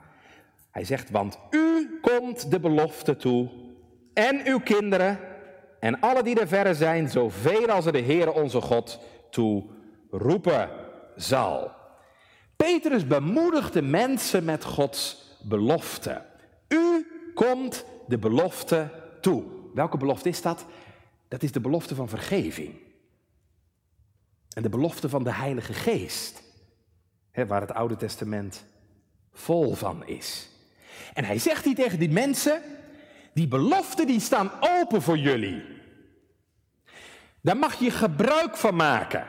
Hij 0.71 0.83
zegt, 0.83 1.09
want 1.09 1.37
u 1.49 1.99
komt 2.01 2.51
de 2.51 2.59
belofte 2.59 3.15
toe 3.15 3.49
en 4.13 4.41
uw 4.45 4.59
kinderen 4.59 5.19
en 5.79 5.99
alle 5.99 6.23
die 6.23 6.39
er 6.39 6.47
verre 6.47 6.73
zijn, 6.73 7.09
zoveel 7.09 7.67
als 7.67 7.85
er 7.85 7.91
de 7.91 8.01
Heere 8.01 8.33
onze 8.33 8.61
God 8.61 8.99
toe 9.29 9.63
roepen 10.09 10.69
zal. 11.15 11.71
Petrus 12.55 13.07
bemoedigt 13.07 13.73
de 13.73 13.81
mensen 13.81 14.43
met 14.43 14.63
Gods 14.63 15.31
belofte. 15.41 16.21
U 16.67 17.07
komt 17.33 17.85
de 18.07 18.17
belofte 18.17 18.89
toe. 19.21 19.43
Welke 19.75 19.97
belofte 19.97 20.29
is 20.29 20.41
dat? 20.41 20.65
Dat 21.27 21.43
is 21.43 21.51
de 21.51 21.59
belofte 21.59 21.95
van 21.95 22.09
vergeving. 22.09 22.75
En 24.53 24.61
de 24.61 24.69
belofte 24.69 25.09
van 25.09 25.23
de 25.23 25.33
Heilige 25.33 25.73
Geest, 25.73 26.43
waar 27.47 27.61
het 27.61 27.73
Oude 27.73 27.95
Testament 27.95 28.65
vol 29.33 29.73
van 29.73 30.07
is. 30.07 30.49
En 31.13 31.23
hij 31.23 31.39
zegt 31.39 31.65
hier 31.65 31.75
tegen 31.75 31.99
die 31.99 32.09
mensen, 32.09 32.61
die 33.33 33.47
beloften 33.47 34.07
die 34.07 34.19
staan 34.19 34.51
open 34.59 35.01
voor 35.01 35.17
jullie. 35.17 35.63
Daar 37.41 37.57
mag 37.57 37.79
je 37.79 37.91
gebruik 37.91 38.57
van 38.57 38.75
maken. 38.75 39.27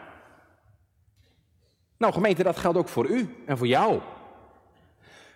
Nou 1.97 2.13
gemeente, 2.13 2.43
dat 2.43 2.57
geldt 2.57 2.79
ook 2.79 2.89
voor 2.89 3.07
u 3.07 3.43
en 3.47 3.59
voor 3.59 3.67
jou. 3.67 4.01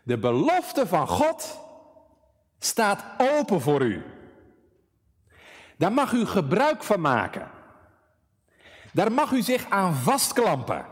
De 0.03 0.19
belofte 0.19 0.87
van 0.87 1.09
God 1.09 1.59
staat 2.59 3.05
open 3.19 3.61
voor 3.61 3.83
u. 3.83 4.03
Daar 5.81 5.93
mag 5.93 6.13
u 6.13 6.27
gebruik 6.27 6.83
van 6.83 7.01
maken. 7.01 7.51
Daar 8.93 9.13
mag 9.13 9.31
u 9.31 9.43
zich 9.43 9.71
aan 9.71 9.95
vastklampen. 9.95 10.87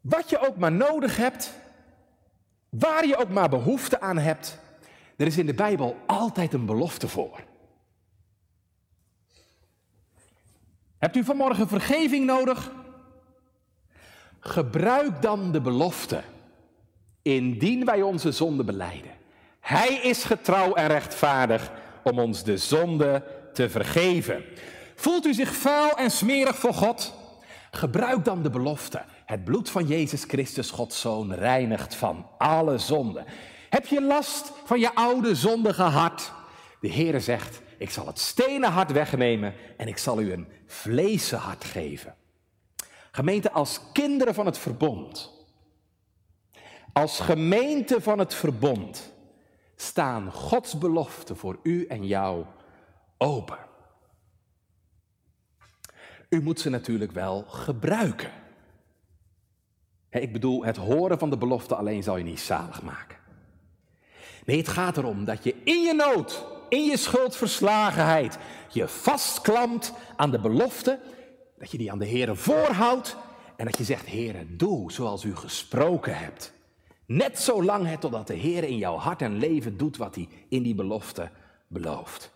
Wat 0.00 0.30
je 0.30 0.46
ook 0.48 0.56
maar 0.56 0.72
nodig 0.72 1.16
hebt, 1.16 1.52
waar 2.68 3.06
je 3.06 3.16
ook 3.16 3.28
maar 3.28 3.48
behoefte 3.48 4.00
aan 4.00 4.18
hebt, 4.18 4.58
er 5.16 5.26
is 5.26 5.38
in 5.38 5.46
de 5.46 5.54
Bijbel 5.54 5.96
altijd 6.06 6.52
een 6.52 6.66
belofte 6.66 7.08
voor. 7.08 7.40
Hebt 10.98 11.16
u 11.16 11.24
vanmorgen 11.24 11.68
vergeving 11.68 12.26
nodig? 12.26 12.72
Gebruik 14.40 15.22
dan 15.22 15.52
de 15.52 15.60
belofte, 15.60 16.22
indien 17.22 17.84
wij 17.84 18.02
onze 18.02 18.32
zonde 18.32 18.64
beleiden. 18.64 19.12
Hij 19.60 19.94
is 19.94 20.24
getrouw 20.24 20.74
en 20.74 20.86
rechtvaardig 20.86 21.88
om 22.04 22.18
ons 22.18 22.42
de 22.42 22.56
zonde 22.56 23.22
te 23.52 23.70
vergeven. 23.70 24.44
Voelt 24.94 25.26
u 25.26 25.34
zich 25.34 25.54
vuil 25.54 25.96
en 25.96 26.10
smerig 26.10 26.56
voor 26.56 26.74
God? 26.74 27.14
Gebruik 27.70 28.24
dan 28.24 28.42
de 28.42 28.50
belofte. 28.50 29.02
Het 29.24 29.44
bloed 29.44 29.70
van 29.70 29.86
Jezus 29.86 30.24
Christus, 30.24 30.70
Gods 30.70 31.00
Zoon, 31.00 31.34
reinigt 31.34 31.94
van 31.94 32.26
alle 32.38 32.78
zonde. 32.78 33.24
Heb 33.70 33.86
je 33.86 34.02
last 34.02 34.52
van 34.64 34.80
je 34.80 34.94
oude 34.94 35.34
zondige 35.34 35.82
hart? 35.82 36.32
De 36.80 36.92
Heere 36.92 37.20
zegt, 37.20 37.60
ik 37.78 37.90
zal 37.90 38.06
het 38.06 38.18
stenen 38.18 38.70
hart 38.70 38.92
wegnemen 38.92 39.54
en 39.76 39.88
ik 39.88 39.98
zal 39.98 40.20
u 40.20 40.32
een 40.32 40.48
vleesen 40.66 41.38
hart 41.38 41.64
geven. 41.64 42.14
Gemeente 43.10 43.50
als 43.50 43.80
kinderen 43.92 44.34
van 44.34 44.46
het 44.46 44.58
verbond, 44.58 45.32
als 46.92 47.20
gemeente 47.20 48.00
van 48.00 48.18
het 48.18 48.34
verbond, 48.34 49.12
staan 49.80 50.32
Gods 50.32 50.78
beloften 50.78 51.36
voor 51.36 51.58
u 51.62 51.86
en 51.86 52.06
jou 52.06 52.44
open. 53.18 53.58
U 56.28 56.42
moet 56.42 56.60
ze 56.60 56.70
natuurlijk 56.70 57.12
wel 57.12 57.42
gebruiken. 57.42 58.30
Ik 60.10 60.32
bedoel, 60.32 60.64
het 60.64 60.76
horen 60.76 61.18
van 61.18 61.30
de 61.30 61.38
belofte 61.38 61.74
alleen 61.74 62.02
zal 62.02 62.16
je 62.16 62.24
niet 62.24 62.40
zalig 62.40 62.82
maken. 62.82 63.18
Nee, 64.44 64.56
het 64.56 64.68
gaat 64.68 64.96
erom 64.96 65.24
dat 65.24 65.44
je 65.44 65.54
in 65.64 65.82
je 65.82 65.94
nood, 65.94 66.46
in 66.68 66.84
je 66.84 66.96
schuldverslagenheid, 66.96 68.38
je 68.68 68.88
vastklampt 68.88 69.92
aan 70.16 70.30
de 70.30 70.40
belofte, 70.40 71.00
dat 71.58 71.70
je 71.70 71.78
die 71.78 71.92
aan 71.92 71.98
de 71.98 72.06
Heer 72.06 72.36
voorhoudt 72.36 73.16
en 73.56 73.64
dat 73.64 73.78
je 73.78 73.84
zegt, 73.84 74.06
Heer, 74.06 74.46
doe 74.48 74.92
zoals 74.92 75.24
u 75.24 75.36
gesproken 75.36 76.18
hebt. 76.18 76.52
Net 77.10 77.38
zo 77.38 77.62
lang 77.62 77.98
totdat 77.98 78.26
de 78.26 78.34
Heer 78.34 78.64
in 78.64 78.76
jouw 78.76 78.96
hart 78.96 79.22
en 79.22 79.36
leven 79.36 79.76
doet 79.76 79.96
wat 79.96 80.14
hij 80.14 80.28
in 80.48 80.62
die 80.62 80.74
belofte 80.74 81.30
belooft. 81.66 82.32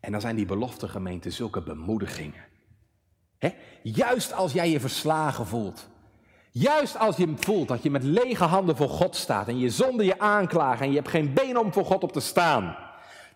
En 0.00 0.12
dan 0.12 0.20
zijn 0.20 0.36
die 0.36 0.46
beloftegemeenten 0.46 1.32
zulke 1.32 1.62
bemoedigingen. 1.62 2.44
Juist 3.82 4.32
als 4.32 4.52
jij 4.52 4.70
je 4.70 4.80
verslagen 4.80 5.46
voelt. 5.46 5.88
Juist 6.50 6.98
als 6.98 7.16
je 7.16 7.32
voelt 7.36 7.68
dat 7.68 7.82
je 7.82 7.90
met 7.90 8.02
lege 8.02 8.44
handen 8.44 8.76
voor 8.76 8.88
God 8.88 9.16
staat 9.16 9.48
en 9.48 9.58
je 9.58 9.70
zonde 9.70 10.04
je 10.04 10.18
aanklagen 10.18 10.84
en 10.84 10.90
je 10.90 10.96
hebt 10.96 11.08
geen 11.08 11.32
been 11.32 11.58
om 11.58 11.72
voor 11.72 11.84
God 11.84 12.02
op 12.02 12.12
te 12.12 12.20
staan. 12.20 12.76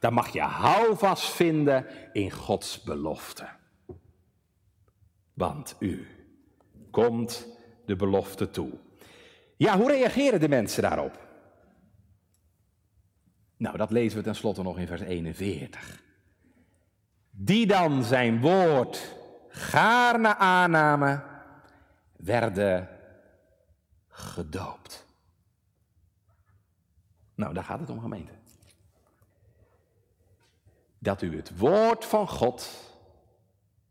Dan 0.00 0.12
mag 0.12 0.28
je 0.28 0.40
houvast 0.40 1.24
vinden 1.30 1.86
in 2.12 2.30
Gods 2.30 2.82
belofte. 2.82 3.48
Want 5.34 5.76
u 5.78 6.06
komt 6.90 7.46
de 7.86 7.96
belofte 7.96 8.50
toe. 8.50 8.70
Ja, 9.58 9.76
hoe 9.76 9.90
reageren 9.90 10.40
de 10.40 10.48
mensen 10.48 10.82
daarop? 10.82 11.26
Nou, 13.56 13.76
dat 13.76 13.90
lezen 13.90 14.18
we 14.18 14.24
tenslotte 14.24 14.62
nog 14.62 14.78
in 14.78 14.86
vers 14.86 15.00
41. 15.00 16.02
Die 17.30 17.66
dan 17.66 18.04
zijn 18.04 18.40
woord 18.40 19.14
gaarne 19.48 20.36
aannamen, 20.36 21.24
werden 22.16 22.88
gedoopt. 24.08 25.06
Nou, 27.34 27.54
daar 27.54 27.64
gaat 27.64 27.80
het 27.80 27.90
om, 27.90 28.00
gemeente. 28.00 28.32
Dat 30.98 31.22
u 31.22 31.36
het 31.36 31.58
woord 31.58 32.04
van 32.04 32.28
God, 32.28 32.92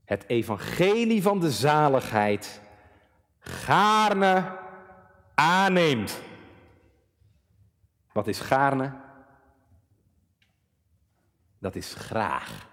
het 0.05 0.24
evangelie 0.28 1.22
van 1.22 1.39
de 1.39 1.51
zaligheid, 1.51 2.61
gaarne 3.39 4.65
aanneemt. 5.40 6.22
Wat 8.12 8.28
is 8.28 8.40
gaarne? 8.40 8.94
Dat 11.60 11.76
is 11.76 11.94
graag. 11.94 12.68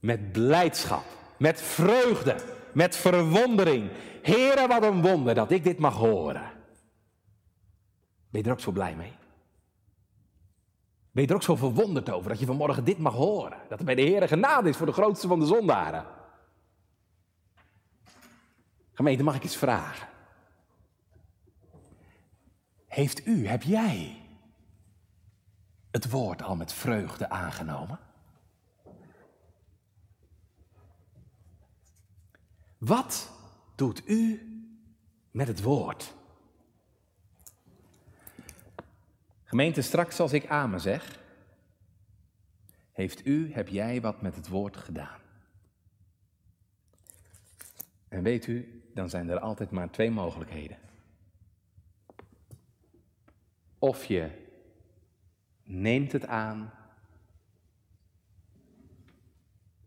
Met 0.00 0.32
blijdschap, 0.32 1.04
met 1.36 1.62
vreugde, 1.62 2.36
met 2.72 2.96
verwondering. 2.96 3.90
Heren, 4.22 4.68
wat 4.68 4.82
een 4.82 5.02
wonder 5.02 5.34
dat 5.34 5.50
ik 5.50 5.64
dit 5.64 5.78
mag 5.78 5.94
horen. 5.94 6.50
Ben 8.30 8.40
je 8.40 8.46
er 8.46 8.52
ook 8.52 8.60
zo 8.60 8.70
blij 8.70 8.94
mee? 8.94 9.12
Ben 11.10 11.22
je 11.22 11.28
er 11.28 11.34
ook 11.34 11.42
zo 11.42 11.56
verwonderd 11.56 12.10
over 12.10 12.28
dat 12.28 12.38
je 12.38 12.46
vanmorgen 12.46 12.84
dit 12.84 12.98
mag 12.98 13.14
horen? 13.14 13.58
Dat 13.68 13.78
er 13.78 13.84
bij 13.84 13.94
de 13.94 14.02
Heer 14.02 14.28
genade 14.28 14.68
is 14.68 14.76
voor 14.76 14.86
de 14.86 14.92
grootste 14.92 15.28
van 15.28 15.40
de 15.40 15.46
zondaren. 15.46 16.06
Gemeente, 18.92 19.22
mag 19.22 19.34
ik 19.34 19.44
iets 19.44 19.56
vragen? 19.56 20.10
Heeft 22.92 23.26
u, 23.26 23.46
heb 23.46 23.62
jij 23.62 24.22
het 25.90 26.10
woord 26.10 26.42
al 26.42 26.56
met 26.56 26.72
vreugde 26.72 27.28
aangenomen? 27.30 27.98
Wat 32.78 33.30
doet 33.74 34.08
u 34.08 34.48
met 35.30 35.48
het 35.48 35.62
woord? 35.62 36.14
Gemeente, 39.44 39.82
straks 39.82 40.20
als 40.20 40.32
ik 40.32 40.46
amen 40.46 40.80
zeg, 40.80 41.18
heeft 42.92 43.26
u, 43.26 43.52
heb 43.52 43.68
jij 43.68 44.00
wat 44.00 44.22
met 44.22 44.34
het 44.34 44.48
woord 44.48 44.76
gedaan? 44.76 45.20
En 48.08 48.22
weet 48.22 48.46
u, 48.46 48.82
dan 48.94 49.10
zijn 49.10 49.28
er 49.28 49.38
altijd 49.38 49.70
maar 49.70 49.90
twee 49.90 50.10
mogelijkheden. 50.10 50.90
Of 53.82 54.04
je 54.04 54.30
neemt 55.62 56.12
het 56.12 56.26
aan, 56.26 56.72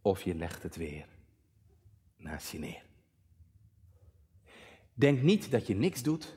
of 0.02 0.24
je 0.24 0.36
legt 0.36 0.64
het 0.64 0.76
weer 0.76 1.08
naast 2.18 2.52
je 2.52 2.60
neer. 2.60 2.86
Denk 4.94 5.22
niet 5.22 5.52
dat 5.52 5.68
je 5.68 5.76
niks 5.76 6.04
doet, 6.04 6.36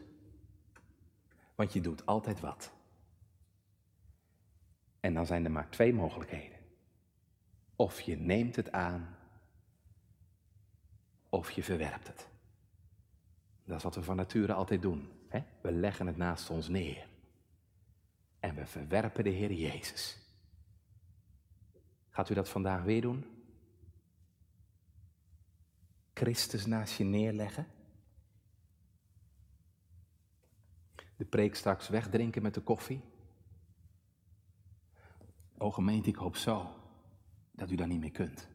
want 1.55 1.73
je 1.73 1.81
doet 1.81 2.07
altijd 2.07 2.41
wat. 2.41 2.73
En 5.01 5.15
dan 5.15 5.27
zijn 5.27 5.45
er 5.45 5.51
maar 5.51 5.71
twee 5.71 5.95
mogelijkheden. 5.95 6.59
Of 7.77 8.01
je 8.01 8.17
neemt 8.17 8.57
het 8.57 8.73
aan, 8.73 9.17
of 11.29 11.51
je 11.51 11.63
verwerpt 11.63 12.07
het. 12.07 12.29
Dat 13.65 13.77
is 13.77 13.83
wat 13.83 13.95
we 13.95 14.03
van 14.03 14.17
nature 14.17 14.53
altijd 14.53 14.83
doen. 14.83 15.09
Hè? 15.29 15.43
We 15.61 15.73
leggen 15.73 16.07
het 16.07 16.17
naast 16.17 16.51
ons 16.51 16.69
neer. 16.69 17.17
En 18.41 18.55
we 18.55 18.67
verwerpen 18.67 19.25
de 19.25 19.31
Heer 19.31 19.53
Jezus. 19.53 20.19
Gaat 22.11 22.31
u 22.31 22.35
dat 22.35 22.49
vandaag 22.49 22.83
weer 22.83 23.01
doen? 23.01 23.25
Christus 26.15 26.67
naast 26.67 26.97
je 26.97 27.05
neerleggen? 27.05 27.67
De 31.17 31.25
preek 31.25 31.55
straks 31.55 31.89
wegdrinken 31.89 32.43
met 32.43 32.55
de 32.55 32.61
koffie? 32.61 33.01
O 35.59 35.71
gemeente, 35.71 36.09
ik 36.09 36.17
hoop 36.17 36.37
zo 36.37 36.75
dat 37.53 37.71
u 37.71 37.75
daar 37.75 37.87
niet 37.87 38.01
meer 38.01 38.11
kunt. 38.11 38.49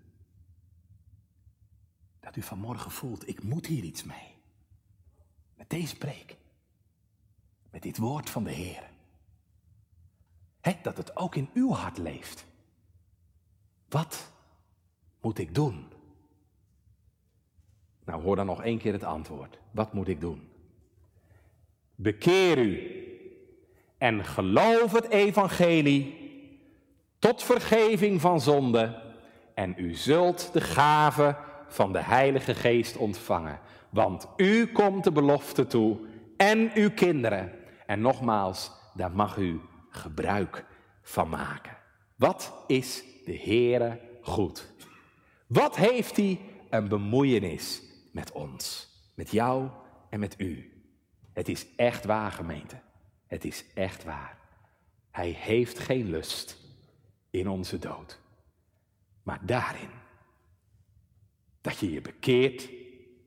Dat 2.20 2.36
u 2.36 2.42
vanmorgen 2.42 2.92
voelt, 2.92 3.28
ik 3.28 3.44
moet 3.44 3.66
hier 3.66 3.84
iets 3.84 4.04
mee. 4.04 4.36
Met 5.56 5.70
deze 5.70 5.98
preek. 5.98 6.38
Met 7.70 7.82
dit 7.82 7.98
woord 7.98 8.30
van 8.30 8.44
de 8.44 8.52
Heer. 8.52 8.93
Dat 10.84 10.98
het 10.98 11.18
ook 11.18 11.36
in 11.36 11.50
uw 11.54 11.72
hart 11.72 11.98
leeft. 11.98 12.46
Wat 13.90 14.32
moet 15.22 15.38
ik 15.38 15.56
doen? 15.56 15.86
Nou, 18.06 18.22
hoor 18.22 18.36
dan 18.36 18.46
nog 18.46 18.64
één 18.64 18.78
keer 18.78 18.94
het 18.94 19.04
antwoord. 19.04 19.60
Wat 19.72 19.94
moet 19.94 20.08
ik 20.08 20.22
doen? 20.22 20.50
Bekeer 21.96 22.58
u 22.58 23.02
en 23.98 24.26
geloof 24.26 24.92
het 24.92 25.10
evangelie 25.10 26.22
tot 27.20 27.44
vergeving 27.44 28.22
van 28.22 28.42
zonde 28.42 29.02
en 29.54 29.74
u 29.78 29.94
zult 29.96 30.54
de 30.54 30.62
gave 30.62 31.36
van 31.68 31.94
de 31.94 32.02
Heilige 32.02 32.56
Geest 32.56 32.98
ontvangen. 32.98 33.60
Want 33.90 34.28
u 34.38 34.68
komt 34.68 35.04
de 35.04 35.12
belofte 35.12 35.68
toe 35.68 36.00
en 36.38 36.72
uw 36.74 36.92
kinderen. 36.92 37.52
En 37.86 38.02
nogmaals, 38.02 38.72
daar 38.94 39.12
mag 39.12 39.38
u 39.38 39.62
gebruik 39.96 40.66
van 41.02 41.30
maken. 41.30 41.78
Wat 42.16 42.64
is 42.68 43.04
de 43.26 43.38
Heere 43.38 44.00
goed? 44.22 44.74
Wat 45.48 45.76
heeft 45.76 46.18
hij 46.18 46.40
een 46.70 46.88
bemoeienis 46.88 47.82
met 48.12 48.32
ons, 48.32 48.90
met 49.16 49.32
jou 49.32 49.70
en 50.10 50.20
met 50.20 50.36
u? 50.38 50.84
Het 51.34 51.50
is 51.50 51.66
echt 51.76 52.06
waar, 52.06 52.32
gemeente. 52.32 52.82
Het 53.28 53.46
is 53.46 53.66
echt 53.74 54.04
waar. 54.04 54.38
Hij 55.12 55.30
heeft 55.30 55.80
geen 55.80 56.10
lust 56.10 56.58
in 57.30 57.50
onze 57.50 57.80
dood, 57.80 58.20
maar 59.24 59.40
daarin 59.46 59.90
dat 61.62 61.80
je 61.80 61.92
je 61.92 62.02
bekeert 62.02 62.70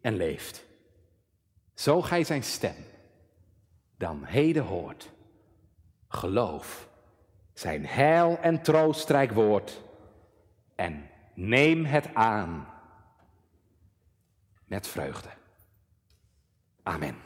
en 0.00 0.16
leeft. 0.16 0.66
Zo 1.74 2.02
gij 2.02 2.24
zijn 2.24 2.42
stem 2.42 2.76
dan 3.96 4.24
heden 4.24 4.64
hoort. 4.64 5.12
Geloof 6.08 6.88
zijn 7.52 7.86
heil 7.86 8.38
en 8.38 8.62
troostrijk 8.62 9.32
woord 9.32 9.82
en 10.74 11.10
neem 11.34 11.84
het 11.84 12.14
aan 12.14 12.68
met 14.64 14.88
vreugde. 14.88 15.28
Amen. 16.82 17.25